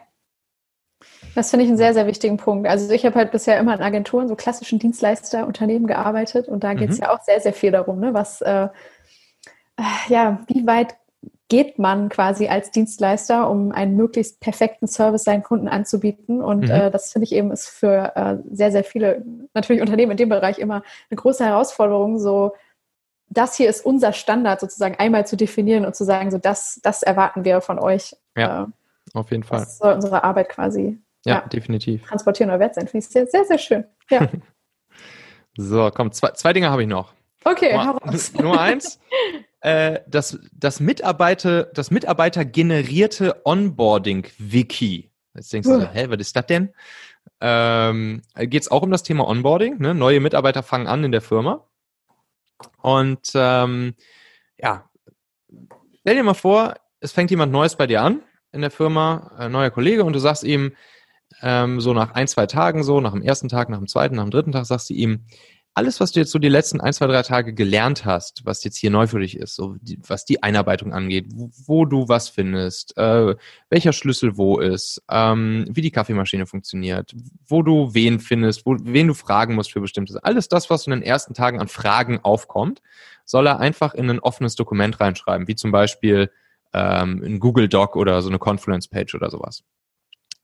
Das 1.34 1.50
finde 1.50 1.64
ich 1.64 1.68
einen 1.68 1.78
sehr, 1.78 1.94
sehr 1.94 2.06
wichtigen 2.06 2.36
Punkt. 2.36 2.68
Also 2.68 2.90
ich 2.92 3.04
habe 3.04 3.16
halt 3.16 3.32
bisher 3.32 3.58
immer 3.58 3.74
in 3.74 3.82
Agenturen, 3.82 4.28
so 4.28 4.36
klassischen 4.36 4.78
Dienstleisterunternehmen 4.78 5.86
gearbeitet 5.86 6.48
und 6.48 6.64
da 6.64 6.74
geht 6.74 6.90
es 6.90 6.98
mhm. 6.98 7.04
ja 7.04 7.14
auch 7.14 7.22
sehr, 7.22 7.40
sehr 7.40 7.52
viel 7.52 7.70
darum, 7.70 8.00
ne, 8.00 8.14
was, 8.14 8.40
äh, 8.40 8.68
äh, 9.76 9.82
ja, 10.08 10.40
wie 10.48 10.66
weit 10.66 10.96
geht 11.50 11.80
man 11.80 12.08
quasi 12.08 12.46
als 12.46 12.70
Dienstleister, 12.70 13.50
um 13.50 13.72
einen 13.72 13.96
möglichst 13.96 14.40
perfekten 14.40 14.86
Service 14.86 15.24
seinen 15.24 15.42
Kunden 15.42 15.68
anzubieten. 15.68 16.40
Und 16.40 16.66
mhm. 16.66 16.70
äh, 16.70 16.90
das 16.90 17.12
finde 17.12 17.24
ich 17.24 17.32
eben 17.32 17.50
ist 17.50 17.68
für 17.68 18.12
äh, 18.14 18.36
sehr, 18.52 18.70
sehr 18.70 18.84
viele 18.84 19.24
natürlich 19.52 19.82
Unternehmen 19.82 20.12
in 20.12 20.16
dem 20.16 20.28
Bereich 20.28 20.58
immer 20.58 20.84
eine 21.10 21.16
große 21.16 21.44
Herausforderung, 21.44 22.18
so 22.20 22.52
das 23.30 23.56
hier 23.56 23.70
ist 23.70 23.86
unser 23.86 24.12
Standard 24.12 24.60
sozusagen 24.60 24.96
einmal 24.96 25.26
zu 25.26 25.36
definieren 25.36 25.86
und 25.86 25.94
zu 25.94 26.04
sagen, 26.04 26.30
so 26.30 26.38
das, 26.38 26.80
das 26.82 27.02
erwarten 27.02 27.44
wir 27.44 27.60
von 27.60 27.78
euch. 27.78 28.16
Ja, 28.36 28.64
äh, 28.64 28.66
auf 29.14 29.30
jeden 29.30 29.44
Fall. 29.44 29.60
Das 29.60 29.78
soll 29.78 29.94
unsere 29.94 30.24
Arbeit 30.24 30.48
quasi 30.48 30.98
ja, 31.24 31.36
ja 31.36 31.48
definitiv. 31.48 32.06
transportieren 32.06 32.50
oder 32.50 32.60
wert 32.60 32.74
sein. 32.74 32.88
Finde 32.88 33.04
ich 33.04 33.10
sehr, 33.10 33.26
sehr, 33.26 33.44
sehr 33.44 33.58
schön. 33.58 33.84
Ja. 34.10 34.28
so, 35.56 35.90
komm, 35.94 36.12
zwei, 36.12 36.30
zwei 36.32 36.52
Dinge 36.52 36.70
habe 36.70 36.82
ich 36.82 36.88
noch. 36.88 37.12
Okay, 37.44 37.72
Nummer, 37.76 38.00
Nummer 38.34 38.60
eins. 38.60 39.00
äh, 39.60 40.00
das, 40.06 40.38
das 40.52 40.80
Mitarbeiter, 40.80 41.64
das 41.64 41.90
Mitarbeiter 41.90 42.44
generierte 42.44 43.40
Onboarding-Wiki. 43.44 45.10
Jetzt 45.34 45.52
denkst 45.52 45.68
du 45.68 45.80
so, 45.80 45.88
hä, 45.88 46.06
was 46.08 46.18
ist 46.18 46.36
das 46.36 46.46
denn? 46.46 46.74
Ähm, 47.40 48.22
Geht 48.36 48.62
es 48.62 48.70
auch 48.70 48.82
um 48.82 48.90
das 48.90 49.04
Thema 49.04 49.26
Onboarding? 49.26 49.78
Ne? 49.78 49.94
Neue 49.94 50.20
Mitarbeiter 50.20 50.62
fangen 50.62 50.88
an 50.88 51.04
in 51.04 51.12
der 51.12 51.22
Firma. 51.22 51.64
Und 52.82 53.30
ähm, 53.34 53.94
ja, 54.58 54.90
stell 56.00 56.14
dir 56.14 56.22
mal 56.22 56.34
vor, 56.34 56.74
es 57.00 57.12
fängt 57.12 57.30
jemand 57.30 57.52
Neues 57.52 57.76
bei 57.76 57.86
dir 57.86 58.02
an 58.02 58.22
in 58.52 58.60
der 58.60 58.70
Firma, 58.70 59.32
ein 59.38 59.52
neuer 59.52 59.70
Kollege, 59.70 60.04
und 60.04 60.12
du 60.12 60.18
sagst 60.18 60.44
ihm 60.44 60.72
ähm, 61.42 61.80
so 61.80 61.94
nach 61.94 62.12
ein, 62.12 62.28
zwei 62.28 62.46
Tagen 62.46 62.82
so, 62.82 63.00
nach 63.00 63.12
dem 63.12 63.22
ersten 63.22 63.48
Tag, 63.48 63.68
nach 63.68 63.78
dem 63.78 63.86
zweiten, 63.86 64.16
nach 64.16 64.24
dem 64.24 64.30
dritten 64.30 64.52
Tag, 64.52 64.66
sagst 64.66 64.90
du 64.90 64.94
ihm, 64.94 65.24
alles, 65.80 65.98
was 65.98 66.12
du 66.12 66.20
jetzt 66.20 66.30
so 66.30 66.38
die 66.38 66.50
letzten 66.50 66.78
ein, 66.78 66.92
zwei, 66.92 67.06
drei 67.06 67.22
Tage 67.22 67.54
gelernt 67.54 68.04
hast, 68.04 68.44
was 68.44 68.62
jetzt 68.64 68.76
hier 68.76 68.90
neu 68.90 69.06
für 69.06 69.18
dich 69.18 69.34
ist, 69.34 69.54
so 69.54 69.76
die, 69.80 69.98
was 70.06 70.26
die 70.26 70.42
Einarbeitung 70.42 70.92
angeht, 70.92 71.28
wo, 71.30 71.50
wo 71.64 71.86
du 71.86 72.06
was 72.06 72.28
findest, 72.28 72.98
äh, 72.98 73.34
welcher 73.70 73.94
Schlüssel 73.94 74.36
wo 74.36 74.58
ist, 74.58 75.02
ähm, 75.10 75.64
wie 75.70 75.80
die 75.80 75.90
Kaffeemaschine 75.90 76.44
funktioniert, 76.44 77.14
wo 77.46 77.62
du 77.62 77.94
wen 77.94 78.20
findest, 78.20 78.66
wo, 78.66 78.76
wen 78.78 79.06
du 79.08 79.14
fragen 79.14 79.54
musst 79.54 79.72
für 79.72 79.80
bestimmtes, 79.80 80.16
alles 80.16 80.48
das, 80.48 80.68
was 80.68 80.86
in 80.86 80.90
den 80.90 81.02
ersten 81.02 81.32
Tagen 81.32 81.58
an 81.58 81.68
Fragen 81.68 82.20
aufkommt, 82.22 82.82
soll 83.24 83.46
er 83.46 83.58
einfach 83.58 83.94
in 83.94 84.10
ein 84.10 84.20
offenes 84.20 84.56
Dokument 84.56 85.00
reinschreiben, 85.00 85.48
wie 85.48 85.56
zum 85.56 85.72
Beispiel 85.72 86.30
ähm, 86.74 87.22
ein 87.24 87.40
Google 87.40 87.70
Doc 87.70 87.96
oder 87.96 88.20
so 88.20 88.28
eine 88.28 88.38
Confluence-Page 88.38 89.14
oder 89.14 89.30
sowas. 89.30 89.64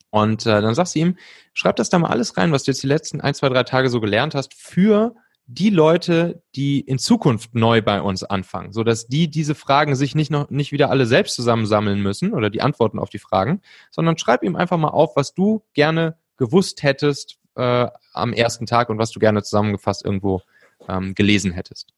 Und 0.09 0.47
äh, 0.47 0.61
dann 0.61 0.73
sagst 0.73 0.95
du 0.95 0.99
ihm, 0.99 1.17
schreib 1.53 1.75
das 1.75 1.91
da 1.91 1.99
mal 1.99 2.09
alles 2.09 2.37
rein, 2.37 2.51
was 2.51 2.63
du 2.63 2.71
jetzt 2.71 2.81
die 2.81 2.87
letzten 2.87 3.21
ein, 3.21 3.35
zwei, 3.35 3.49
drei 3.49 3.61
Tage 3.61 3.89
so 3.89 4.01
gelernt 4.01 4.33
hast, 4.33 4.55
für 4.55 5.13
die 5.49 5.69
Leute, 5.69 6.43
die 6.55 6.81
in 6.81 6.99
Zukunft 6.99 7.55
neu 7.55 7.81
bei 7.81 8.01
uns 8.01 8.23
anfangen, 8.23 8.73
so 8.73 8.83
dass 8.83 9.07
die 9.07 9.29
diese 9.29 9.55
Fragen 9.55 9.95
sich 9.95 10.13
nicht 10.13 10.29
noch 10.29 10.49
nicht 10.49 10.73
wieder 10.73 10.89
alle 10.89 11.05
selbst 11.05 11.35
zusammensammeln 11.35 12.01
müssen 12.01 12.33
oder 12.33 12.49
die 12.49 12.61
Antworten 12.61 12.99
auf 12.99 13.09
die 13.09 13.17
Fragen, 13.19 13.61
sondern 13.89 14.17
schreib 14.17 14.43
ihm 14.43 14.57
einfach 14.57 14.77
mal 14.77 14.89
auf, 14.89 15.15
was 15.15 15.33
du 15.33 15.63
gerne 15.73 16.17
gewusst 16.35 16.83
hättest 16.83 17.37
äh, 17.55 17.87
am 18.13 18.33
ersten 18.33 18.65
Tag 18.65 18.89
und 18.89 18.97
was 18.97 19.11
du 19.11 19.19
gerne 19.19 19.41
zusammengefasst 19.41 20.03
irgendwo 20.03 20.41
ähm, 20.89 21.15
gelesen 21.15 21.53
hättest. 21.53 21.93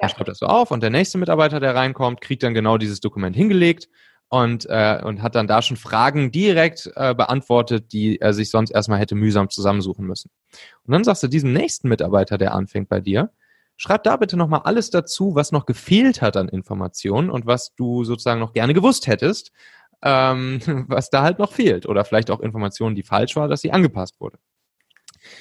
Ja. 0.00 0.08
schreibt 0.08 0.28
das 0.28 0.38
so 0.38 0.46
auf 0.46 0.70
und 0.70 0.82
der 0.82 0.90
nächste 0.90 1.18
Mitarbeiter, 1.18 1.60
der 1.60 1.74
reinkommt, 1.74 2.20
kriegt 2.20 2.42
dann 2.42 2.52
genau 2.52 2.76
dieses 2.76 3.00
Dokument 3.00 3.34
hingelegt 3.34 3.88
und, 4.28 4.66
äh, 4.68 5.00
und 5.04 5.22
hat 5.22 5.34
dann 5.34 5.46
da 5.46 5.62
schon 5.62 5.76
Fragen 5.76 6.30
direkt 6.32 6.90
äh, 6.96 7.14
beantwortet, 7.14 7.92
die 7.92 8.20
er 8.20 8.34
sich 8.34 8.50
sonst 8.50 8.70
erstmal 8.70 8.98
hätte 8.98 9.14
mühsam 9.14 9.48
zusammensuchen 9.48 10.06
müssen. 10.06 10.30
Und 10.84 10.92
dann 10.92 11.04
sagst 11.04 11.22
du 11.22 11.28
diesem 11.28 11.52
nächsten 11.52 11.88
Mitarbeiter, 11.88 12.38
der 12.38 12.54
anfängt 12.54 12.88
bei 12.88 13.00
dir, 13.00 13.30
schreib 13.76 14.02
da 14.04 14.16
bitte 14.16 14.36
nochmal 14.36 14.62
alles 14.64 14.90
dazu, 14.90 15.34
was 15.34 15.52
noch 15.52 15.66
gefehlt 15.66 16.22
hat 16.22 16.36
an 16.36 16.48
Informationen 16.48 17.30
und 17.30 17.46
was 17.46 17.74
du 17.74 18.04
sozusagen 18.04 18.40
noch 18.40 18.52
gerne 18.52 18.74
gewusst 18.74 19.06
hättest, 19.06 19.52
ähm, 20.02 20.60
was 20.88 21.10
da 21.10 21.22
halt 21.22 21.38
noch 21.38 21.52
fehlt. 21.52 21.86
Oder 21.86 22.04
vielleicht 22.04 22.30
auch 22.30 22.40
Informationen, 22.40 22.94
die 22.94 23.02
falsch 23.02 23.36
war, 23.36 23.48
dass 23.48 23.60
sie 23.60 23.72
angepasst 23.72 24.20
wurde. 24.20 24.38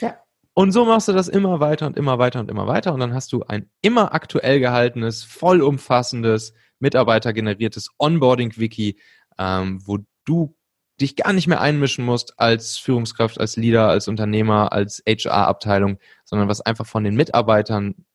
Ja. 0.02 0.17
Und 0.56 0.72
so 0.72 0.86
machst 0.86 1.08
du 1.08 1.13
das 1.13 1.28
immer 1.28 1.60
weiter 1.60 1.88
und 1.88 1.98
immer 1.98 2.19
weiter 2.19 2.39
und 2.39 2.52
immer 2.52 2.67
weiter. 2.67 2.93
Und 2.93 3.00
dann 3.00 3.13
hast 3.13 3.34
du 3.34 3.43
ein 3.43 3.72
immer 3.82 4.13
aktuell 4.13 4.60
gehaltenes, 4.60 5.24
vollumfassendes, 5.24 6.54
mitarbeitergeneriertes 6.84 7.89
Onboarding-Wiki, 7.98 9.00
ähm, 9.39 9.82
wo 9.86 9.98
du 10.26 10.56
dich 11.02 11.15
gar 11.15 11.34
nicht 11.34 11.48
mehr 11.48 11.62
einmischen 11.62 12.06
musst 12.06 12.39
als 12.39 12.78
Führungskraft, 12.78 13.39
als 13.39 13.58
Leader, 13.58 13.88
als 13.88 14.08
Unternehmer, 14.08 14.72
als 14.72 15.02
HR-Abteilung, 15.08 15.98
sondern 16.24 16.48
was 16.48 16.62
einfach 16.62 16.86
von 16.86 17.04
den 17.04 17.15
Mitarbeitern 17.15 18.06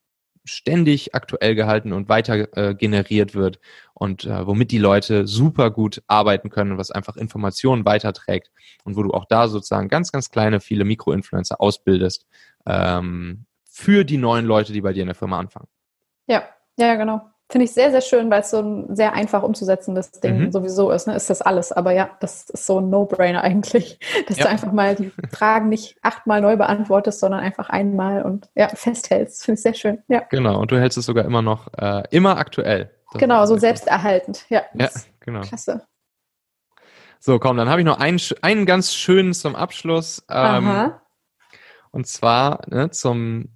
ständig 0.44 1.14
aktuell 1.14 1.54
gehalten 1.54 1.92
und 1.92 2.08
weiter 2.08 2.56
äh, 2.56 2.74
generiert 2.74 3.34
wird 3.34 3.58
und 3.92 4.24
äh, 4.24 4.46
womit 4.46 4.70
die 4.70 4.78
Leute 4.78 5.26
super 5.26 5.70
gut 5.70 6.02
arbeiten 6.06 6.48
können, 6.48 6.78
was 6.78 6.90
einfach 6.90 7.16
Informationen 7.16 7.84
weiterträgt 7.84 8.50
und 8.84 8.96
wo 8.96 9.02
du 9.02 9.10
auch 9.10 9.26
da 9.26 9.48
sozusagen 9.48 9.88
ganz, 9.88 10.12
ganz 10.12 10.30
kleine, 10.30 10.60
viele 10.60 10.84
Mikroinfluencer 10.84 11.60
ausbildest 11.60 12.26
ähm, 12.64 13.44
für 13.68 14.04
die 14.04 14.16
neuen 14.16 14.46
Leute, 14.46 14.72
die 14.72 14.80
bei 14.80 14.92
dir 14.92 15.02
in 15.02 15.08
der 15.08 15.14
Firma 15.14 15.38
anfangen. 15.38 15.68
Ja, 16.26 16.48
ja, 16.78 16.94
genau. 16.94 17.28
Finde 17.50 17.64
ich 17.64 17.72
sehr, 17.72 17.90
sehr 17.90 18.02
schön, 18.02 18.30
weil 18.30 18.42
es 18.42 18.50
so 18.50 18.58
ein 18.58 18.94
sehr 18.94 19.14
einfach 19.14 19.42
umzusetzendes 19.42 20.10
Ding 20.20 20.38
mhm. 20.38 20.52
sowieso 20.52 20.90
ist. 20.90 21.06
Ne? 21.06 21.14
Ist 21.14 21.30
das 21.30 21.40
alles. 21.40 21.72
Aber 21.72 21.92
ja, 21.92 22.10
das 22.20 22.50
ist 22.50 22.66
so 22.66 22.78
ein 22.78 22.90
No-Brainer 22.90 23.42
eigentlich, 23.42 23.98
dass 24.28 24.36
ja. 24.36 24.44
du 24.44 24.50
einfach 24.50 24.70
mal 24.72 24.94
die 24.94 25.10
Fragen 25.30 25.70
nicht 25.70 25.96
achtmal 26.02 26.42
neu 26.42 26.58
beantwortest, 26.58 27.20
sondern 27.20 27.40
einfach 27.40 27.70
einmal 27.70 28.22
und 28.22 28.50
ja, 28.54 28.68
festhältst. 28.68 29.44
Finde 29.44 29.58
ich 29.58 29.62
sehr 29.62 29.72
schön. 29.72 30.02
Ja. 30.08 30.24
Genau. 30.28 30.60
Und 30.60 30.70
du 30.70 30.78
hältst 30.78 30.98
es 30.98 31.06
sogar 31.06 31.24
immer 31.24 31.40
noch 31.40 31.68
äh, 31.78 32.02
immer 32.10 32.36
aktuell. 32.36 32.90
Das 33.12 33.20
genau, 33.20 33.46
so 33.46 33.56
selbsterhaltend. 33.56 34.44
Ja, 34.50 34.64
ja 34.74 34.90
genau. 35.20 35.40
Klasse. 35.40 35.86
So, 37.20 37.38
komm, 37.38 37.56
dann 37.56 37.70
habe 37.70 37.80
ich 37.80 37.86
noch 37.86 37.98
einen, 37.98 38.20
einen 38.42 38.66
ganz 38.66 38.94
schönen 38.94 39.32
zum 39.32 39.56
Abschluss. 39.56 40.22
Ähm, 40.28 40.68
Aha. 40.68 41.02
Und 41.90 42.06
zwar 42.06 42.60
ne, 42.68 42.90
zum 42.90 43.48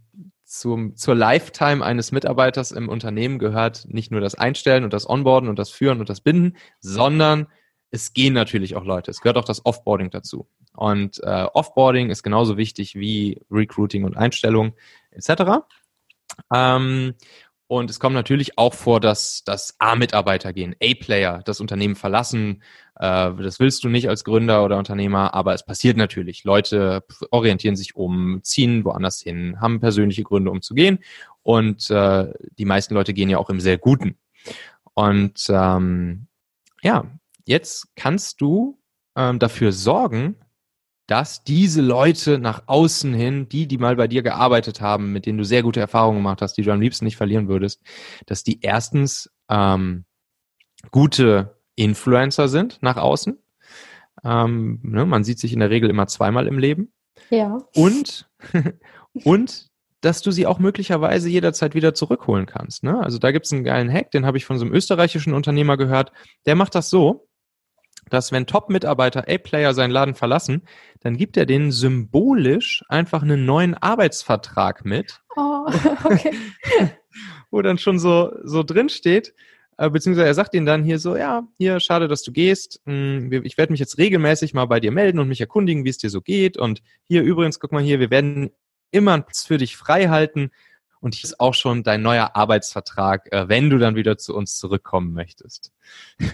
zum, 0.53 0.97
zur 0.97 1.15
Lifetime 1.15 1.83
eines 1.83 2.13
Mitarbeiters 2.13 2.73
im 2.73 2.91
Unternehmen 2.91 3.39
gehört 3.39 3.87
nicht 3.89 4.11
nur 4.11 4.21
das 4.21 4.35
Einstellen 4.35 4.85
und 4.85 4.93
das 4.93 5.09
Onboarden 5.09 5.49
und 5.49 5.59
das 5.59 5.71
Führen 5.71 5.99
und 5.99 6.11
das 6.11 6.21
Binden, 6.21 6.59
sondern 6.79 7.47
es 7.91 8.13
gehen 8.13 8.35
natürlich 8.35 8.77
auch 8.77 8.85
Leute. 8.85 9.11
Es 9.11 9.23
gehört 9.23 9.39
auch 9.39 9.47
das 9.47 9.65
Offboarding 9.65 10.11
dazu. 10.11 10.47
Und 10.75 11.23
äh, 11.23 11.47
Offboarding 11.55 12.11
ist 12.11 12.23
genauso 12.23 12.59
wichtig 12.59 12.95
wie 12.95 13.41
Recruiting 13.51 14.05
und 14.05 14.19
Einstellung 14.19 14.75
etc. 15.11 15.65
Ähm, 16.53 17.15
und 17.67 17.89
es 17.89 17.99
kommt 17.99 18.15
natürlich 18.15 18.59
auch 18.59 18.75
vor, 18.75 19.01
dass, 19.01 19.45
dass 19.45 19.77
A-Mitarbeiter 19.79 20.53
gehen, 20.53 20.75
A-Player 20.83 21.43
das 21.45 21.61
Unternehmen 21.61 21.95
verlassen. 21.97 22.63
Äh, 22.97 23.33
das 23.35 23.61
willst 23.61 23.83
du 23.85 23.89
nicht 23.89 24.09
als 24.09 24.25
Gründer 24.25 24.65
oder 24.65 24.77
Unternehmer, 24.77 25.33
aber 25.33 25.55
es 25.55 25.65
passiert 25.65 25.97
natürlich. 25.97 26.45
Leute 26.45 27.03
orientieren 27.31 27.77
sich 27.77 27.97
um, 27.97 28.41
ziehen 28.43 28.85
woanders 28.85 29.21
hin, 29.21 29.61
haben 29.61 29.81
persönliche 29.81 30.23
Gründe, 30.23 30.51
um 30.51 30.61
zu 30.61 30.75
gehen. 30.75 30.99
Und 31.43 31.91
äh, 31.91 32.33
die 32.59 32.67
meisten 32.67 32.95
Leute 32.95 33.15
gehen 33.15 33.31
ja 33.31 33.39
auch 33.39 33.51
im 33.51 33.61
sehr 33.61 33.79
Guten. 33.79 34.19
Und 34.95 35.47
ähm, 35.49 36.27
ja, 36.83 37.07
jetzt 37.47 37.97
kannst 37.97 38.41
du 38.41 38.79
ähm, 39.17 39.39
dafür 39.39 39.73
sorgen, 39.73 40.37
dass 41.07 41.45
diese 41.45 41.83
Leute 41.83 42.39
nach 42.39 42.63
außen 42.67 43.13
hin, 43.13 43.49
die, 43.49 43.67
die 43.67 43.79
mal 43.79 43.97
bei 43.97 44.09
dir 44.09 44.23
gearbeitet 44.23 44.81
haben, 44.81 45.13
mit 45.13 45.27
denen 45.27 45.39
du 45.39 45.45
sehr 45.45 45.63
gute 45.63 45.81
Erfahrungen 45.81 46.19
gemacht 46.19 46.43
hast, 46.43 46.55
die 46.55 46.63
du 46.63 46.73
am 46.73 46.81
liebsten 46.81 47.05
nicht 47.05 47.17
verlieren 47.17 47.49
würdest, 47.49 47.83
dass 48.27 48.45
die 48.45 48.61
erstens 48.63 49.31
ähm, 49.49 50.05
gute 50.91 51.57
Influencer 51.75 52.49
sind 52.49 52.79
nach 52.83 52.97
außen. 52.97 53.39
Ähm, 54.25 54.81
ne, 54.83 55.05
man 55.05 55.25
sieht 55.25 55.39
sich 55.39 55.53
in 55.53 55.61
der 55.61 55.71
Regel 55.71 55.91
immer 55.91 56.07
zweimal 56.07 56.47
im 56.47 56.59
Leben. 56.59 56.93
Ja. 57.31 57.59
Und, 57.75 58.29
und 59.25 59.71
dass 60.01 60.23
du 60.23 60.31
sie 60.31 60.47
auch 60.47 60.59
möglicherweise 60.59 61.29
jederzeit 61.29 61.75
wieder 61.75 61.95
zurückholen 61.95 62.47
kannst. 62.47 62.83
Ne? 62.85 63.01
Also 63.01 63.19
da 63.19 63.31
gibt 63.31 63.47
es 63.47 63.53
einen 63.53 63.65
geilen 63.65 63.93
Hack, 63.93 64.11
den 64.11 64.27
habe 64.27 64.37
ich 64.37 64.45
von 64.45 64.59
so 64.59 64.65
einem 64.65 64.75
österreichischen 64.75 65.33
Unternehmer 65.33 65.77
gehört. 65.77 66.13
Der 66.47 66.57
macht 66.57 66.75
das 66.75 66.91
so, 66.91 67.29
dass 68.13 68.31
wenn 68.31 68.47
Top-Mitarbeiter, 68.47 69.25
A-Player 69.27 69.73
seinen 69.73 69.91
Laden 69.91 70.15
verlassen, 70.15 70.63
dann 71.01 71.17
gibt 71.17 71.39
er 71.39 71.47
denen 71.47 71.73
symbolisch 71.73 72.85
einfach 72.89 73.23
einen 73.23 73.47
neuen 73.47 73.75
Arbeitsvertrag 73.75 74.85
mit. 74.85 75.23
Oh, 75.35 75.65
okay. 76.05 76.37
wo 77.51 77.63
dann 77.63 77.79
schon 77.79 77.99
so, 77.99 78.33
so 78.45 78.63
drin 78.63 78.91
steht, 78.91 79.33
äh, 79.79 79.89
beziehungsweise 79.89 80.27
er 80.27 80.35
sagt 80.35 80.55
ihnen 80.55 80.67
dann 80.67 80.85
hier 80.85 80.99
so, 80.99 81.17
ja, 81.17 81.49
hier, 81.57 81.81
schade, 81.81 82.07
dass 82.07 82.23
du 82.23 82.33
gehst. 82.33 82.83
Hm, 82.85 83.33
ich 83.45 83.57
werde 83.57 83.73
mich 83.73 83.81
jetzt 83.81 83.97
regelmäßig 83.97 84.53
mal 84.53 84.67
bei 84.67 84.79
dir 84.79 84.93
melden 84.93 85.19
und 85.19 85.29
mich 85.29 85.41
erkundigen, 85.41 85.87
wie 85.87 85.91
es 85.91 85.97
dir 85.97 86.11
so 86.11 86.21
geht. 86.21 86.59
Und 86.59 86.83
hier 87.05 87.23
übrigens, 87.23 87.61
guck 87.61 87.73
mal 87.73 87.83
hier, 87.83 87.99
wir 87.99 88.11
werden 88.11 88.51
immer 88.91 89.15
einen 89.15 89.25
Platz 89.25 89.47
für 89.47 89.57
dich 89.57 89.79
frei 89.79 90.09
halten. 90.09 90.51
Und 91.01 91.15
hier 91.15 91.25
ist 91.25 91.41
auch 91.41 91.55
schon 91.55 91.83
dein 91.83 92.03
neuer 92.03 92.37
Arbeitsvertrag, 92.37 93.33
äh, 93.33 93.49
wenn 93.49 93.71
du 93.71 93.79
dann 93.79 93.97
wieder 93.97 94.19
zu 94.19 94.37
uns 94.37 94.59
zurückkommen 94.59 95.15
möchtest. 95.15 95.73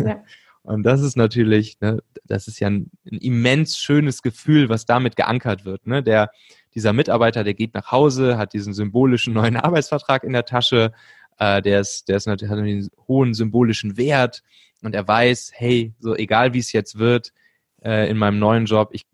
Ja. 0.00 0.24
Und 0.62 0.82
das 0.82 1.00
ist 1.00 1.16
natürlich, 1.16 1.80
ne, 1.80 2.02
das 2.24 2.48
ist 2.48 2.60
ja 2.60 2.68
ein, 2.68 2.90
ein, 3.10 3.18
immens 3.18 3.78
schönes 3.78 4.22
Gefühl, 4.22 4.68
was 4.68 4.86
damit 4.86 5.16
geankert 5.16 5.64
wird. 5.64 5.86
Ne? 5.86 6.02
Der, 6.02 6.30
dieser 6.74 6.92
Mitarbeiter, 6.92 7.44
der 7.44 7.54
geht 7.54 7.74
nach 7.74 7.90
Hause, 7.90 8.36
hat 8.36 8.52
diesen 8.52 8.74
symbolischen 8.74 9.32
neuen 9.34 9.56
Arbeitsvertrag 9.56 10.24
in 10.24 10.32
der 10.32 10.44
Tasche, 10.44 10.92
äh, 11.38 11.62
der 11.62 11.80
ist, 11.80 12.08
der 12.08 12.16
ist 12.16 12.26
hat 12.26 12.42
einen 12.42 12.88
hohen 13.06 13.34
symbolischen 13.34 13.96
Wert 13.96 14.42
und 14.82 14.94
er 14.94 15.06
weiß, 15.06 15.52
hey, 15.54 15.94
so 16.00 16.14
egal 16.14 16.52
wie 16.52 16.58
es 16.58 16.72
jetzt 16.72 16.98
wird 16.98 17.32
äh, 17.82 18.10
in 18.10 18.18
meinem 18.18 18.38
neuen 18.38 18.66
Job, 18.66 18.90
ich 18.92 19.06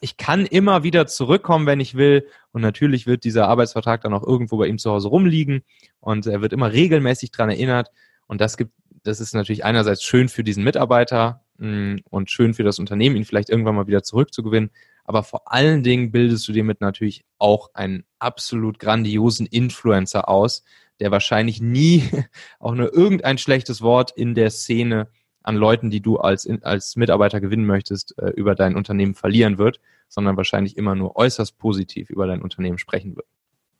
ich 0.00 0.16
kann 0.16 0.46
immer 0.46 0.82
wieder 0.82 1.06
zurückkommen, 1.06 1.66
wenn 1.66 1.80
ich 1.80 1.94
will. 1.94 2.26
Und 2.52 2.62
natürlich 2.62 3.06
wird 3.06 3.24
dieser 3.24 3.48
Arbeitsvertrag 3.48 4.00
dann 4.00 4.14
auch 4.14 4.26
irgendwo 4.26 4.56
bei 4.56 4.66
ihm 4.66 4.78
zu 4.78 4.90
Hause 4.90 5.08
rumliegen 5.08 5.62
und 6.00 6.26
er 6.26 6.40
wird 6.40 6.52
immer 6.52 6.72
regelmäßig 6.72 7.30
dran 7.30 7.50
erinnert. 7.50 7.90
Und 8.26 8.40
das 8.40 8.56
gibt 8.56 8.72
das 9.02 9.20
ist 9.20 9.34
natürlich 9.34 9.64
einerseits 9.64 10.02
schön 10.02 10.28
für 10.28 10.44
diesen 10.44 10.64
Mitarbeiter 10.64 11.44
mh, 11.58 11.68
mm, 11.68 12.00
und 12.10 12.30
schön 12.30 12.54
für 12.54 12.64
das 12.64 12.78
Unternehmen, 12.78 13.16
ihn 13.16 13.24
vielleicht 13.24 13.50
irgendwann 13.50 13.74
mal 13.74 13.86
wieder 13.86 14.02
zurückzugewinnen. 14.02 14.70
Aber 15.04 15.22
vor 15.22 15.50
allen 15.52 15.82
Dingen 15.82 16.10
bildest 16.10 16.46
du 16.48 16.52
dir 16.52 16.64
mit 16.64 16.80
natürlich 16.80 17.24
auch 17.38 17.70
einen 17.74 18.04
absolut 18.18 18.78
grandiosen 18.78 19.46
Influencer 19.46 20.28
aus, 20.28 20.64
der 21.00 21.10
wahrscheinlich 21.10 21.60
nie 21.60 22.04
auch 22.58 22.74
nur 22.74 22.92
irgendein 22.92 23.38
schlechtes 23.38 23.80
Wort 23.80 24.12
in 24.16 24.34
der 24.34 24.50
Szene 24.50 25.08
an 25.42 25.56
Leuten, 25.56 25.88
die 25.88 26.02
du 26.02 26.18
als, 26.18 26.46
als 26.62 26.96
Mitarbeiter 26.96 27.40
gewinnen 27.40 27.64
möchtest, 27.64 28.18
äh, 28.18 28.30
über 28.30 28.54
dein 28.54 28.76
Unternehmen 28.76 29.14
verlieren 29.14 29.56
wird, 29.56 29.80
sondern 30.08 30.36
wahrscheinlich 30.36 30.76
immer 30.76 30.94
nur 30.94 31.16
äußerst 31.16 31.56
positiv 31.58 32.10
über 32.10 32.26
dein 32.26 32.42
Unternehmen 32.42 32.78
sprechen 32.78 33.16
wird. 33.16 33.26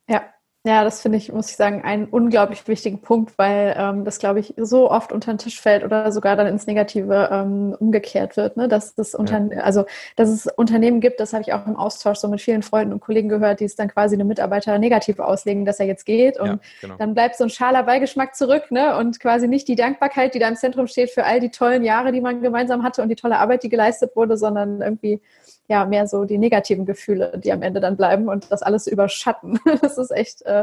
Ja, 0.09 0.23
ja, 0.69 0.85
das 0.85 1.01
finde 1.01 1.16
ich, 1.16 1.33
muss 1.33 1.49
ich 1.49 1.57
sagen, 1.57 1.81
einen 1.83 2.05
unglaublich 2.05 2.69
wichtigen 2.69 3.01
Punkt, 3.01 3.39
weil 3.39 3.75
ähm, 3.79 4.05
das, 4.05 4.19
glaube 4.19 4.41
ich, 4.41 4.53
so 4.59 4.91
oft 4.91 5.12
unter 5.12 5.33
den 5.33 5.39
Tisch 5.39 5.59
fällt 5.59 5.83
oder 5.83 6.12
sogar 6.12 6.37
dann 6.37 6.47
ins 6.47 6.66
Negative 6.66 7.31
ähm, 7.33 7.75
umgekehrt 7.81 8.37
wird. 8.37 8.59
Ne? 8.59 8.69
Dass, 8.69 8.95
das 8.95 9.14
Unterne 9.14 9.55
ja. 9.55 9.61
also, 9.62 9.87
dass 10.16 10.29
es 10.29 10.47
Unternehmen 10.47 11.01
gibt, 11.01 11.21
das 11.21 11.33
habe 11.33 11.41
ich 11.41 11.55
auch 11.55 11.66
im 11.66 11.75
Austausch 11.75 12.19
so 12.19 12.29
mit 12.29 12.43
vielen 12.43 12.62
Freunden 12.62 12.93
und 12.93 13.01
Kollegen 13.01 13.31
gehört, 13.31 13.61
die 13.61 13.64
es 13.64 13.77
dann 13.77 13.89
quasi 13.89 14.14
einem 14.14 14.29
Mitarbeiter 14.29 14.79
negativ 14.79 15.21
auslegen, 15.21 15.64
dass 15.64 15.81
er 15.81 15.87
jetzt 15.87 16.05
geht. 16.05 16.39
Und 16.39 16.47
ja, 16.47 16.59
genau. 16.83 16.97
dann 16.99 17.14
bleibt 17.14 17.37
so 17.37 17.45
ein 17.45 17.51
schaler 17.51 17.85
Beigeschmack 17.85 18.37
zurück 18.37 18.71
ne? 18.71 18.95
und 18.99 19.21
quasi 19.21 19.49
nicht 19.49 19.69
die 19.69 19.75
Dankbarkeit, 19.75 20.35
die 20.35 20.39
da 20.39 20.49
im 20.49 20.57
Zentrum 20.57 20.87
steht 20.87 21.09
für 21.09 21.25
all 21.25 21.41
die 21.41 21.51
tollen 21.51 21.83
Jahre, 21.83 22.12
die 22.12 22.21
man 22.21 22.43
gemeinsam 22.43 22.83
hatte 22.83 23.01
und 23.01 23.09
die 23.09 23.16
tolle 23.16 23.39
Arbeit, 23.39 23.62
die 23.62 23.71
geleistet 23.71 24.14
wurde, 24.14 24.37
sondern 24.37 24.83
irgendwie 24.83 25.23
ja 25.69 25.85
mehr 25.85 26.07
so 26.07 26.25
die 26.25 26.39
negativen 26.39 26.87
Gefühle, 26.87 27.39
die 27.43 27.53
am 27.53 27.62
Ende 27.62 27.81
dann 27.81 27.97
bleiben 27.97 28.29
und 28.29 28.51
das 28.51 28.62
alles 28.62 28.87
überschatten. 28.87 29.59
Das 29.83 29.97
ist 29.97 30.11
echt, 30.11 30.43
äh, 30.43 30.57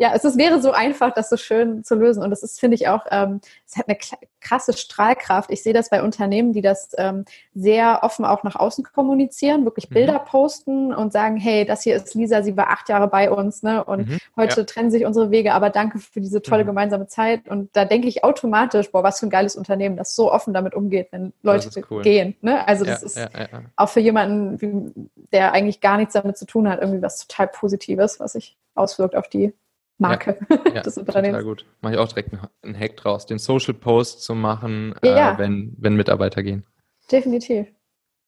ja, 0.00 0.12
es 0.14 0.24
ist, 0.24 0.38
wäre 0.38 0.62
so 0.62 0.72
einfach, 0.72 1.12
das 1.12 1.28
so 1.28 1.36
schön 1.36 1.84
zu 1.84 1.94
lösen. 1.94 2.22
Und 2.22 2.30
das 2.30 2.42
ist, 2.42 2.58
finde 2.58 2.74
ich 2.74 2.88
auch, 2.88 3.04
ähm, 3.10 3.42
es 3.66 3.76
hat 3.76 3.86
eine 3.86 3.98
krasse 4.40 4.72
Strahlkraft. 4.72 5.50
Ich 5.50 5.62
sehe 5.62 5.74
das 5.74 5.90
bei 5.90 6.02
Unternehmen, 6.02 6.54
die 6.54 6.62
das 6.62 6.92
ähm, 6.96 7.26
sehr 7.54 7.98
offen 8.02 8.24
auch 8.24 8.42
nach 8.42 8.56
außen 8.56 8.82
kommunizieren, 8.82 9.66
wirklich 9.66 9.90
mhm. 9.90 9.94
Bilder 9.94 10.18
posten 10.18 10.94
und 10.94 11.12
sagen, 11.12 11.36
hey, 11.36 11.66
das 11.66 11.82
hier 11.82 11.96
ist 11.96 12.14
Lisa, 12.14 12.42
sie 12.42 12.56
war 12.56 12.70
acht 12.70 12.88
Jahre 12.88 13.08
bei 13.08 13.30
uns, 13.30 13.62
ne? 13.62 13.84
Und 13.84 14.08
mhm. 14.08 14.18
heute 14.36 14.60
ja. 14.60 14.64
trennen 14.64 14.90
sich 14.90 15.04
unsere 15.04 15.30
Wege, 15.30 15.52
aber 15.52 15.68
danke 15.68 15.98
für 15.98 16.22
diese 16.22 16.40
tolle 16.40 16.62
mhm. 16.62 16.68
gemeinsame 16.68 17.06
Zeit. 17.06 17.46
Und 17.46 17.68
da 17.76 17.84
denke 17.84 18.08
ich 18.08 18.24
automatisch, 18.24 18.90
boah, 18.90 19.02
was 19.02 19.20
für 19.20 19.26
ein 19.26 19.30
geiles 19.30 19.54
Unternehmen, 19.54 19.98
das 19.98 20.16
so 20.16 20.32
offen 20.32 20.54
damit 20.54 20.74
umgeht, 20.74 21.08
wenn 21.10 21.34
Leute 21.42 21.68
cool. 21.90 22.00
gehen. 22.00 22.36
Ne? 22.40 22.66
Also 22.66 22.86
das 22.86 23.02
ja, 23.02 23.06
ist 23.06 23.36
ja, 23.36 23.48
auch 23.76 23.90
für 23.90 24.00
jemanden, 24.00 25.10
der 25.30 25.52
eigentlich 25.52 25.82
gar 25.82 25.98
nichts 25.98 26.14
damit 26.14 26.38
zu 26.38 26.46
tun 26.46 26.70
hat, 26.70 26.80
irgendwie 26.80 27.02
was 27.02 27.26
total 27.26 27.48
Positives, 27.48 28.18
was 28.18 28.32
sich 28.32 28.56
auswirkt 28.80 29.14
auf 29.14 29.28
die 29.28 29.54
Marke 29.98 30.38
ja, 30.74 30.80
des 30.82 30.98
Unternehmens. 30.98 31.42
Total 31.42 31.44
gut. 31.44 31.66
Mache 31.80 31.94
ich 31.94 31.98
auch 31.98 32.08
direkt 32.08 32.32
einen 32.62 32.78
Hack 32.78 32.96
draus, 32.96 33.26
den 33.26 33.38
Social 33.38 33.74
Post 33.74 34.22
zu 34.22 34.34
machen, 34.34 34.94
ja, 35.02 35.32
äh, 35.32 35.38
wenn, 35.38 35.76
wenn 35.78 35.94
Mitarbeiter 35.94 36.42
gehen. 36.42 36.66
Definitiv. 37.10 37.66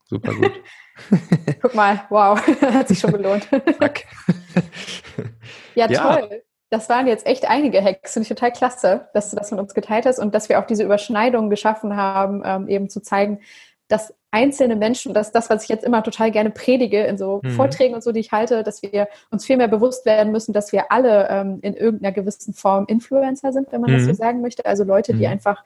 Super 0.04 0.34
gut. 0.34 0.52
Guck 1.62 1.74
mal, 1.74 2.04
wow, 2.10 2.38
hat 2.60 2.88
sich 2.88 2.98
schon 2.98 3.12
gelohnt. 3.12 3.48
ja, 5.74 5.88
toll. 5.88 6.42
Das 6.68 6.88
waren 6.88 7.06
jetzt 7.06 7.26
echt 7.26 7.48
einige 7.48 7.82
Hacks. 7.82 8.14
Finde 8.14 8.24
ich 8.24 8.28
total 8.28 8.52
klasse, 8.52 9.08
dass 9.12 9.30
du 9.30 9.36
das 9.36 9.50
mit 9.50 9.60
uns 9.60 9.74
geteilt 9.74 10.06
hast 10.06 10.18
und 10.18 10.34
dass 10.34 10.48
wir 10.48 10.58
auch 10.58 10.66
diese 10.66 10.84
Überschneidungen 10.84 11.50
geschaffen 11.50 11.96
haben, 11.96 12.42
ähm, 12.44 12.68
eben 12.68 12.88
zu 12.88 13.00
zeigen, 13.00 13.40
dass 13.92 14.14
einzelne 14.30 14.74
Menschen, 14.74 15.12
das 15.12 15.28
ist 15.28 15.34
das, 15.34 15.50
was 15.50 15.64
ich 15.64 15.68
jetzt 15.68 15.84
immer 15.84 16.02
total 16.02 16.30
gerne 16.30 16.48
predige 16.48 17.02
in 17.04 17.18
so 17.18 17.40
mhm. 17.42 17.50
Vorträgen 17.50 17.94
und 17.94 18.02
so, 18.02 18.10
die 18.10 18.20
ich 18.20 18.32
halte, 18.32 18.62
dass 18.62 18.82
wir 18.82 19.06
uns 19.30 19.44
viel 19.44 19.58
mehr 19.58 19.68
bewusst 19.68 20.06
werden 20.06 20.32
müssen, 20.32 20.54
dass 20.54 20.72
wir 20.72 20.90
alle 20.90 21.28
ähm, 21.28 21.58
in 21.60 21.74
irgendeiner 21.74 22.12
gewissen 22.12 22.54
Form 22.54 22.86
Influencer 22.88 23.52
sind, 23.52 23.70
wenn 23.70 23.82
man 23.82 23.90
mhm. 23.90 23.96
das 23.98 24.06
so 24.06 24.14
sagen 24.14 24.40
möchte. 24.40 24.64
Also 24.64 24.84
Leute, 24.84 25.12
die 25.12 25.26
mhm. 25.26 25.32
einfach 25.32 25.62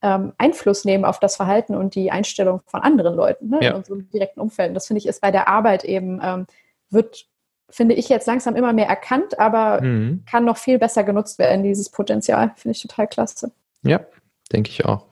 ähm, 0.00 0.32
Einfluss 0.38 0.86
nehmen 0.86 1.04
auf 1.04 1.20
das 1.20 1.36
Verhalten 1.36 1.74
und 1.74 1.94
die 1.94 2.10
Einstellung 2.10 2.62
von 2.64 2.80
anderen 2.80 3.14
Leuten 3.14 3.50
ne, 3.50 3.58
ja. 3.60 3.70
in 3.70 3.76
unserem 3.76 4.10
direkten 4.10 4.40
Umfeld. 4.40 4.68
Und 4.68 4.74
das 4.74 4.86
finde 4.86 4.98
ich 4.98 5.06
ist 5.06 5.20
bei 5.20 5.30
der 5.30 5.46
Arbeit 5.46 5.84
eben, 5.84 6.18
ähm, 6.22 6.46
wird, 6.88 7.26
finde 7.68 7.94
ich 7.94 8.08
jetzt 8.08 8.26
langsam 8.26 8.56
immer 8.56 8.72
mehr 8.72 8.88
erkannt, 8.88 9.38
aber 9.38 9.82
mhm. 9.82 10.24
kann 10.30 10.46
noch 10.46 10.56
viel 10.56 10.78
besser 10.78 11.04
genutzt 11.04 11.38
werden, 11.38 11.62
dieses 11.62 11.90
Potenzial. 11.90 12.52
Finde 12.56 12.74
ich 12.74 12.80
total 12.80 13.06
klasse. 13.06 13.52
Ja, 13.82 14.00
denke 14.50 14.70
ich 14.70 14.86
auch. 14.86 15.04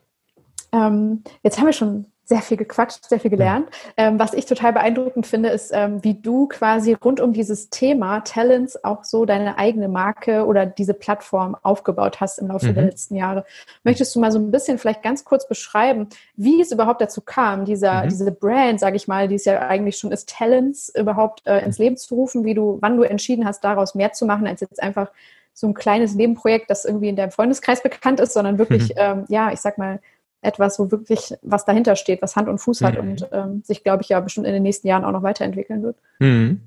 Ähm, 0.72 1.22
jetzt 1.42 1.58
haben 1.58 1.66
wir 1.66 1.72
schon 1.74 2.06
sehr 2.24 2.40
viel 2.40 2.56
gequatscht, 2.56 3.04
sehr 3.04 3.20
viel 3.20 3.30
gelernt. 3.30 3.68
Ja. 3.98 4.08
Ähm, 4.08 4.18
was 4.18 4.32
ich 4.32 4.46
total 4.46 4.72
beeindruckend 4.72 5.26
finde, 5.26 5.50
ist, 5.50 5.70
ähm, 5.74 6.02
wie 6.02 6.14
du 6.14 6.48
quasi 6.48 6.94
rund 6.94 7.20
um 7.20 7.32
dieses 7.32 7.68
Thema 7.68 8.20
Talents 8.20 8.82
auch 8.82 9.04
so 9.04 9.26
deine 9.26 9.58
eigene 9.58 9.88
Marke 9.88 10.46
oder 10.46 10.64
diese 10.64 10.94
Plattform 10.94 11.56
aufgebaut 11.62 12.20
hast 12.20 12.38
im 12.38 12.48
Laufe 12.48 12.68
mhm. 12.68 12.74
der 12.74 12.84
letzten 12.84 13.16
Jahre. 13.16 13.44
Möchtest 13.82 14.14
du 14.14 14.20
mal 14.20 14.32
so 14.32 14.38
ein 14.38 14.50
bisschen 14.50 14.78
vielleicht 14.78 15.02
ganz 15.02 15.24
kurz 15.24 15.46
beschreiben, 15.46 16.08
wie 16.36 16.60
es 16.62 16.72
überhaupt 16.72 17.02
dazu 17.02 17.20
kam, 17.20 17.66
dieser, 17.66 18.04
mhm. 18.04 18.08
diese 18.08 18.32
Brand, 18.32 18.80
sage 18.80 18.96
ich 18.96 19.06
mal, 19.06 19.28
die 19.28 19.34
es 19.34 19.44
ja 19.44 19.60
eigentlich 19.60 19.98
schon 19.98 20.10
ist, 20.10 20.30
Talents 20.30 20.92
überhaupt 20.94 21.46
äh, 21.46 21.62
ins 21.64 21.78
Leben 21.78 21.98
zu 21.98 22.14
rufen, 22.14 22.44
wie 22.44 22.54
du, 22.54 22.78
wann 22.80 22.96
du 22.96 23.02
entschieden 23.02 23.44
hast, 23.44 23.62
daraus 23.64 23.94
mehr 23.94 24.12
zu 24.12 24.24
machen, 24.24 24.46
als 24.46 24.62
jetzt 24.62 24.82
einfach 24.82 25.10
so 25.52 25.68
ein 25.68 25.74
kleines 25.74 26.14
Nebenprojekt, 26.14 26.68
das 26.68 26.84
irgendwie 26.84 27.08
in 27.08 27.16
deinem 27.16 27.30
Freundeskreis 27.30 27.82
bekannt 27.82 28.18
ist, 28.18 28.32
sondern 28.32 28.58
wirklich, 28.58 28.88
mhm. 28.88 28.94
ähm, 28.96 29.24
ja, 29.28 29.52
ich 29.52 29.60
sag 29.60 29.78
mal, 29.78 30.00
etwas, 30.44 30.78
wo 30.78 30.90
wirklich 30.90 31.34
was 31.42 31.64
dahinter 31.64 31.96
steht, 31.96 32.22
was 32.22 32.36
Hand 32.36 32.48
und 32.48 32.58
Fuß 32.58 32.82
hat 32.82 32.94
mhm. 32.94 33.10
und 33.10 33.28
ähm, 33.32 33.62
sich, 33.64 33.82
glaube 33.82 34.02
ich, 34.02 34.10
ja 34.10 34.20
bestimmt 34.20 34.46
in 34.46 34.52
den 34.52 34.62
nächsten 34.62 34.86
Jahren 34.86 35.04
auch 35.04 35.12
noch 35.12 35.22
weiterentwickeln 35.22 35.82
wird. 35.82 35.96
Mhm. 36.18 36.60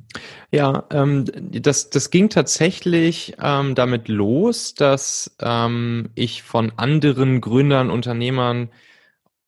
Ja, 0.51 0.83
ähm, 0.91 1.25
das, 1.51 1.89
das 1.89 2.09
ging 2.09 2.29
tatsächlich 2.29 3.35
ähm, 3.41 3.75
damit 3.75 4.07
los, 4.07 4.73
dass 4.73 5.35
ähm, 5.41 6.09
ich 6.15 6.43
von 6.43 6.71
anderen 6.75 7.41
Gründern, 7.41 7.89
Unternehmern 7.89 8.69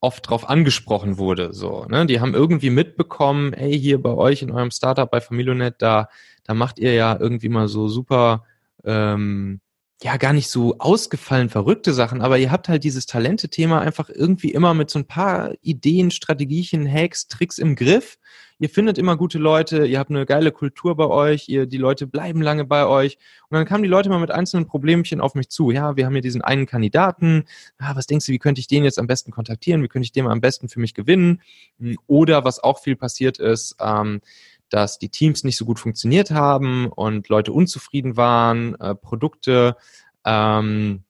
oft 0.01 0.27
darauf 0.27 0.49
angesprochen 0.49 1.17
wurde. 1.17 1.53
So, 1.53 1.85
ne? 1.85 2.05
Die 2.05 2.21
haben 2.21 2.33
irgendwie 2.33 2.69
mitbekommen, 2.69 3.53
ey, 3.53 3.77
hier 3.77 4.01
bei 4.01 4.11
euch 4.11 4.41
in 4.41 4.51
eurem 4.51 4.71
Startup 4.71 5.09
bei 5.09 5.21
Familionet, 5.21 5.75
da, 5.79 6.07
da 6.45 6.53
macht 6.53 6.79
ihr 6.79 6.93
ja 6.93 7.17
irgendwie 7.19 7.49
mal 7.49 7.67
so 7.67 7.87
super 7.87 8.45
ähm, 8.85 9.59
ja 10.01 10.15
gar 10.17 10.31
nicht 10.31 10.49
so 10.49 10.77
ausgefallen 10.79 11.49
verrückte 11.49 11.93
Sachen, 11.93 12.21
aber 12.21 12.37
ihr 12.37 12.51
habt 12.51 12.69
halt 12.69 12.85
dieses 12.85 13.05
Talente-Thema 13.05 13.81
einfach 13.81 14.09
irgendwie 14.09 14.51
immer 14.51 14.73
mit 14.73 14.89
so 14.89 14.99
ein 14.99 15.05
paar 15.05 15.51
Ideen, 15.61 16.09
Strategien, 16.09 16.89
Hacks, 16.89 17.27
Tricks 17.27 17.57
im 17.57 17.75
Griff. 17.75 18.17
Ihr 18.59 18.69
findet 18.69 18.97
immer 18.97 19.17
gute 19.17 19.39
Leute, 19.39 19.85
ihr 19.85 19.99
habt 19.99 20.09
eine 20.09 20.25
geile 20.25 20.51
Kultur 20.51 20.95
bei 20.95 21.05
euch, 21.05 21.47
ihr, 21.47 21.65
die 21.65 21.77
Leute 21.77 22.07
bleiben 22.07 22.41
lange 22.41 22.65
bei 22.65 22.85
euch. 22.85 23.17
Und 23.49 23.55
dann 23.55 23.65
kamen 23.65 23.83
die 23.83 23.89
Leute 23.89 24.09
mal 24.09 24.19
mit 24.19 24.31
einzelnen 24.31 24.67
Problemchen 24.67 25.21
auf 25.21 25.35
mich 25.35 25.49
zu. 25.49 25.71
Ja, 25.71 25.95
wir 25.95 26.05
haben 26.05 26.13
hier 26.13 26.21
diesen 26.21 26.41
einen 26.41 26.65
Kandidaten. 26.65 27.45
Ah, 27.77 27.95
was 27.95 28.07
denkst 28.07 28.25
du, 28.25 28.31
wie 28.31 28.39
könnte 28.39 28.59
ich 28.59 28.67
den 28.67 28.83
jetzt 28.83 28.99
am 28.99 29.07
besten 29.07 29.31
kontaktieren? 29.31 29.81
Wie 29.81 29.87
könnte 29.87 30.05
ich 30.05 30.11
den 30.11 30.27
am 30.27 30.41
besten 30.41 30.67
für 30.67 30.81
mich 30.81 30.93
gewinnen? 30.93 31.41
Oder 32.07 32.43
was 32.43 32.59
auch 32.59 32.79
viel 32.79 32.97
passiert 32.97 33.37
ist, 33.39 33.77
ähm, 33.79 34.21
dass 34.69 34.99
die 34.99 35.09
Teams 35.09 35.43
nicht 35.43 35.57
so 35.57 35.65
gut 35.65 35.79
funktioniert 35.79 36.31
haben 36.31 36.87
und 36.87 37.29
Leute 37.29 37.51
unzufrieden 37.51 38.17
waren, 38.17 38.75
äh, 38.75 38.95
Produkte, 38.95 39.75
ähm, 40.25 41.03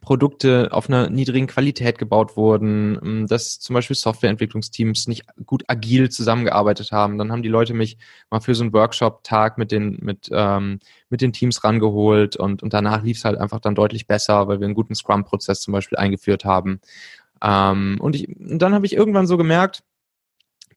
Produkte 0.00 0.68
auf 0.72 0.88
einer 0.88 1.08
niedrigen 1.08 1.46
Qualität 1.46 1.98
gebaut 1.98 2.36
wurden, 2.36 2.98
ähm, 3.02 3.26
dass 3.26 3.60
zum 3.60 3.74
Beispiel 3.74 3.96
Softwareentwicklungsteams 3.96 5.06
nicht 5.06 5.24
gut 5.46 5.64
agil 5.68 6.10
zusammengearbeitet 6.10 6.92
haben. 6.92 7.16
Dann 7.16 7.32
haben 7.32 7.42
die 7.42 7.48
Leute 7.48 7.74
mich 7.74 7.96
mal 8.30 8.40
für 8.40 8.54
so 8.54 8.64
einen 8.64 8.72
Workshop-Tag 8.72 9.56
mit 9.56 9.72
den, 9.72 9.98
mit, 10.02 10.28
ähm, 10.32 10.80
mit 11.08 11.20
den 11.20 11.32
Teams 11.32 11.64
rangeholt 11.64 12.36
und, 12.36 12.62
und 12.62 12.74
danach 12.74 13.02
lief 13.02 13.18
es 13.18 13.24
halt 13.24 13.38
einfach 13.38 13.60
dann 13.60 13.74
deutlich 13.74 14.06
besser, 14.06 14.48
weil 14.48 14.60
wir 14.60 14.66
einen 14.66 14.74
guten 14.74 14.94
Scrum-Prozess 14.94 15.60
zum 15.60 15.72
Beispiel 15.72 15.98
eingeführt 15.98 16.44
haben. 16.44 16.80
Ähm, 17.42 17.98
und, 18.00 18.16
ich, 18.16 18.28
und 18.28 18.58
dann 18.60 18.74
habe 18.74 18.86
ich 18.86 18.94
irgendwann 18.94 19.26
so 19.26 19.36
gemerkt, 19.36 19.84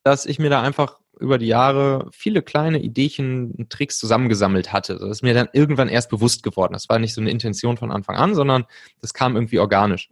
dass 0.03 0.26
ich 0.26 0.39
mir 0.39 0.49
da 0.49 0.61
einfach 0.61 0.99
über 1.20 1.38
die 1.38 1.47
Jahre 1.47 2.07
viele 2.11 2.41
kleine 2.41 2.80
Ideen, 2.80 3.68
Tricks 3.70 3.99
zusammengesammelt 3.99 4.74
hatte. 4.74 4.97
Das 4.99 5.09
ist 5.09 5.24
mir 5.24 5.34
dann 5.34 5.49
irgendwann 5.53 5.89
erst 5.89 6.09
bewusst 6.09 6.43
geworden. 6.43 6.74
Das 6.74 6.89
war 6.89 6.99
nicht 6.99 7.13
so 7.13 7.22
eine 7.22 7.32
Intention 7.32 7.78
von 7.78 7.91
Anfang 7.91 8.15
an, 8.15 8.36
sondern 8.36 8.65
das 9.01 9.13
kam 9.13 9.36
irgendwie 9.36 9.59
organisch. 9.59 10.09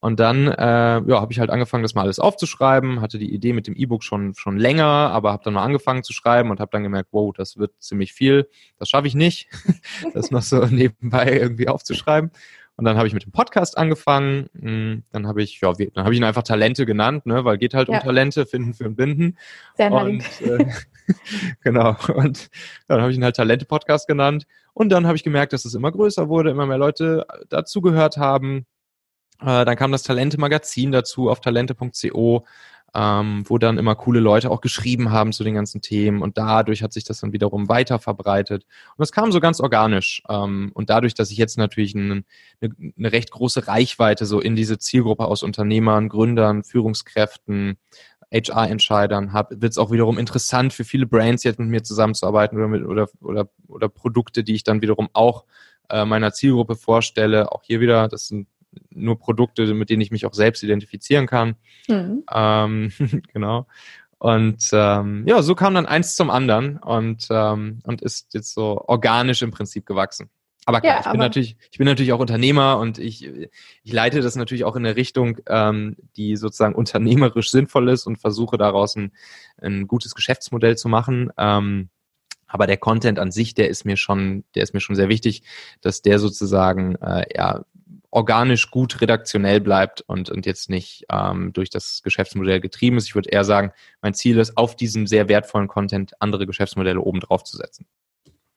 Und 0.00 0.20
dann 0.20 0.46
äh, 0.46 1.00
ja, 1.00 1.20
habe 1.20 1.32
ich 1.32 1.40
halt 1.40 1.50
angefangen, 1.50 1.82
das 1.82 1.94
mal 1.94 2.02
alles 2.02 2.20
aufzuschreiben, 2.20 3.00
hatte 3.00 3.18
die 3.18 3.32
Idee 3.34 3.52
mit 3.52 3.66
dem 3.66 3.74
E-Book 3.74 4.04
schon, 4.04 4.34
schon 4.34 4.56
länger, 4.56 4.84
aber 4.84 5.32
habe 5.32 5.42
dann 5.44 5.54
mal 5.54 5.64
angefangen 5.64 6.04
zu 6.04 6.12
schreiben 6.12 6.50
und 6.50 6.60
habe 6.60 6.70
dann 6.70 6.84
gemerkt, 6.84 7.08
wow, 7.10 7.32
das 7.36 7.56
wird 7.56 7.72
ziemlich 7.80 8.12
viel. 8.12 8.48
Das 8.78 8.88
schaffe 8.88 9.08
ich 9.08 9.14
nicht, 9.14 9.48
das 10.14 10.30
noch 10.30 10.42
so 10.42 10.64
nebenbei 10.70 11.32
irgendwie 11.32 11.68
aufzuschreiben. 11.68 12.30
Und 12.78 12.84
dann 12.84 12.96
habe 12.96 13.08
ich 13.08 13.12
mit 13.12 13.24
dem 13.24 13.32
Podcast 13.32 13.76
angefangen. 13.76 14.48
Hm, 14.56 15.02
dann 15.10 15.26
habe 15.26 15.42
ich, 15.42 15.60
ja, 15.60 15.72
dann 15.72 16.04
habe 16.04 16.14
ich 16.14 16.20
ihn 16.20 16.24
einfach 16.24 16.44
Talente 16.44 16.86
genannt, 16.86 17.26
ne, 17.26 17.44
weil 17.44 17.58
geht 17.58 17.74
halt 17.74 17.88
ja. 17.88 17.98
um 17.98 18.04
Talente, 18.04 18.46
finden, 18.46 18.72
für 18.72 18.86
und 18.86 18.94
binden. 18.94 19.36
Sehr 19.76 19.90
und, 19.90 20.22
äh, 20.42 20.64
genau. 21.64 21.96
Und 22.14 22.48
dann 22.86 23.00
habe 23.00 23.10
ich 23.10 23.16
ihn 23.16 23.24
halt 23.24 23.34
Talente-Podcast 23.34 24.06
genannt. 24.06 24.46
Und 24.74 24.90
dann 24.90 25.08
habe 25.08 25.16
ich 25.16 25.24
gemerkt, 25.24 25.52
dass 25.52 25.64
es 25.64 25.74
immer 25.74 25.90
größer 25.90 26.28
wurde, 26.28 26.50
immer 26.50 26.66
mehr 26.66 26.78
Leute 26.78 27.26
dazugehört 27.48 28.16
haben. 28.16 28.64
Äh, 29.40 29.64
dann 29.64 29.74
kam 29.74 29.90
das 29.90 30.04
Talente-Magazin 30.04 30.92
dazu 30.92 31.30
auf 31.30 31.40
talente.co 31.40 32.46
ähm, 32.94 33.44
wo 33.46 33.58
dann 33.58 33.78
immer 33.78 33.94
coole 33.94 34.20
Leute 34.20 34.50
auch 34.50 34.60
geschrieben 34.60 35.10
haben 35.10 35.32
zu 35.32 35.44
den 35.44 35.54
ganzen 35.54 35.82
Themen 35.82 36.22
und 36.22 36.38
dadurch 36.38 36.82
hat 36.82 36.92
sich 36.92 37.04
das 37.04 37.20
dann 37.20 37.32
wiederum 37.32 37.68
weiter 37.68 37.98
verbreitet. 37.98 38.64
Und 38.64 39.00
das 39.00 39.12
kam 39.12 39.30
so 39.30 39.40
ganz 39.40 39.60
organisch. 39.60 40.22
Ähm, 40.28 40.70
und 40.74 40.88
dadurch, 40.88 41.14
dass 41.14 41.30
ich 41.30 41.36
jetzt 41.36 41.58
natürlich 41.58 41.94
eine, 41.94 42.24
eine, 42.62 43.12
recht 43.12 43.30
große 43.30 43.68
Reichweite 43.68 44.24
so 44.24 44.40
in 44.40 44.56
diese 44.56 44.78
Zielgruppe 44.78 45.26
aus 45.26 45.42
Unternehmern, 45.42 46.08
Gründern, 46.08 46.64
Führungskräften, 46.64 47.76
HR-Entscheidern 48.30 49.32
habe, 49.32 49.60
wird 49.62 49.72
es 49.72 49.78
auch 49.78 49.90
wiederum 49.90 50.18
interessant 50.18 50.74
für 50.74 50.84
viele 50.84 51.06
Brands 51.06 51.44
jetzt 51.44 51.58
mit 51.58 51.68
mir 51.68 51.82
zusammenzuarbeiten 51.82 52.58
oder, 52.58 52.68
mit, 52.68 52.84
oder, 52.84 53.08
oder, 53.20 53.48
oder 53.68 53.88
Produkte, 53.88 54.44
die 54.44 54.54
ich 54.54 54.64
dann 54.64 54.82
wiederum 54.82 55.08
auch 55.14 55.44
äh, 55.88 56.04
meiner 56.04 56.32
Zielgruppe 56.32 56.76
vorstelle. 56.76 57.52
Auch 57.52 57.62
hier 57.62 57.80
wieder, 57.80 58.08
das 58.08 58.28
sind 58.28 58.46
nur 58.90 59.18
Produkte, 59.18 59.72
mit 59.74 59.90
denen 59.90 60.02
ich 60.02 60.10
mich 60.10 60.26
auch 60.26 60.34
selbst 60.34 60.62
identifizieren 60.62 61.26
kann. 61.26 61.56
Mhm. 61.88 62.24
Ähm, 62.32 62.92
genau. 63.32 63.66
Und 64.18 64.68
ähm, 64.72 65.24
ja, 65.26 65.42
so 65.42 65.54
kam 65.54 65.74
dann 65.74 65.86
eins 65.86 66.16
zum 66.16 66.28
anderen 66.28 66.78
und, 66.78 67.28
ähm, 67.30 67.80
und 67.84 68.02
ist 68.02 68.34
jetzt 68.34 68.52
so 68.52 68.82
organisch 68.86 69.42
im 69.42 69.52
Prinzip 69.52 69.86
gewachsen. 69.86 70.28
Aber 70.66 70.82
klar, 70.82 70.96
ja, 70.96 71.00
ich 71.00 71.10
bin 71.10 71.20
natürlich, 71.20 71.56
ich 71.70 71.78
bin 71.78 71.86
natürlich 71.86 72.12
auch 72.12 72.18
Unternehmer 72.18 72.78
und 72.78 72.98
ich, 72.98 73.26
ich 73.26 73.92
leite 73.92 74.20
das 74.20 74.36
natürlich 74.36 74.64
auch 74.64 74.76
in 74.76 74.84
eine 74.84 74.96
Richtung, 74.96 75.38
ähm, 75.46 75.96
die 76.16 76.36
sozusagen 76.36 76.74
unternehmerisch 76.74 77.50
sinnvoll 77.50 77.88
ist 77.88 78.06
und 78.06 78.18
versuche 78.18 78.58
daraus 78.58 78.94
ein, 78.94 79.12
ein 79.62 79.86
gutes 79.86 80.14
Geschäftsmodell 80.14 80.76
zu 80.76 80.88
machen. 80.88 81.30
Ähm, 81.38 81.88
aber 82.46 82.66
der 82.66 82.76
Content 82.76 83.18
an 83.18 83.30
sich, 83.30 83.54
der 83.54 83.70
ist 83.70 83.86
mir 83.86 83.96
schon, 83.96 84.44
der 84.54 84.62
ist 84.62 84.74
mir 84.74 84.80
schon 84.80 84.96
sehr 84.96 85.08
wichtig, 85.08 85.42
dass 85.80 86.02
der 86.02 86.18
sozusagen 86.18 86.96
äh, 86.96 87.24
ja 87.34 87.64
organisch 88.10 88.70
gut 88.70 89.00
redaktionell 89.00 89.60
bleibt 89.60 90.00
und, 90.02 90.30
und 90.30 90.46
jetzt 90.46 90.70
nicht 90.70 91.04
ähm, 91.10 91.52
durch 91.52 91.70
das 91.70 92.02
Geschäftsmodell 92.02 92.60
getrieben 92.60 92.96
ist. 92.96 93.06
Ich 93.06 93.14
würde 93.14 93.30
eher 93.30 93.44
sagen, 93.44 93.72
mein 94.00 94.14
Ziel 94.14 94.38
ist, 94.38 94.56
auf 94.56 94.76
diesem 94.76 95.06
sehr 95.06 95.28
wertvollen 95.28 95.68
Content 95.68 96.14
andere 96.20 96.46
Geschäftsmodelle 96.46 97.00
oben 97.00 97.20
drauf 97.20 97.44
zu 97.44 97.56
setzen. 97.56 97.86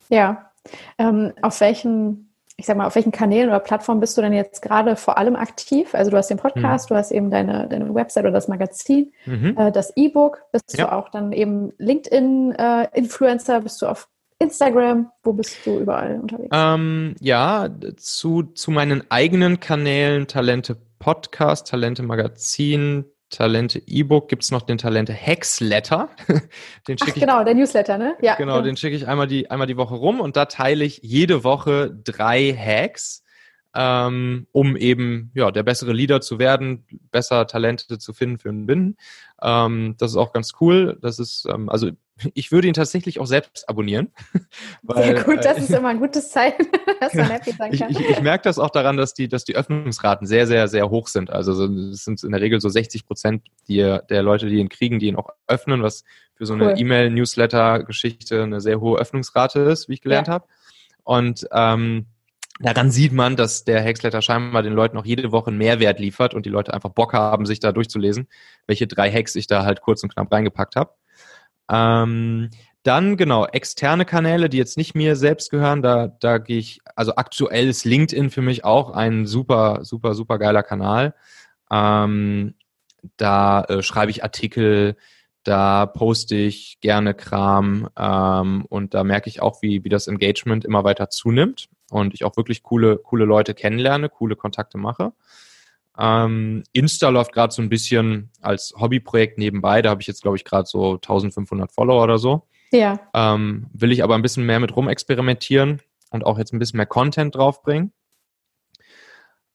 Ja. 0.08 0.50
Ähm, 0.96 1.32
auf 1.42 1.60
welchen, 1.60 2.32
ich 2.56 2.66
sag 2.66 2.76
mal, 2.76 2.86
auf 2.86 2.94
welchen 2.94 3.12
Kanälen 3.12 3.48
oder 3.48 3.60
Plattformen 3.60 4.00
bist 4.00 4.16
du 4.16 4.22
denn 4.22 4.32
jetzt 4.32 4.62
gerade 4.62 4.96
vor 4.96 5.18
allem 5.18 5.36
aktiv? 5.36 5.94
Also 5.94 6.10
du 6.10 6.16
hast 6.16 6.28
den 6.28 6.38
Podcast, 6.38 6.88
mhm. 6.88 6.94
du 6.94 6.98
hast 6.98 7.10
eben 7.10 7.30
deine, 7.30 7.68
deine 7.68 7.94
Website 7.94 8.24
oder 8.24 8.32
das 8.32 8.48
Magazin, 8.48 9.12
mhm. 9.26 9.56
äh, 9.58 9.72
das 9.72 9.92
E-Book. 9.96 10.44
Bist 10.52 10.78
ja. 10.78 10.86
du 10.86 10.92
auch 10.92 11.08
dann 11.10 11.32
eben 11.32 11.72
LinkedIn-Influencer? 11.78 13.56
Äh, 13.56 13.60
bist 13.60 13.82
du 13.82 13.86
auf 13.86 14.08
Instagram, 14.42 15.10
wo 15.22 15.32
bist 15.32 15.58
du 15.64 15.78
überall 15.78 16.18
unterwegs? 16.20 16.50
Ähm, 16.52 17.14
ja, 17.20 17.68
zu, 17.96 18.42
zu 18.42 18.70
meinen 18.70 19.04
eigenen 19.10 19.60
Kanälen 19.60 20.26
Talente 20.26 20.76
Podcast, 20.98 21.68
Talente 21.68 22.02
Magazin, 22.02 23.04
Talente 23.32 23.82
E-Book 23.86 24.28
gibt 24.28 24.44
es 24.44 24.50
noch 24.50 24.62
den 24.62 24.78
Talente 24.78 25.12
Hexletter. 25.12 26.10
den 26.86 26.96
Ach, 27.00 27.14
genau, 27.14 27.40
ich, 27.40 27.44
der 27.46 27.54
Newsletter, 27.54 27.98
ne? 27.98 28.14
Ja. 28.20 28.36
Genau, 28.36 28.56
ja. 28.56 28.62
den 28.62 28.76
schicke 28.76 28.94
ich 28.94 29.08
einmal 29.08 29.26
die, 29.26 29.50
einmal 29.50 29.66
die 29.66 29.76
Woche 29.76 29.94
rum 29.94 30.20
und 30.20 30.36
da 30.36 30.44
teile 30.44 30.84
ich 30.84 31.00
jede 31.02 31.42
Woche 31.42 31.90
drei 32.04 32.52
Hacks, 32.52 33.24
ähm, 33.74 34.46
um 34.52 34.76
eben 34.76 35.32
ja 35.34 35.50
der 35.50 35.62
bessere 35.62 35.92
Leader 35.92 36.20
zu 36.20 36.38
werden, 36.38 36.86
besser 37.10 37.46
Talente 37.46 37.98
zu 37.98 38.12
finden 38.12 38.38
für 38.38 38.50
einen 38.50 38.66
Binnen. 38.66 38.96
Ähm, 39.42 39.96
das 39.98 40.12
ist 40.12 40.16
auch 40.16 40.32
ganz 40.32 40.52
cool. 40.60 40.98
Das 41.02 41.18
ist, 41.18 41.46
ähm, 41.52 41.68
also 41.68 41.90
ich 42.34 42.52
würde 42.52 42.68
ihn 42.68 42.74
tatsächlich 42.74 43.18
auch 43.18 43.26
selbst 43.26 43.68
abonnieren. 43.68 44.12
Weil, 44.82 45.16
Sehr 45.16 45.24
gut, 45.24 45.44
das 45.44 45.58
äh, 45.58 45.60
ist 45.60 45.70
immer 45.70 45.88
ein 45.88 45.98
gutes 45.98 46.30
Zeichen, 46.30 46.66
dass 47.00 47.14
man 47.14 47.30
happy 47.30 47.52
sein 47.52 47.72
kann. 47.72 47.90
Ich, 47.90 48.00
ich, 48.00 48.10
ich, 48.10 48.20
merke 48.20 48.44
das 48.44 48.58
auch 48.58 48.70
daran, 48.70 48.96
dass 48.96 49.14
die, 49.14 49.28
dass 49.28 49.44
die 49.44 49.56
Öffnungsraten 49.56 50.26
sehr, 50.26 50.46
sehr, 50.46 50.68
sehr 50.68 50.90
hoch 50.90 51.08
sind. 51.08 51.30
Also 51.30 51.64
es 51.64 52.04
sind 52.04 52.22
in 52.22 52.32
der 52.32 52.40
Regel 52.40 52.60
so 52.60 52.68
60 52.68 53.06
Prozent 53.06 53.42
der 53.68 54.22
Leute, 54.22 54.46
die 54.46 54.56
ihn 54.56 54.68
kriegen, 54.68 54.98
die 54.98 55.06
ihn 55.06 55.16
auch 55.16 55.30
öffnen, 55.46 55.82
was 55.82 56.04
für 56.34 56.46
so 56.46 56.54
eine 56.54 56.72
cool. 56.72 56.74
E-Mail-Newsletter-Geschichte 56.78 58.42
eine 58.42 58.60
sehr 58.60 58.80
hohe 58.80 58.98
Öffnungsrate 58.98 59.60
ist, 59.60 59.88
wie 59.88 59.94
ich 59.94 60.00
gelernt 60.00 60.28
ja. 60.28 60.34
habe. 60.34 60.46
Und 61.04 61.46
ähm, 61.52 62.06
daran 62.60 62.90
sieht 62.90 63.12
man, 63.12 63.36
dass 63.36 63.64
der 63.64 63.82
Hacksletter 63.82 64.22
scheinbar 64.22 64.62
den 64.62 64.72
Leuten 64.72 64.96
auch 64.98 65.04
jede 65.04 65.32
Woche 65.32 65.48
einen 65.48 65.58
Mehrwert 65.58 65.98
liefert 65.98 66.34
und 66.34 66.46
die 66.46 66.50
Leute 66.50 66.74
einfach 66.74 66.90
Bock 66.90 67.12
haben, 67.12 67.46
sich 67.46 67.60
da 67.60 67.72
durchzulesen, 67.72 68.28
welche 68.66 68.86
drei 68.86 69.10
Hacks 69.10 69.34
ich 69.34 69.46
da 69.46 69.64
halt 69.64 69.80
kurz 69.80 70.02
und 70.02 70.12
knapp 70.14 70.32
reingepackt 70.32 70.76
habe. 70.76 70.92
Ähm, 71.70 72.50
dann 72.82 73.16
genau, 73.16 73.46
externe 73.46 74.04
Kanäle, 74.04 74.48
die 74.48 74.56
jetzt 74.58 74.76
nicht 74.76 74.94
mir 74.94 75.14
selbst 75.14 75.50
gehören, 75.50 75.82
da, 75.82 76.08
da 76.08 76.38
gehe 76.38 76.58
ich, 76.58 76.80
also 76.96 77.14
aktuell 77.14 77.68
ist 77.68 77.84
LinkedIn 77.84 78.30
für 78.30 78.42
mich 78.42 78.64
auch 78.64 78.90
ein 78.90 79.26
super, 79.26 79.84
super, 79.84 80.14
super 80.14 80.38
geiler 80.38 80.64
Kanal. 80.64 81.14
Ähm, 81.70 82.54
da 83.16 83.62
äh, 83.64 83.82
schreibe 83.82 84.10
ich 84.10 84.24
Artikel, 84.24 84.96
da 85.44 85.86
poste 85.86 86.36
ich 86.36 86.78
gerne 86.80 87.14
Kram 87.14 87.88
ähm, 87.96 88.64
und 88.68 88.94
da 88.94 89.04
merke 89.04 89.28
ich 89.28 89.40
auch, 89.40 89.62
wie, 89.62 89.84
wie 89.84 89.88
das 89.88 90.08
Engagement 90.08 90.64
immer 90.64 90.84
weiter 90.84 91.08
zunimmt 91.08 91.68
und 91.92 92.14
ich 92.14 92.24
auch 92.24 92.36
wirklich 92.36 92.62
coole, 92.62 92.98
coole 92.98 93.24
Leute 93.24 93.54
kennenlerne, 93.54 94.08
coole 94.08 94.36
Kontakte 94.36 94.78
mache. 94.78 95.12
Ähm, 95.98 96.62
Insta 96.72 97.10
läuft 97.10 97.32
gerade 97.32 97.52
so 97.52 97.60
ein 97.60 97.68
bisschen 97.68 98.30
als 98.40 98.74
Hobbyprojekt 98.78 99.38
nebenbei. 99.38 99.82
Da 99.82 99.90
habe 99.90 100.00
ich 100.00 100.06
jetzt, 100.06 100.22
glaube 100.22 100.36
ich, 100.36 100.44
gerade 100.44 100.66
so 100.66 100.94
1500 100.94 101.70
Follower 101.70 102.02
oder 102.02 102.18
so. 102.18 102.46
Ja. 102.72 102.98
Ähm, 103.14 103.66
will 103.72 103.92
ich 103.92 104.02
aber 104.02 104.14
ein 104.14 104.22
bisschen 104.22 104.46
mehr 104.46 104.60
mit 104.60 104.74
rumexperimentieren 104.74 105.82
und 106.10 106.24
auch 106.24 106.38
jetzt 106.38 106.52
ein 106.52 106.58
bisschen 106.58 106.78
mehr 106.78 106.86
Content 106.86 107.34
draufbringen. 107.34 107.92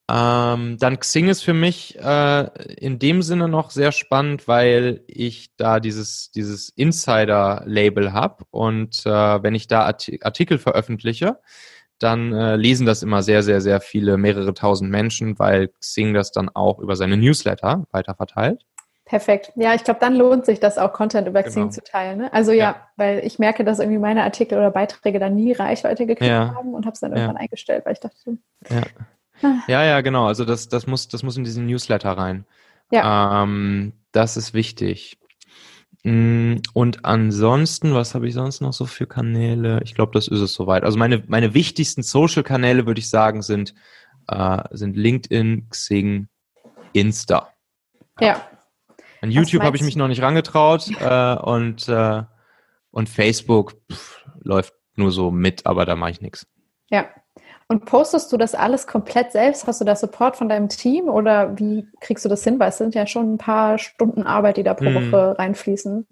Ähm, 0.09 0.77
dann 0.79 0.99
Xing 0.99 1.27
ist 1.27 1.41
für 1.41 1.53
mich 1.53 1.99
äh, 1.99 2.49
in 2.77 2.97
dem 2.97 3.21
Sinne 3.21 3.49
noch 3.49 3.71
sehr 3.71 3.91
spannend, 3.91 4.47
weil 4.47 5.03
ich 5.07 5.53
da 5.57 5.81
dieses, 5.81 6.31
dieses 6.31 6.69
Insider-Label 6.69 8.13
habe 8.13 8.45
und 8.51 9.05
äh, 9.05 9.43
wenn 9.43 9.53
ich 9.53 9.67
da 9.67 9.81
Artikel 9.81 10.59
veröffentliche, 10.59 11.39
dann 11.99 12.33
äh, 12.33 12.55
lesen 12.55 12.85
das 12.85 13.03
immer 13.03 13.23
sehr, 13.23 13.43
sehr, 13.43 13.61
sehr 13.61 13.81
viele, 13.81 14.17
mehrere 14.17 14.53
tausend 14.53 14.91
Menschen, 14.91 15.39
weil 15.39 15.69
Xing 15.79 16.13
das 16.13 16.31
dann 16.31 16.49
auch 16.49 16.79
über 16.79 16.95
seine 16.95 17.17
Newsletter 17.17 17.85
weiter 17.91 18.15
verteilt. 18.15 18.63
Perfekt. 19.05 19.53
Ja, 19.55 19.73
ich 19.73 19.85
glaube, 19.85 20.01
dann 20.01 20.15
lohnt 20.15 20.45
sich 20.45 20.59
das 20.59 20.77
auch, 20.77 20.91
Content 20.91 21.27
über 21.29 21.41
Xing 21.41 21.63
genau. 21.63 21.73
zu 21.73 21.81
teilen. 21.81 22.17
Ne? 22.17 22.33
Also 22.33 22.51
ja, 22.51 22.57
ja, 22.57 22.75
weil 22.97 23.19
ich 23.25 23.39
merke, 23.39 23.63
dass 23.63 23.79
irgendwie 23.79 23.99
meine 23.99 24.23
Artikel 24.23 24.57
oder 24.57 24.69
Beiträge 24.69 25.17
dann 25.17 25.35
nie 25.35 25.53
Reichweite 25.53 26.05
gekriegt 26.05 26.29
ja. 26.29 26.53
haben 26.53 26.73
und 26.73 26.85
habe 26.85 26.93
es 26.93 26.99
dann 26.99 27.13
irgendwann 27.13 27.35
ja. 27.35 27.41
eingestellt, 27.41 27.85
weil 27.85 27.93
ich 27.93 28.01
dachte, 28.01 28.37
ja. 28.69 28.81
Ja, 29.67 29.83
ja, 29.83 30.01
genau. 30.01 30.25
Also 30.25 30.45
das, 30.45 30.67
das, 30.67 30.87
muss, 30.87 31.07
das 31.07 31.23
muss 31.23 31.37
in 31.37 31.43
diesen 31.43 31.67
Newsletter 31.67 32.11
rein. 32.11 32.45
Ja. 32.91 33.43
Ähm, 33.43 33.93
das 34.11 34.35
ist 34.35 34.53
wichtig. 34.53 35.17
Mm, 36.07 36.61
und 36.73 37.03
ansonsten, 37.03 37.93
was 37.93 38.15
habe 38.15 38.29
ich 38.29 38.33
sonst 38.33 38.61
noch 38.61 38.71
so 38.71 38.85
für 38.85 39.07
Kanäle? 39.07 39.81
Ich 39.83 39.93
glaube, 39.93 40.13
das 40.13 40.29
ist 40.29 40.39
es 40.39 40.53
soweit. 40.53 40.85
Also 40.85 40.97
meine, 40.97 41.21
meine 41.27 41.53
wichtigsten 41.53 42.01
Social-Kanäle, 42.01 42.85
würde 42.85 42.99
ich 42.99 43.09
sagen, 43.09 43.41
sind, 43.41 43.75
äh, 44.29 44.63
sind 44.71 44.95
LinkedIn, 44.95 45.67
Xing, 45.69 46.29
Insta. 46.93 47.51
Ja. 48.21 48.41
An 49.21 49.31
YouTube 49.31 49.63
habe 49.63 49.75
ich 49.75 49.83
mich 49.83 49.97
noch 49.97 50.07
nicht 50.07 50.21
rangetraut 50.21 50.89
äh, 51.01 51.35
und, 51.35 51.89
äh, 51.89 52.23
und 52.91 53.09
Facebook 53.09 53.75
pff, 53.91 54.23
läuft 54.39 54.75
nur 54.95 55.11
so 55.11 55.29
mit, 55.29 55.65
aber 55.65 55.85
da 55.85 55.97
mache 55.97 56.11
ich 56.11 56.21
nichts. 56.21 56.47
Ja, 56.89 57.09
und 57.67 57.85
postest 57.85 58.31
du 58.31 58.37
das 58.37 58.55
alles 58.55 58.87
komplett 58.87 59.31
selbst? 59.31 59.67
Hast 59.67 59.81
du 59.81 59.85
da 59.85 59.95
Support 59.95 60.37
von 60.37 60.47
deinem 60.47 60.69
Team 60.69 61.09
oder 61.09 61.57
wie 61.59 61.85
kriegst 61.99 62.23
du 62.23 62.29
das 62.29 62.43
hin? 62.43 62.59
Weil 62.59 62.69
es 62.69 62.77
sind 62.77 62.95
ja 62.95 63.05
schon 63.05 63.33
ein 63.33 63.37
paar 63.37 63.77
Stunden 63.77 64.23
Arbeit, 64.23 64.57
die 64.57 64.63
da 64.63 64.73
pro 64.73 64.85
hm. 64.85 65.11
Woche 65.11 65.37
reinfließen. 65.37 66.07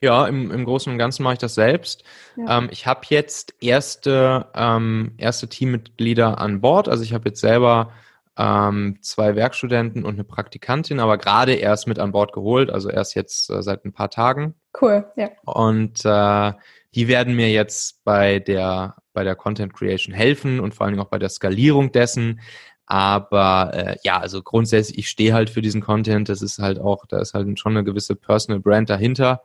Ja, 0.00 0.26
im, 0.26 0.50
im 0.50 0.64
Großen 0.64 0.92
und 0.92 0.98
Ganzen 0.98 1.24
mache 1.24 1.34
ich 1.34 1.38
das 1.40 1.54
selbst. 1.54 2.04
Ja. 2.36 2.58
Ähm, 2.58 2.68
ich 2.70 2.86
habe 2.86 3.00
jetzt 3.08 3.54
erste, 3.60 4.46
ähm, 4.54 5.12
erste 5.18 5.48
Teammitglieder 5.48 6.38
an 6.38 6.60
Bord. 6.60 6.88
Also 6.88 7.02
ich 7.02 7.12
habe 7.12 7.28
jetzt 7.28 7.40
selber 7.40 7.92
ähm, 8.38 8.98
zwei 9.02 9.34
Werkstudenten 9.34 10.04
und 10.04 10.14
eine 10.14 10.24
Praktikantin, 10.24 11.00
aber 11.00 11.18
gerade 11.18 11.54
erst 11.54 11.88
mit 11.88 11.98
an 11.98 12.12
Bord 12.12 12.32
geholt, 12.32 12.70
also 12.70 12.88
erst 12.88 13.16
jetzt 13.16 13.50
äh, 13.50 13.62
seit 13.62 13.84
ein 13.84 13.92
paar 13.92 14.10
Tagen. 14.10 14.54
Cool, 14.80 15.04
ja. 15.16 15.30
Und 15.44 16.04
äh, 16.04 16.52
die 16.94 17.08
werden 17.08 17.34
mir 17.34 17.50
jetzt 17.50 18.04
bei 18.04 18.38
der 18.38 18.94
bei 19.18 19.24
der 19.24 19.34
Content 19.34 19.74
Creation 19.74 20.14
helfen 20.14 20.60
und 20.60 20.76
vor 20.76 20.86
allen 20.86 20.92
Dingen 20.92 21.04
auch 21.04 21.10
bei 21.10 21.18
der 21.18 21.28
Skalierung 21.28 21.90
dessen. 21.90 22.38
Aber 22.86 23.72
äh, 23.74 23.96
ja, 24.04 24.20
also 24.20 24.44
grundsätzlich, 24.44 24.96
ich 24.96 25.08
stehe 25.08 25.34
halt 25.34 25.50
für 25.50 25.60
diesen 25.60 25.80
Content. 25.80 26.28
Das 26.28 26.40
ist 26.40 26.60
halt 26.60 26.78
auch, 26.78 27.04
da 27.04 27.18
ist 27.18 27.34
halt 27.34 27.58
schon 27.58 27.72
eine 27.72 27.82
gewisse 27.82 28.14
Personal 28.14 28.60
Brand 28.60 28.88
dahinter, 28.90 29.42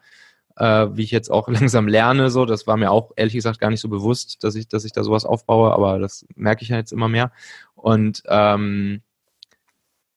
äh, 0.58 0.86
wie 0.92 1.02
ich 1.02 1.10
jetzt 1.10 1.32
auch 1.32 1.48
langsam 1.50 1.88
lerne. 1.88 2.30
So, 2.30 2.46
das 2.46 2.68
war 2.68 2.78
mir 2.78 2.92
auch 2.92 3.14
ehrlich 3.16 3.34
gesagt 3.34 3.60
gar 3.60 3.72
nicht 3.72 3.82
so 3.82 3.90
bewusst, 3.90 4.44
dass 4.44 4.54
ich, 4.54 4.68
dass 4.68 4.86
ich 4.86 4.92
da 4.92 5.04
sowas 5.04 5.26
aufbaue, 5.26 5.74
aber 5.74 5.98
das 5.98 6.24
merke 6.36 6.62
ich 6.62 6.70
ja 6.70 6.78
jetzt 6.78 6.94
immer 6.94 7.10
mehr. 7.10 7.32
Und 7.74 8.22
ähm, 8.28 9.02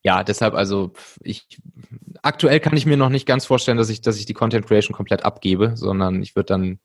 ja, 0.03 0.23
deshalb 0.23 0.53
also 0.53 0.93
ich 1.23 1.47
aktuell 2.21 2.61
kann 2.61 2.77
ich 2.77 2.85
mir 2.85 2.99
noch 2.99 3.09
nicht 3.09 3.25
ganz 3.25 3.47
vorstellen, 3.47 3.79
dass 3.79 3.89
ich, 3.89 4.03
dass 4.03 4.19
ich 4.19 4.27
die 4.27 4.35
Content 4.35 4.67
Creation 4.67 4.95
komplett 4.95 5.25
abgebe, 5.25 5.79
sondern 5.79 6.21
ich 6.21 6.37
würde 6.37 6.49
dann 6.49 6.79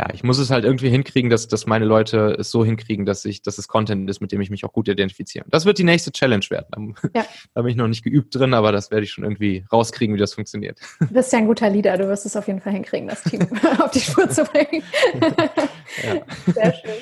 ja, 0.00 0.08
ich 0.14 0.24
muss 0.24 0.38
es 0.38 0.50
halt 0.50 0.64
irgendwie 0.64 0.88
hinkriegen, 0.88 1.28
dass, 1.28 1.46
dass 1.46 1.66
meine 1.66 1.84
Leute 1.84 2.34
es 2.38 2.50
so 2.50 2.64
hinkriegen, 2.64 3.04
dass 3.04 3.26
ich, 3.26 3.42
dass 3.42 3.58
es 3.58 3.68
Content 3.68 4.08
ist, 4.08 4.22
mit 4.22 4.32
dem 4.32 4.40
ich 4.40 4.48
mich 4.48 4.64
auch 4.64 4.72
gut 4.72 4.88
identifiziere. 4.88 5.44
Das 5.50 5.66
wird 5.66 5.76
die 5.76 5.84
nächste 5.84 6.10
Challenge 6.10 6.44
werden. 6.48 6.94
Ja. 7.14 7.26
Da 7.54 7.62
bin 7.62 7.72
ich 7.72 7.76
noch 7.76 7.88
nicht 7.88 8.04
geübt 8.04 8.34
drin, 8.34 8.54
aber 8.54 8.70
das 8.70 8.90
werde 8.90 9.04
ich 9.04 9.10
schon 9.10 9.24
irgendwie 9.24 9.64
rauskriegen, 9.72 10.14
wie 10.14 10.20
das 10.20 10.34
funktioniert. 10.34 10.78
Du 11.00 11.08
bist 11.08 11.32
ja 11.32 11.40
ein 11.40 11.46
guter 11.46 11.68
Leader, 11.68 11.98
du 11.98 12.06
wirst 12.08 12.24
es 12.24 12.36
auf 12.36 12.46
jeden 12.46 12.60
Fall 12.60 12.72
hinkriegen, 12.72 13.08
das 13.08 13.22
Team 13.24 13.40
auf 13.78 13.90
die 13.90 14.00
Spur 14.00 14.30
zu 14.30 14.44
bringen. 14.44 14.82
ja. 16.04 16.52
Sehr 16.52 16.72
schön. 16.72 16.92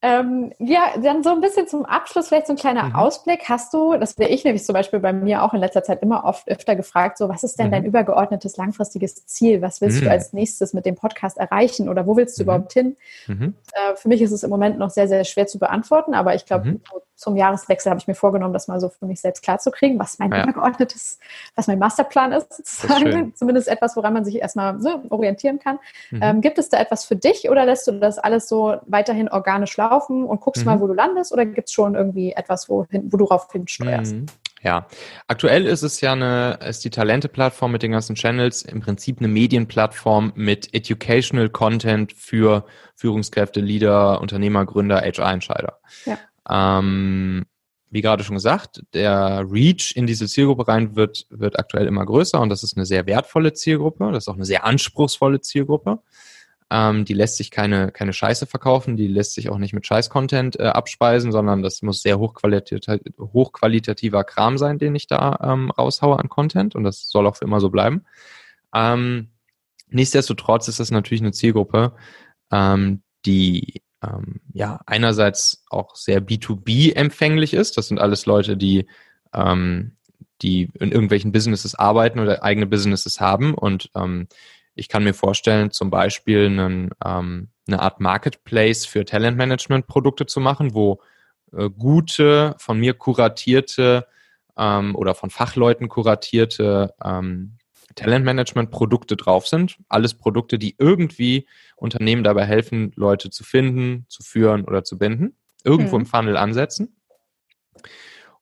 Ähm, 0.00 0.52
ja, 0.60 0.92
dann 1.02 1.24
so 1.24 1.30
ein 1.30 1.40
bisschen 1.40 1.66
zum 1.66 1.84
Abschluss 1.84 2.28
vielleicht 2.28 2.46
so 2.46 2.52
ein 2.52 2.56
kleiner 2.56 2.84
mhm. 2.84 2.94
Ausblick. 2.94 3.48
Hast 3.48 3.74
du, 3.74 3.96
das 3.96 4.16
wäre 4.16 4.30
ich 4.30 4.44
nämlich 4.44 4.64
zum 4.64 4.72
Beispiel 4.72 5.00
bei 5.00 5.12
mir 5.12 5.42
auch 5.42 5.54
in 5.54 5.60
letzter 5.60 5.82
Zeit 5.82 6.02
immer 6.02 6.24
oft 6.24 6.48
öfter 6.48 6.76
gefragt, 6.76 7.18
so 7.18 7.28
was 7.28 7.42
ist 7.42 7.58
denn 7.58 7.66
mhm. 7.68 7.72
dein 7.72 7.84
übergeordnetes 7.84 8.56
langfristiges 8.56 9.26
Ziel? 9.26 9.60
Was 9.60 9.80
willst 9.80 10.00
mhm. 10.00 10.04
du 10.04 10.10
als 10.12 10.32
nächstes 10.32 10.72
mit 10.72 10.86
dem 10.86 10.94
Podcast 10.94 11.36
erreichen 11.36 11.88
oder 11.88 12.06
wo 12.06 12.16
willst 12.16 12.38
du 12.38 12.42
mhm. 12.42 12.46
überhaupt 12.46 12.72
hin? 12.74 12.96
Mhm. 13.26 13.54
Äh, 13.72 13.96
für 13.96 14.08
mich 14.08 14.22
ist 14.22 14.30
es 14.30 14.44
im 14.44 14.50
Moment 14.50 14.78
noch 14.78 14.90
sehr, 14.90 15.08
sehr 15.08 15.24
schwer 15.24 15.48
zu 15.48 15.58
beantworten, 15.58 16.14
aber 16.14 16.36
ich 16.36 16.46
glaube, 16.46 16.66
mhm. 16.66 16.80
Zum 17.18 17.36
Jahreswechsel 17.36 17.90
habe 17.90 18.00
ich 18.00 18.06
mir 18.06 18.14
vorgenommen, 18.14 18.52
das 18.52 18.68
mal 18.68 18.80
so 18.80 18.88
für 18.88 19.06
mich 19.06 19.20
selbst 19.20 19.42
klarzukriegen, 19.42 19.98
was 19.98 20.18
mein 20.20 20.30
ja. 20.30 20.44
übergeordnetes, 20.44 21.18
was 21.56 21.66
mein 21.66 21.80
Masterplan 21.80 22.30
ist, 22.32 22.52
sozusagen. 22.56 23.30
Ist 23.30 23.38
Zumindest 23.38 23.68
etwas, 23.68 23.96
woran 23.96 24.14
man 24.14 24.24
sich 24.24 24.36
erstmal 24.36 24.80
so 24.80 25.02
orientieren 25.10 25.58
kann. 25.58 25.80
Ähm, 26.12 26.40
gibt 26.40 26.58
es 26.58 26.68
da 26.68 26.78
etwas 26.78 27.04
für 27.04 27.16
dich 27.16 27.50
oder 27.50 27.66
lässt 27.66 27.88
du 27.88 27.92
das 27.92 28.18
alles 28.18 28.48
so 28.48 28.76
weiterhin 28.86 29.28
organisch 29.28 29.76
laufen? 29.76 30.28
und 30.28 30.40
guckst 30.40 30.64
mhm. 30.64 30.72
mal, 30.72 30.80
wo 30.80 30.86
du 30.86 30.94
landest? 30.94 31.32
Oder 31.32 31.46
gibt 31.46 31.68
es 31.68 31.74
schon 31.74 31.94
irgendwie 31.94 32.32
etwas, 32.32 32.68
wo, 32.68 32.86
wo 32.90 33.16
du 33.16 33.26
drauf 33.26 33.48
hinsteuerst? 33.50 34.14
Mhm. 34.14 34.26
Ja, 34.60 34.88
aktuell 35.28 35.66
ist 35.66 35.82
es 35.82 36.00
ja 36.00 36.12
eine, 36.12 36.58
ist 36.68 36.84
die 36.84 36.90
Talente-Plattform 36.90 37.70
mit 37.70 37.82
den 37.84 37.92
ganzen 37.92 38.16
Channels 38.16 38.62
im 38.62 38.80
Prinzip 38.80 39.18
eine 39.20 39.28
Medienplattform 39.28 40.32
mit 40.34 40.74
Educational 40.74 41.48
Content 41.48 42.12
für 42.12 42.64
Führungskräfte, 42.96 43.60
Leader, 43.60 44.20
Unternehmer, 44.20 44.66
Gründer, 44.66 45.00
HR-Entscheider. 45.00 45.78
Ja. 46.06 46.18
Ähm, 46.50 47.44
wie 47.90 48.02
gerade 48.02 48.22
schon 48.24 48.36
gesagt, 48.36 48.82
der 48.92 49.46
Reach 49.50 49.94
in 49.96 50.06
diese 50.06 50.26
Zielgruppe 50.26 50.68
rein 50.68 50.94
wird, 50.94 51.26
wird 51.30 51.58
aktuell 51.58 51.86
immer 51.86 52.04
größer 52.04 52.40
und 52.40 52.50
das 52.50 52.62
ist 52.62 52.76
eine 52.76 52.86
sehr 52.86 53.06
wertvolle 53.06 53.54
Zielgruppe. 53.54 54.10
Das 54.12 54.24
ist 54.24 54.28
auch 54.28 54.34
eine 54.34 54.44
sehr 54.44 54.64
anspruchsvolle 54.64 55.40
Zielgruppe. 55.40 56.00
Ähm, 56.70 57.06
die 57.06 57.14
lässt 57.14 57.38
sich 57.38 57.50
keine, 57.50 57.90
keine 57.90 58.12
Scheiße 58.12 58.46
verkaufen, 58.46 58.96
die 58.96 59.06
lässt 59.06 59.32
sich 59.32 59.48
auch 59.48 59.56
nicht 59.56 59.72
mit 59.72 59.86
Scheiß-Content 59.86 60.60
äh, 60.60 60.64
abspeisen, 60.64 61.32
sondern 61.32 61.62
das 61.62 61.80
muss 61.80 62.02
sehr 62.02 62.18
hochqualitativ, 62.18 63.00
hochqualitativer 63.18 64.22
Kram 64.24 64.58
sein, 64.58 64.78
den 64.78 64.94
ich 64.94 65.06
da 65.06 65.38
ähm, 65.42 65.70
raushaue 65.70 66.18
an 66.18 66.28
Content 66.28 66.74
und 66.74 66.84
das 66.84 67.08
soll 67.08 67.26
auch 67.26 67.36
für 67.36 67.46
immer 67.46 67.60
so 67.60 67.70
bleiben. 67.70 68.04
Ähm, 68.74 69.28
nichtsdestotrotz 69.88 70.68
ist 70.68 70.78
das 70.78 70.90
natürlich 70.90 71.22
eine 71.22 71.32
Zielgruppe, 71.32 71.94
ähm, 72.52 73.02
die 73.24 73.80
ähm, 74.02 74.40
ja 74.52 74.80
einerseits 74.86 75.64
auch 75.70 75.96
sehr 75.96 76.20
B2B 76.20 76.94
empfänglich 76.94 77.54
ist. 77.54 77.76
Das 77.76 77.88
sind 77.88 78.00
alles 78.00 78.26
Leute, 78.26 78.56
die 78.56 78.86
ähm, 79.34 79.92
die 80.42 80.70
in 80.78 80.92
irgendwelchen 80.92 81.32
Businesses 81.32 81.74
arbeiten 81.74 82.20
oder 82.20 82.44
eigene 82.44 82.66
Businesses 82.66 83.20
haben 83.20 83.54
und 83.54 83.90
ähm, 83.96 84.28
ich 84.78 84.88
kann 84.88 85.02
mir 85.02 85.12
vorstellen, 85.12 85.72
zum 85.72 85.90
Beispiel 85.90 86.46
einen, 86.46 86.90
ähm, 87.04 87.48
eine 87.66 87.80
Art 87.80 88.00
Marketplace 88.00 88.86
für 88.86 89.04
Talentmanagement-Produkte 89.04 90.26
zu 90.26 90.40
machen, 90.40 90.72
wo 90.72 91.00
äh, 91.52 91.68
gute, 91.68 92.54
von 92.58 92.78
mir 92.78 92.94
kuratierte 92.94 94.06
ähm, 94.56 94.94
oder 94.94 95.16
von 95.16 95.30
Fachleuten 95.30 95.88
kuratierte 95.88 96.94
ähm, 97.02 97.57
Talentmanagement-Produkte 97.98 99.16
drauf 99.16 99.46
sind. 99.46 99.78
Alles 99.88 100.14
Produkte, 100.14 100.58
die 100.58 100.74
irgendwie 100.78 101.46
Unternehmen 101.76 102.24
dabei 102.24 102.44
helfen, 102.44 102.92
Leute 102.96 103.30
zu 103.30 103.44
finden, 103.44 104.06
zu 104.08 104.22
führen 104.22 104.64
oder 104.64 104.84
zu 104.84 104.98
binden. 104.98 105.36
Irgendwo 105.64 105.96
mhm. 105.96 106.02
im 106.02 106.06
Funnel 106.06 106.36
ansetzen. 106.36 106.96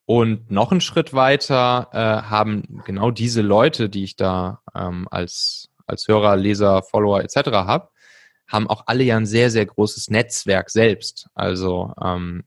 Und 0.04 0.50
noch 0.50 0.70
einen 0.70 0.80
Schritt 0.80 1.14
weiter 1.14 1.88
äh, 1.92 2.28
haben 2.28 2.82
genau 2.84 3.10
diese 3.10 3.42
Leute, 3.42 3.88
die 3.88 4.04
ich 4.04 4.14
da 4.14 4.60
ähm, 4.74 5.08
als 5.10 5.70
als 5.86 6.08
Hörer, 6.08 6.36
Leser, 6.36 6.82
Follower 6.82 7.22
etc. 7.22 7.50
habe, 7.52 7.88
haben 8.46 8.68
auch 8.68 8.84
alle 8.86 9.04
ja 9.04 9.16
ein 9.16 9.26
sehr, 9.26 9.50
sehr 9.50 9.66
großes 9.66 10.10
Netzwerk 10.10 10.70
selbst. 10.70 11.28
Also 11.34 11.92
ähm, 12.02 12.44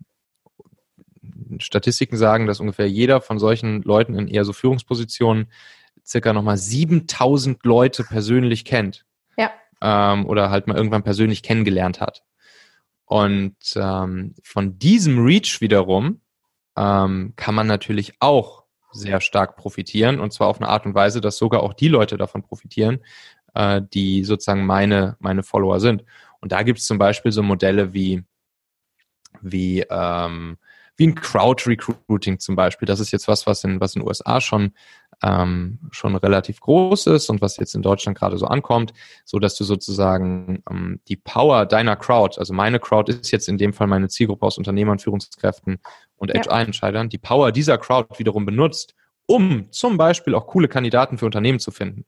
Statistiken 1.59 2.17
sagen, 2.17 2.47
dass 2.47 2.59
ungefähr 2.59 2.89
jeder 2.89 3.21
von 3.21 3.39
solchen 3.39 3.81
Leuten 3.81 4.15
in 4.15 4.27
eher 4.27 4.45
so 4.45 4.53
Führungspositionen 4.53 5.51
circa 6.09 6.33
nochmal 6.33 6.57
7000 6.57 7.63
Leute 7.63 8.03
persönlich 8.03 8.65
kennt. 8.65 9.05
Ja. 9.37 9.51
Ähm, 9.81 10.25
oder 10.25 10.49
halt 10.49 10.67
mal 10.67 10.75
irgendwann 10.75 11.03
persönlich 11.03 11.43
kennengelernt 11.43 12.01
hat. 12.01 12.23
Und 13.05 13.55
ähm, 13.75 14.35
von 14.43 14.77
diesem 14.77 15.23
Reach 15.23 15.61
wiederum 15.61 16.21
ähm, 16.75 17.33
kann 17.35 17.55
man 17.55 17.67
natürlich 17.67 18.13
auch 18.19 18.63
sehr 18.91 19.21
stark 19.21 19.55
profitieren 19.55 20.19
und 20.19 20.33
zwar 20.33 20.47
auf 20.47 20.59
eine 20.59 20.69
Art 20.69 20.85
und 20.85 20.95
Weise, 20.95 21.21
dass 21.21 21.37
sogar 21.37 21.61
auch 21.61 21.73
die 21.73 21.87
Leute 21.87 22.17
davon 22.17 22.41
profitieren, 22.41 22.99
äh, 23.53 23.81
die 23.93 24.23
sozusagen 24.23 24.65
meine, 24.65 25.15
meine 25.19 25.43
Follower 25.43 25.79
sind. 25.79 26.03
Und 26.41 26.51
da 26.51 26.63
gibt 26.63 26.79
es 26.79 26.87
zum 26.87 26.97
Beispiel 26.97 27.31
so 27.31 27.43
Modelle 27.43 27.93
wie, 27.93 28.23
wie, 29.41 29.85
ähm, 29.89 30.57
wie 30.95 31.07
ein 31.07 31.15
Crowd-Recruiting 31.15 32.39
zum 32.39 32.55
Beispiel. 32.55 32.85
Das 32.85 32.99
ist 32.99 33.11
jetzt 33.11 33.27
was, 33.27 33.45
was 33.47 33.63
in, 33.63 33.79
was 33.79 33.95
in 33.95 34.01
den 34.01 34.07
USA 34.07 34.41
schon, 34.41 34.73
ähm, 35.23 35.79
schon 35.91 36.15
relativ 36.15 36.59
groß 36.61 37.07
ist 37.07 37.29
und 37.29 37.41
was 37.41 37.57
jetzt 37.57 37.75
in 37.75 37.81
Deutschland 37.81 38.17
gerade 38.17 38.37
so 38.37 38.45
ankommt, 38.45 38.93
so 39.25 39.39
dass 39.39 39.55
du 39.55 39.63
sozusagen 39.63 40.63
ähm, 40.69 40.99
die 41.07 41.17
Power 41.17 41.65
deiner 41.65 41.95
Crowd, 41.95 42.39
also 42.39 42.53
meine 42.53 42.79
Crowd 42.79 43.11
ist 43.11 43.31
jetzt 43.31 43.49
in 43.49 43.57
dem 43.57 43.73
Fall 43.73 43.87
meine 43.87 44.07
Zielgruppe 44.07 44.45
aus 44.45 44.57
Unternehmern, 44.57 44.99
Führungskräften 44.99 45.79
und 46.15 46.33
ja. 46.33 46.41
HR-Entscheidern, 46.41 47.09
die 47.09 47.17
Power 47.17 47.51
dieser 47.51 47.77
Crowd 47.77 48.17
wiederum 48.17 48.45
benutzt, 48.45 48.95
um 49.25 49.71
zum 49.71 49.97
Beispiel 49.97 50.35
auch 50.35 50.47
coole 50.47 50.67
Kandidaten 50.67 51.17
für 51.17 51.25
Unternehmen 51.25 51.59
zu 51.59 51.71
finden. 51.71 52.05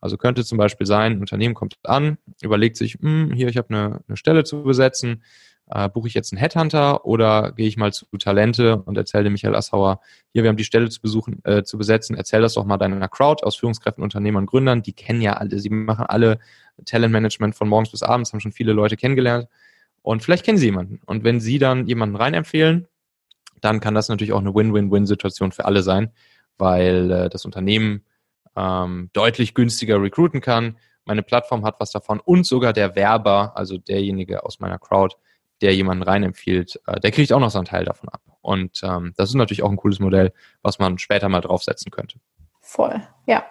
Also 0.00 0.18
könnte 0.18 0.44
zum 0.44 0.58
Beispiel 0.58 0.86
sein, 0.86 1.12
ein 1.12 1.20
Unternehmen 1.20 1.54
kommt 1.54 1.76
an, 1.82 2.18
überlegt 2.42 2.76
sich, 2.76 2.98
hm, 3.00 3.32
hier, 3.32 3.48
ich 3.48 3.56
habe 3.56 3.70
eine, 3.70 4.00
eine 4.06 4.16
Stelle 4.16 4.44
zu 4.44 4.62
besetzen, 4.62 5.22
äh, 5.70 5.88
buche 5.88 6.08
ich 6.08 6.14
jetzt 6.14 6.32
einen 6.32 6.40
Headhunter 6.40 7.04
oder 7.04 7.52
gehe 7.52 7.66
ich 7.66 7.76
mal 7.76 7.92
zu 7.92 8.06
Talente 8.18 8.82
und 8.82 8.96
erzähle 8.96 9.24
dem 9.24 9.32
Michael 9.32 9.54
Assauer, 9.54 10.00
hier, 10.32 10.42
wir 10.42 10.50
haben 10.50 10.56
die 10.56 10.64
Stelle 10.64 10.88
zu 10.90 11.00
besuchen, 11.00 11.40
äh, 11.44 11.62
zu 11.62 11.78
besetzen, 11.78 12.16
erzähl 12.16 12.42
das 12.42 12.54
doch 12.54 12.64
mal 12.64 12.76
deiner 12.76 13.08
Crowd 13.08 13.44
aus 13.44 13.56
Führungskräften, 13.56 14.02
Unternehmern, 14.02 14.46
Gründern, 14.46 14.82
die 14.82 14.92
kennen 14.92 15.22
ja 15.22 15.34
alle, 15.34 15.58
sie 15.58 15.70
machen 15.70 16.06
alle 16.06 16.38
Talentmanagement 16.84 17.54
von 17.54 17.68
morgens 17.68 17.90
bis 17.90 18.02
abends, 18.02 18.32
haben 18.32 18.40
schon 18.40 18.52
viele 18.52 18.72
Leute 18.72 18.96
kennengelernt 18.96 19.48
und 20.02 20.22
vielleicht 20.22 20.44
kennen 20.44 20.58
sie 20.58 20.66
jemanden. 20.66 21.00
Und 21.06 21.24
wenn 21.24 21.40
sie 21.40 21.58
dann 21.58 21.86
jemanden 21.86 22.16
reinempfehlen, 22.16 22.86
dann 23.60 23.80
kann 23.80 23.94
das 23.94 24.10
natürlich 24.10 24.34
auch 24.34 24.40
eine 24.40 24.54
Win-Win-Win-Situation 24.54 25.52
für 25.52 25.64
alle 25.64 25.82
sein, 25.82 26.12
weil 26.58 27.10
äh, 27.10 27.28
das 27.30 27.46
Unternehmen 27.46 28.04
ähm, 28.56 29.08
deutlich 29.14 29.54
günstiger 29.54 30.00
recruiten 30.02 30.42
kann. 30.42 30.76
Meine 31.06 31.22
Plattform 31.22 31.64
hat 31.64 31.76
was 31.78 31.90
davon 31.90 32.20
und 32.20 32.46
sogar 32.46 32.72
der 32.72 32.94
Werber, 32.94 33.56
also 33.56 33.78
derjenige 33.78 34.44
aus 34.44 34.60
meiner 34.60 34.78
Crowd, 34.78 35.16
der 35.64 35.74
jemanden 35.74 36.02
reinempfiehlt, 36.02 36.80
äh, 36.86 37.00
der 37.00 37.10
kriegt 37.10 37.32
auch 37.32 37.40
noch 37.40 37.50
seinen 37.50 37.64
Teil 37.64 37.84
davon 37.84 38.08
ab. 38.08 38.20
Und 38.40 38.82
ähm, 38.84 39.14
das 39.16 39.30
ist 39.30 39.34
natürlich 39.34 39.62
auch 39.62 39.70
ein 39.70 39.76
cooles 39.76 39.98
Modell, 39.98 40.32
was 40.62 40.78
man 40.78 40.98
später 40.98 41.28
mal 41.28 41.40
draufsetzen 41.40 41.90
könnte. 41.90 42.18
Voll, 42.60 43.02
ja. 43.26 43.44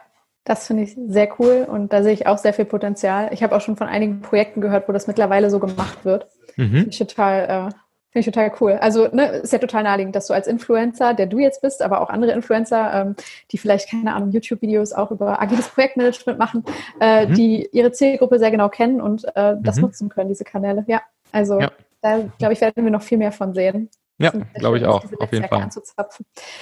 Das 0.46 0.68
finde 0.68 0.84
ich 0.84 0.98
sehr 1.08 1.30
cool 1.40 1.66
und 1.70 1.94
da 1.94 2.04
sehe 2.04 2.12
ich 2.12 2.28
auch 2.28 2.38
sehr 2.38 2.54
viel 2.54 2.66
Potenzial. 2.66 3.30
Ich 3.32 3.44
habe 3.44 3.56
auch 3.56 3.62
schon 3.62 3.78
von 3.78 3.88
einigen 3.88 4.20
Projekten 4.20 4.60
gehört, 4.60 4.90
wo 4.90 4.92
das 4.92 5.08
mittlerweile 5.08 5.50
so 5.50 5.58
gemacht 5.58 6.04
wird. 6.04 6.28
Mhm. 6.58 6.70
Finde 6.70 6.90
ich 6.90 6.98
total 6.98 7.70
äh, 7.70 7.74
Finde 8.14 8.30
ich 8.30 8.34
total 8.36 8.52
cool. 8.62 8.74
Also 8.74 9.08
ne, 9.08 9.26
ist 9.38 9.54
ja 9.54 9.58
total 9.58 9.82
naheliegend, 9.82 10.16
dass 10.16 10.28
du 10.28 10.36
als 10.36 10.46
Influencer, 10.46 11.16
der 11.16 11.26
du 11.26 11.40
jetzt 11.40 11.64
bist, 11.64 11.82
aber 11.82 12.00
auch 12.00 12.12
andere 12.12 12.34
Influencer, 12.34 12.94
ähm, 12.94 13.16
die 13.52 13.58
vielleicht, 13.58 13.90
keine 13.90 14.14
Ahnung, 14.14 14.30
YouTube-Videos 14.30 14.94
auch 14.94 15.10
über 15.10 15.42
agiles 15.42 15.68
Projektmanagement 15.70 16.38
machen, 16.38 16.64
äh, 17.02 17.26
mhm. 17.26 17.34
die 17.34 17.70
ihre 17.72 17.92
Zielgruppe 17.92 18.38
sehr 18.38 18.52
genau 18.52 18.70
kennen 18.70 19.02
und 19.02 19.26
äh, 19.36 19.56
das 19.60 19.78
mhm. 19.78 19.82
nutzen 19.82 20.10
können, 20.10 20.30
diese 20.30 20.44
Kanäle. 20.44 20.84
Ja, 20.86 21.02
also 21.32 21.60
ja. 21.60 21.72
Da 22.04 22.30
glaube 22.38 22.54
ich, 22.54 22.62
werden 22.62 22.84
wir 22.84 22.92
noch 22.92 23.02
viel 23.02 23.18
mehr 23.18 23.32
von 23.32 23.54
sehen. 23.54 23.90
Ja, 24.20 24.32
glaube 24.56 24.78
ich 24.78 24.86
auch, 24.86 25.04
auf 25.20 25.32
jeden 25.32 25.48
Fall. 25.48 25.70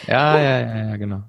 Ja, 0.08 0.40
ja, 0.40 0.60
ja, 0.60 0.78
ja, 0.90 0.96
genau. 0.98 1.24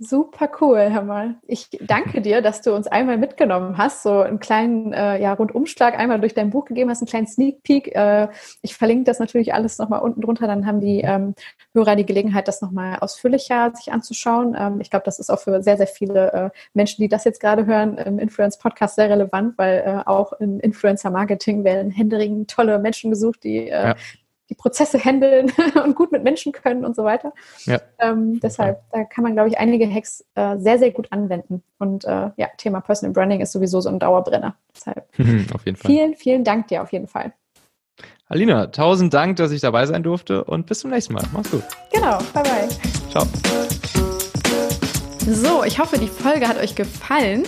Super 0.00 0.48
cool, 0.60 0.92
hör 0.92 1.02
mal. 1.02 1.40
Ich 1.48 1.70
danke 1.80 2.20
dir, 2.20 2.40
dass 2.40 2.62
du 2.62 2.72
uns 2.72 2.86
einmal 2.86 3.18
mitgenommen 3.18 3.78
hast, 3.78 4.04
so 4.04 4.20
einen 4.20 4.38
kleinen 4.38 4.92
äh, 4.92 5.20
ja, 5.20 5.32
Rundumschlag 5.32 5.98
einmal 5.98 6.20
durch 6.20 6.34
dein 6.34 6.50
Buch 6.50 6.66
gegeben 6.66 6.88
hast, 6.88 7.00
einen 7.00 7.08
kleinen 7.08 7.26
Sneak 7.26 7.64
Peek. 7.64 7.96
Äh, 7.96 8.28
ich 8.62 8.76
verlinke 8.76 9.02
das 9.04 9.18
natürlich 9.18 9.54
alles 9.54 9.76
nochmal 9.78 10.00
unten 10.02 10.20
drunter, 10.20 10.46
dann 10.46 10.66
haben 10.66 10.80
die 10.80 11.00
ähm, 11.00 11.34
Hörer 11.74 11.96
die 11.96 12.06
Gelegenheit, 12.06 12.46
das 12.46 12.62
nochmal 12.62 12.98
ausführlicher 13.00 13.72
sich 13.74 13.92
anzuschauen. 13.92 14.56
Ähm, 14.56 14.80
ich 14.80 14.90
glaube, 14.90 15.04
das 15.04 15.18
ist 15.18 15.30
auch 15.30 15.40
für 15.40 15.64
sehr, 15.64 15.76
sehr 15.76 15.88
viele 15.88 16.32
äh, 16.32 16.50
Menschen, 16.74 17.02
die 17.02 17.08
das 17.08 17.24
jetzt 17.24 17.40
gerade 17.40 17.66
hören, 17.66 17.98
im 17.98 18.20
Influence-Podcast 18.20 18.94
sehr 18.94 19.10
relevant, 19.10 19.58
weil 19.58 19.78
äh, 19.84 20.08
auch 20.08 20.32
im 20.34 20.60
Influencer-Marketing 20.60 21.64
werden 21.64 21.90
händeringend 21.90 22.48
tolle 22.48 22.78
Menschen 22.78 23.10
gesucht, 23.10 23.42
die 23.42 23.68
äh, 23.68 23.88
ja 23.88 23.96
die 24.50 24.54
Prozesse 24.54 24.98
handeln 24.98 25.52
und 25.84 25.94
gut 25.94 26.12
mit 26.12 26.24
Menschen 26.24 26.52
können 26.52 26.84
und 26.84 26.96
so 26.96 27.04
weiter. 27.04 27.32
Ja. 27.64 27.80
Ähm, 27.98 28.40
deshalb, 28.40 28.80
da 28.92 29.04
kann 29.04 29.24
man, 29.24 29.34
glaube 29.34 29.48
ich, 29.48 29.58
einige 29.58 29.92
Hacks 29.92 30.24
äh, 30.34 30.56
sehr, 30.58 30.78
sehr 30.78 30.90
gut 30.90 31.12
anwenden. 31.12 31.62
Und 31.78 32.04
äh, 32.04 32.30
ja, 32.36 32.48
Thema 32.56 32.80
Personal 32.80 33.12
Branding 33.12 33.40
ist 33.40 33.52
sowieso 33.52 33.80
so 33.80 33.88
ein 33.88 33.98
Dauerbrenner. 33.98 34.56
Deshalb 34.74 35.06
auf 35.54 35.64
jeden 35.66 35.76
Fall. 35.76 35.90
Vielen, 35.90 36.14
vielen 36.14 36.44
Dank 36.44 36.68
dir 36.68 36.82
auf 36.82 36.92
jeden 36.92 37.08
Fall. 37.08 37.32
Alina, 38.30 38.66
tausend 38.66 39.14
Dank, 39.14 39.36
dass 39.36 39.52
ich 39.52 39.62
dabei 39.62 39.86
sein 39.86 40.02
durfte 40.02 40.44
und 40.44 40.66
bis 40.66 40.80
zum 40.80 40.90
nächsten 40.90 41.14
Mal. 41.14 41.24
Mach's 41.32 41.50
gut. 41.50 41.62
Genau, 41.92 42.18
bye 42.34 42.42
bye. 42.42 42.68
Ciao. 43.10 43.26
So, 45.30 45.64
ich 45.64 45.78
hoffe, 45.78 45.98
die 45.98 46.08
Folge 46.08 46.46
hat 46.46 46.58
euch 46.58 46.74
gefallen. 46.74 47.44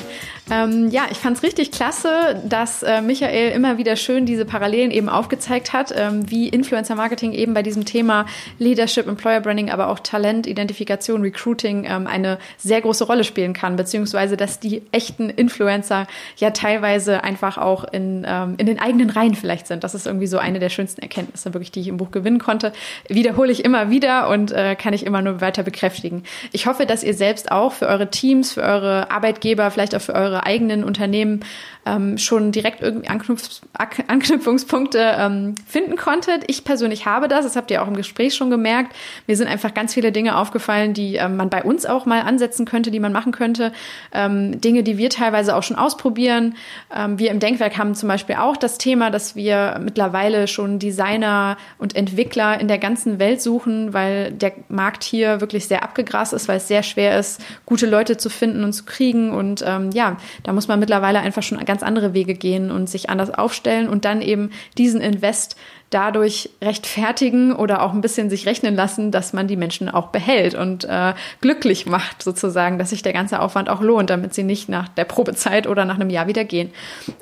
Ähm, 0.51 0.89
ja, 0.91 1.03
ich 1.11 1.19
fand 1.19 1.37
es 1.37 1.43
richtig 1.43 1.71
klasse, 1.71 2.43
dass 2.45 2.83
äh, 2.83 3.01
Michael 3.03 3.53
immer 3.53 3.79
wieder 3.79 3.95
schön 3.95 4.27
diese 4.27 4.45
Parallelen 4.45 4.91
eben 4.91 5.09
aufgezeigt 5.09 5.73
hat, 5.73 5.95
ähm, 5.97 6.29
wie 6.29 6.49
Influencer 6.49 6.97
Marketing 6.97 7.33
eben 7.33 7.55
bei 7.55 7.63
diesem 7.63 7.85
Thema 7.85 8.27
Leadership, 8.59 9.07
Employer 9.07 9.41
Branding, 9.41 9.71
aber 9.71 9.89
auch 9.89 10.01
Talent, 10.01 10.49
Identifikation, 10.49 11.23
Recruiting 11.23 11.85
ähm, 11.85 12.09
eine 12.09 12.39
sehr 12.59 12.81
große 12.81 13.05
Rolle 13.05 13.23
spielen 13.23 13.53
kann, 13.53 13.77
beziehungsweise 13.77 14.37
dass 14.37 14.59
die 14.59 14.83
echten 14.91 15.31
Influencer 15.31 16.09
ja 16.37 16.51
teilweise 16.51 17.23
einfach 17.23 17.57
auch 17.57 17.85
in, 17.85 18.27
ähm, 18.27 18.55
in 18.59 18.67
den 18.67 18.81
eigenen 18.81 19.11
Reihen 19.11 19.37
vielleicht 19.37 19.69
sind. 19.69 19.85
Das 19.85 19.95
ist 19.95 20.07
irgendwie 20.07 20.27
so 20.27 20.39
eine 20.39 20.59
der 20.59 20.69
schönsten 20.69 21.01
Erkenntnisse, 21.01 21.55
wirklich, 21.55 21.71
die 21.71 21.81
ich 21.81 21.89
im 21.89 21.97
Buch 21.97 22.11
gewinnen 22.11 22.41
konnte. 22.41 22.73
Wiederhole 23.09 23.53
ich 23.53 23.65
immer 23.65 23.91
wieder 23.91 24.29
und 24.29 24.51
äh, 24.51 24.75
kann 24.75 24.95
ich 24.95 25.07
immer 25.07 25.23
nur 25.23 25.41
weiter 25.41 25.63
bekräftigen. 25.63 26.25
Ich 26.51 26.67
hoffe, 26.67 26.87
dass 26.87 27.05
ihr 27.05 27.15
selbst 27.15 27.53
auch 27.53 27.73
für 27.73 27.87
eure 27.87 28.11
Teams, 28.11 28.55
für 28.55 28.63
eure 28.63 29.13
Arbeitgeber, 29.13 29.71
vielleicht 29.71 29.95
auch 29.95 30.01
für 30.01 30.15
eure 30.15 30.40
eigenen 30.47 30.85
Unternehmen 30.85 31.41
ähm, 31.87 32.19
schon 32.19 32.53
direkt 32.53 32.83
irgendwie 32.83 33.09
Anknüpf 33.09 33.63
Anknüpfungspunkte 34.07 35.17
ähm, 35.19 35.55
finden 35.67 35.97
konntet. 35.97 36.45
Ich 36.47 36.65
persönlich 36.65 37.07
habe 37.07 37.29
das, 37.29 37.45
das 37.45 37.57
habt 37.57 37.71
ihr 37.71 37.83
auch 37.83 37.89
im 37.89 37.97
Gespräch 37.97 38.35
schon 38.35 38.51
gemerkt. 38.51 38.95
Mir 39.27 39.37
sind 39.37 39.49
einfach 39.49 39.73
ganz 39.73 39.95
viele 39.95 40.13
Dinge 40.13 40.37
aufgefallen, 40.37 40.93
die 40.93 41.17
ähm, 41.17 41.37
man 41.37 41.49
bei 41.49 41.63
uns 41.63 41.87
auch 41.87 42.07
mal 42.07 42.23
ansetzen 42.23 42.67
könnte, 42.67 42.91
die 42.91 43.01
man 43.01 43.13
machen 43.13 43.33
könnte. 43.33 43.73
Ähm, 44.13 44.61
Dinge, 44.61 44.83
die 44.83 44.99
wir 44.99 45.11
teilweise 45.11 45.57
auch 45.57 45.63
schon 45.63 45.77
ausprobieren. 45.77 46.55
Ähm, 46.95 47.19
wir 47.19 47.31
im 47.31 47.41
Denkwerk 47.41 47.79
haben 47.79 47.95
zum 47.95 48.09
Beispiel 48.09 48.37
auch 48.37 48.57
das 48.57 48.77
Thema, 48.79 49.11
dass 49.11 49.35
wir 49.35 49.81
mittlerweile 49.83 50.49
schon 50.49 50.79
Designer 50.79 51.57
und 51.79 51.97
Entwickler 51.97 52.61
in 52.61 52.69
der 52.69 52.79
ganzen 52.79 53.19
Welt 53.19 53.41
suchen, 53.41 53.95
weil 53.95 54.33
der 54.33 54.53
Markt 54.69 55.03
hier 55.03 55.41
wirklich 55.41 55.67
sehr 55.67 55.83
abgegrast 55.83 56.33
ist, 56.33 56.49
weil 56.49 56.59
es 56.59 56.69
sehr 56.69 56.83
schwer 56.83 57.19
ist, 57.19 57.41
gute 57.65 57.87
Leute 57.87 58.17
zu 58.17 58.29
finden 58.29 58.65
und 58.65 58.73
zu 58.73 58.85
kriegen. 58.85 59.33
Und 59.33 59.65
ähm, 59.67 59.91
ja, 59.93 60.19
da 60.43 60.53
muss 60.53 60.69
man 60.69 60.81
mittlerweile 60.81 61.21
einfach 61.21 61.43
schon 61.43 61.59
ganz 61.65 61.83
andere 61.83 62.15
Wege 62.15 62.35
gehen 62.35 62.71
und 62.71 62.89
sich 62.89 63.11
anders 63.11 63.33
aufstellen 63.33 63.89
und 63.89 64.05
dann 64.05 64.23
eben 64.23 64.51
diesen 64.77 65.01
Invest 65.01 65.57
dadurch 65.91 66.51
rechtfertigen 66.63 67.53
oder 67.53 67.83
auch 67.83 67.93
ein 67.93 68.01
bisschen 68.01 68.31
sich 68.31 68.47
rechnen 68.47 68.77
lassen, 68.77 69.11
dass 69.11 69.33
man 69.33 69.49
die 69.49 69.57
Menschen 69.57 69.89
auch 69.89 70.09
behält 70.09 70.55
und 70.55 70.85
äh, 70.85 71.15
glücklich 71.41 71.87
macht, 71.87 72.23
sozusagen, 72.23 72.79
dass 72.79 72.91
sich 72.91 73.03
der 73.03 73.13
ganze 73.13 73.41
Aufwand 73.41 73.69
auch 73.69 73.81
lohnt, 73.81 74.09
damit 74.09 74.33
sie 74.33 74.45
nicht 74.45 74.69
nach 74.69 74.89
der 74.89 75.05
Probezeit 75.05 75.67
oder 75.67 75.85
nach 75.85 75.97
einem 75.97 76.11
Jahr 76.11 76.29
wieder 76.29 76.45
gehen. 76.45 76.71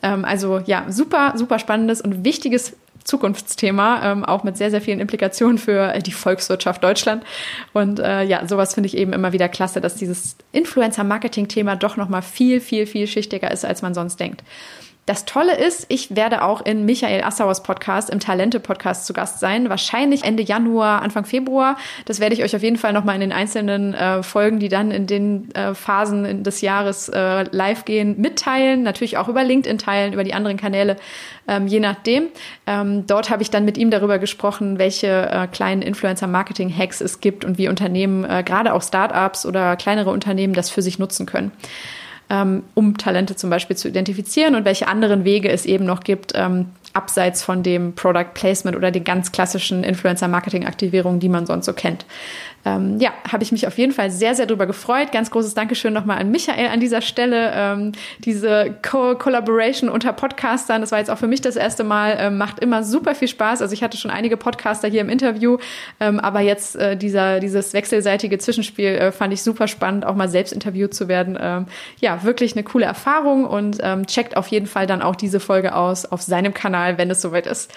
Ähm, 0.02 0.24
also 0.24 0.60
ja, 0.66 0.84
super, 0.88 1.32
super 1.36 1.58
spannendes 1.58 2.02
und 2.02 2.24
wichtiges 2.24 2.76
Zukunftsthema, 3.08 4.02
ähm, 4.04 4.24
auch 4.24 4.44
mit 4.44 4.58
sehr, 4.58 4.70
sehr 4.70 4.82
vielen 4.82 5.00
Implikationen 5.00 5.56
für 5.56 5.98
die 6.00 6.12
Volkswirtschaft 6.12 6.84
Deutschland. 6.84 7.24
Und 7.72 8.00
äh, 8.00 8.22
ja, 8.22 8.46
sowas 8.46 8.74
finde 8.74 8.88
ich 8.88 8.96
eben 8.96 9.14
immer 9.14 9.32
wieder 9.32 9.48
klasse, 9.48 9.80
dass 9.80 9.94
dieses 9.94 10.36
Influencer-Marketing-Thema 10.52 11.76
doch 11.76 11.96
nochmal 11.96 12.20
viel, 12.20 12.60
viel, 12.60 12.86
viel 12.86 13.06
schichtiger 13.06 13.50
ist, 13.50 13.64
als 13.64 13.80
man 13.80 13.94
sonst 13.94 14.20
denkt. 14.20 14.42
Das 15.08 15.24
Tolle 15.24 15.56
ist, 15.56 15.86
ich 15.88 16.16
werde 16.16 16.42
auch 16.42 16.60
in 16.66 16.84
Michael 16.84 17.22
Assauers 17.22 17.62
Podcast, 17.62 18.10
im 18.10 18.20
Talente-Podcast 18.20 19.06
zu 19.06 19.14
Gast 19.14 19.40
sein. 19.40 19.70
Wahrscheinlich 19.70 20.22
Ende 20.22 20.42
Januar, 20.42 21.00
Anfang 21.00 21.24
Februar. 21.24 21.78
Das 22.04 22.20
werde 22.20 22.34
ich 22.34 22.42
euch 22.42 22.54
auf 22.54 22.62
jeden 22.62 22.76
Fall 22.76 22.92
nochmal 22.92 23.14
in 23.14 23.22
den 23.22 23.32
einzelnen 23.32 23.94
äh, 23.94 24.22
Folgen, 24.22 24.58
die 24.58 24.68
dann 24.68 24.90
in 24.90 25.06
den 25.06 25.50
äh, 25.54 25.72
Phasen 25.72 26.42
des 26.42 26.60
Jahres 26.60 27.08
äh, 27.08 27.44
live 27.50 27.86
gehen, 27.86 28.20
mitteilen. 28.20 28.82
Natürlich 28.82 29.16
auch 29.16 29.28
über 29.28 29.44
LinkedIn 29.44 29.78
teilen, 29.78 30.12
über 30.12 30.24
die 30.24 30.34
anderen 30.34 30.58
Kanäle, 30.58 30.96
ähm, 31.48 31.66
je 31.66 31.80
nachdem. 31.80 32.26
Ähm, 32.66 33.06
dort 33.06 33.30
habe 33.30 33.42
ich 33.42 33.48
dann 33.48 33.64
mit 33.64 33.78
ihm 33.78 33.90
darüber 33.90 34.18
gesprochen, 34.18 34.78
welche 34.78 35.30
äh, 35.30 35.46
kleinen 35.46 35.80
Influencer-Marketing-Hacks 35.80 37.00
es 37.00 37.22
gibt 37.22 37.46
und 37.46 37.56
wie 37.56 37.70
Unternehmen, 37.70 38.24
äh, 38.24 38.42
gerade 38.44 38.74
auch 38.74 38.82
Startups 38.82 39.46
oder 39.46 39.74
kleinere 39.76 40.10
Unternehmen, 40.10 40.52
das 40.52 40.68
für 40.68 40.82
sich 40.82 40.98
nutzen 40.98 41.24
können 41.24 41.50
ähm, 42.30 42.62
um 42.74 42.96
Talente 42.98 43.36
zum 43.36 43.50
Beispiel 43.50 43.76
zu 43.76 43.88
identifizieren 43.88 44.54
und 44.54 44.64
welche 44.64 44.88
anderen 44.88 45.24
Wege 45.24 45.48
es 45.50 45.66
eben 45.66 45.84
noch 45.84 46.00
gibt, 46.00 46.32
ähm, 46.34 46.66
abseits 46.92 47.42
von 47.42 47.62
dem 47.62 47.94
Product 47.94 48.34
Placement 48.34 48.76
oder 48.76 48.90
den 48.90 49.04
ganz 49.04 49.32
klassischen 49.32 49.84
Influencer-Marketing-Aktivierungen, 49.84 51.20
die 51.20 51.28
man 51.28 51.46
sonst 51.46 51.66
so 51.66 51.72
kennt 51.72 52.04
ähm, 52.68 52.98
ja, 53.00 53.12
habe 53.30 53.42
ich 53.42 53.52
mich 53.52 53.66
auf 53.66 53.78
jeden 53.78 53.92
Fall 53.92 54.10
sehr, 54.10 54.34
sehr 54.34 54.46
drüber 54.46 54.66
gefreut. 54.66 55.12
Ganz 55.12 55.30
großes 55.30 55.54
Dankeschön 55.54 55.92
nochmal 55.92 56.18
an 56.18 56.30
Michael 56.30 56.68
an 56.68 56.80
dieser 56.80 57.00
Stelle. 57.00 57.52
Ähm, 57.54 57.92
diese 58.18 58.74
Co 58.82 59.14
Collaboration 59.14 59.88
unter 59.88 60.12
Podcastern, 60.12 60.80
das 60.80 60.92
war 60.92 60.98
jetzt 60.98 61.10
auch 61.10 61.18
für 61.18 61.26
mich 61.26 61.40
das 61.40 61.56
erste 61.56 61.84
Mal, 61.84 62.16
ähm, 62.18 62.36
macht 62.36 62.60
immer 62.60 62.84
super 62.84 63.14
viel 63.14 63.28
Spaß. 63.28 63.62
Also 63.62 63.72
ich 63.72 63.82
hatte 63.82 63.96
schon 63.96 64.10
einige 64.10 64.36
Podcaster 64.36 64.88
hier 64.88 65.00
im 65.00 65.08
Interview, 65.08 65.58
ähm, 66.00 66.20
aber 66.20 66.40
jetzt 66.40 66.76
äh, 66.76 66.96
dieser, 66.96 67.40
dieses 67.40 67.72
wechselseitige 67.72 68.38
Zwischenspiel 68.38 68.88
äh, 68.88 69.12
fand 69.12 69.32
ich 69.32 69.42
super 69.42 69.68
spannend, 69.68 70.04
auch 70.04 70.14
mal 70.14 70.28
selbst 70.28 70.52
interviewt 70.52 70.94
zu 70.94 71.08
werden. 71.08 71.38
Ähm, 71.40 71.66
ja, 72.00 72.22
wirklich 72.24 72.54
eine 72.54 72.64
coole 72.64 72.84
Erfahrung 72.84 73.46
und 73.46 73.78
ähm, 73.82 74.06
checkt 74.06 74.36
auf 74.36 74.48
jeden 74.48 74.66
Fall 74.66 74.86
dann 74.86 75.02
auch 75.02 75.16
diese 75.16 75.40
Folge 75.40 75.74
aus 75.74 76.04
auf 76.04 76.22
seinem 76.22 76.54
Kanal, 76.54 76.98
wenn 76.98 77.10
es 77.10 77.22
soweit 77.22 77.46
ist. 77.46 77.72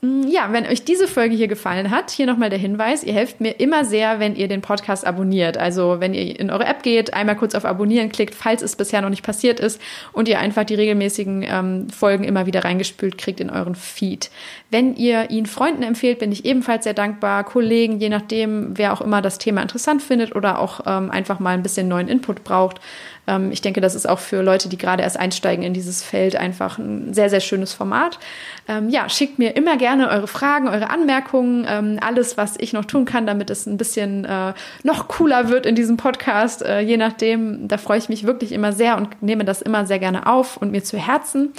Mm, 0.00 0.28
ja, 0.28 0.52
wenn 0.52 0.64
euch 0.64 0.84
diese 0.84 1.08
Folge 1.08 1.34
hier 1.34 1.48
gefallen 1.48 1.90
hat, 1.90 2.10
hier 2.10 2.26
nochmal 2.26 2.50
der 2.50 2.58
Hinweis, 2.58 3.02
ihr 3.02 3.14
helft 3.14 3.40
mir 3.40 3.58
immer 3.58 3.84
sehr, 3.84 4.20
wenn 4.20 4.36
ihr 4.36 4.46
den 4.46 4.60
Podcast 4.60 5.04
abonniert. 5.04 5.58
Also 5.58 5.96
wenn 5.98 6.14
ihr 6.14 6.38
in 6.38 6.50
eure 6.50 6.66
App 6.66 6.84
geht, 6.84 7.14
einmal 7.14 7.34
kurz 7.34 7.56
auf 7.56 7.64
Abonnieren 7.64 8.08
klickt, 8.08 8.36
falls 8.36 8.62
es 8.62 8.76
bisher 8.76 9.02
noch 9.02 9.08
nicht 9.08 9.24
passiert 9.24 9.58
ist 9.58 9.80
und 10.12 10.28
ihr 10.28 10.38
einfach 10.38 10.62
die 10.62 10.76
regelmäßigen 10.76 11.42
ähm, 11.42 11.90
Folgen 11.90 12.22
immer 12.22 12.46
wieder 12.46 12.64
reingespült 12.64 13.18
kriegt 13.18 13.40
in 13.40 13.50
euren 13.50 13.74
Feed. 13.74 14.30
Wenn 14.70 14.94
ihr 14.94 15.30
ihn 15.30 15.46
Freunden 15.46 15.82
empfehlt, 15.82 16.20
bin 16.20 16.30
ich 16.30 16.44
ebenfalls 16.44 16.84
sehr 16.84 16.94
dankbar. 16.94 17.42
Kollegen, 17.42 17.98
je 17.98 18.08
nachdem, 18.08 18.78
wer 18.78 18.92
auch 18.92 19.00
immer 19.00 19.20
das 19.20 19.38
Thema 19.38 19.62
interessant 19.62 20.00
findet 20.00 20.36
oder 20.36 20.60
auch 20.60 20.82
ähm, 20.86 21.10
einfach 21.10 21.40
mal 21.40 21.54
ein 21.54 21.64
bisschen 21.64 21.88
neuen 21.88 22.06
Input 22.06 22.44
braucht. 22.44 22.80
Ähm, 23.28 23.52
ich 23.52 23.60
denke, 23.60 23.80
das 23.80 23.94
ist 23.94 24.08
auch 24.08 24.18
für 24.18 24.42
Leute, 24.42 24.68
die 24.68 24.78
gerade 24.78 25.02
erst 25.02 25.18
einsteigen 25.18 25.62
in 25.62 25.74
dieses 25.74 26.02
Feld, 26.02 26.34
einfach 26.34 26.78
ein 26.78 27.14
sehr, 27.14 27.30
sehr 27.30 27.40
schönes 27.40 27.72
Format. 27.72 28.18
Ähm, 28.66 28.88
ja, 28.88 29.08
schickt 29.08 29.38
mir 29.38 29.54
immer 29.54 29.76
gerne 29.76 30.08
eure 30.08 30.26
Fragen, 30.26 30.68
eure 30.68 30.90
Anmerkungen, 30.90 31.66
ähm, 31.68 31.98
alles, 32.00 32.36
was 32.36 32.54
ich 32.58 32.72
noch 32.72 32.86
tun 32.86 33.04
kann, 33.04 33.26
damit 33.26 33.50
es 33.50 33.66
ein 33.66 33.76
bisschen 33.76 34.24
äh, 34.24 34.54
noch 34.82 35.06
cooler 35.08 35.50
wird 35.50 35.66
in 35.66 35.74
diesem 35.74 35.96
Podcast. 35.96 36.62
Äh, 36.62 36.80
je 36.80 36.96
nachdem, 36.96 37.68
da 37.68 37.76
freue 37.76 37.98
ich 37.98 38.08
mich 38.08 38.24
wirklich 38.24 38.52
immer 38.52 38.72
sehr 38.72 38.96
und 38.96 39.22
nehme 39.22 39.44
das 39.44 39.62
immer 39.62 39.86
sehr 39.86 39.98
gerne 39.98 40.26
auf 40.26 40.56
und 40.56 40.72
mir 40.72 40.82
zu 40.82 40.96
Herzen. 40.96 41.52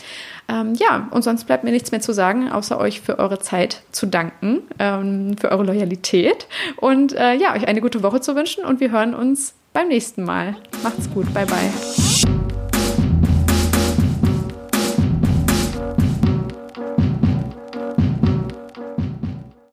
Ähm, 0.50 0.74
ja, 0.74 1.08
und 1.12 1.24
sonst 1.24 1.46
bleibt 1.46 1.64
mir 1.64 1.72
nichts 1.72 1.92
mehr 1.92 2.02
zu 2.02 2.12
sagen, 2.12 2.52
außer 2.52 2.80
euch 2.80 3.02
für 3.02 3.20
eure 3.20 3.38
Zeit 3.40 3.84
zu 3.92 4.08
danken, 4.08 4.64
ähm, 4.80 5.38
für 5.40 5.52
eure 5.52 5.64
Loyalität 5.64 6.48
und 6.78 7.14
äh, 7.14 7.36
ja, 7.36 7.54
euch 7.54 7.68
eine 7.68 7.82
gute 7.82 8.02
Woche 8.02 8.20
zu 8.20 8.36
wünschen 8.36 8.66
und 8.66 8.80
wir 8.80 8.92
hören 8.92 9.14
uns 9.14 9.54
beim 9.80 9.88
nächsten 9.88 10.24
Mal. 10.26 10.58
Macht's 10.84 11.10
gut. 11.10 11.34
Bye, 11.34 11.46
bye. 11.46 12.39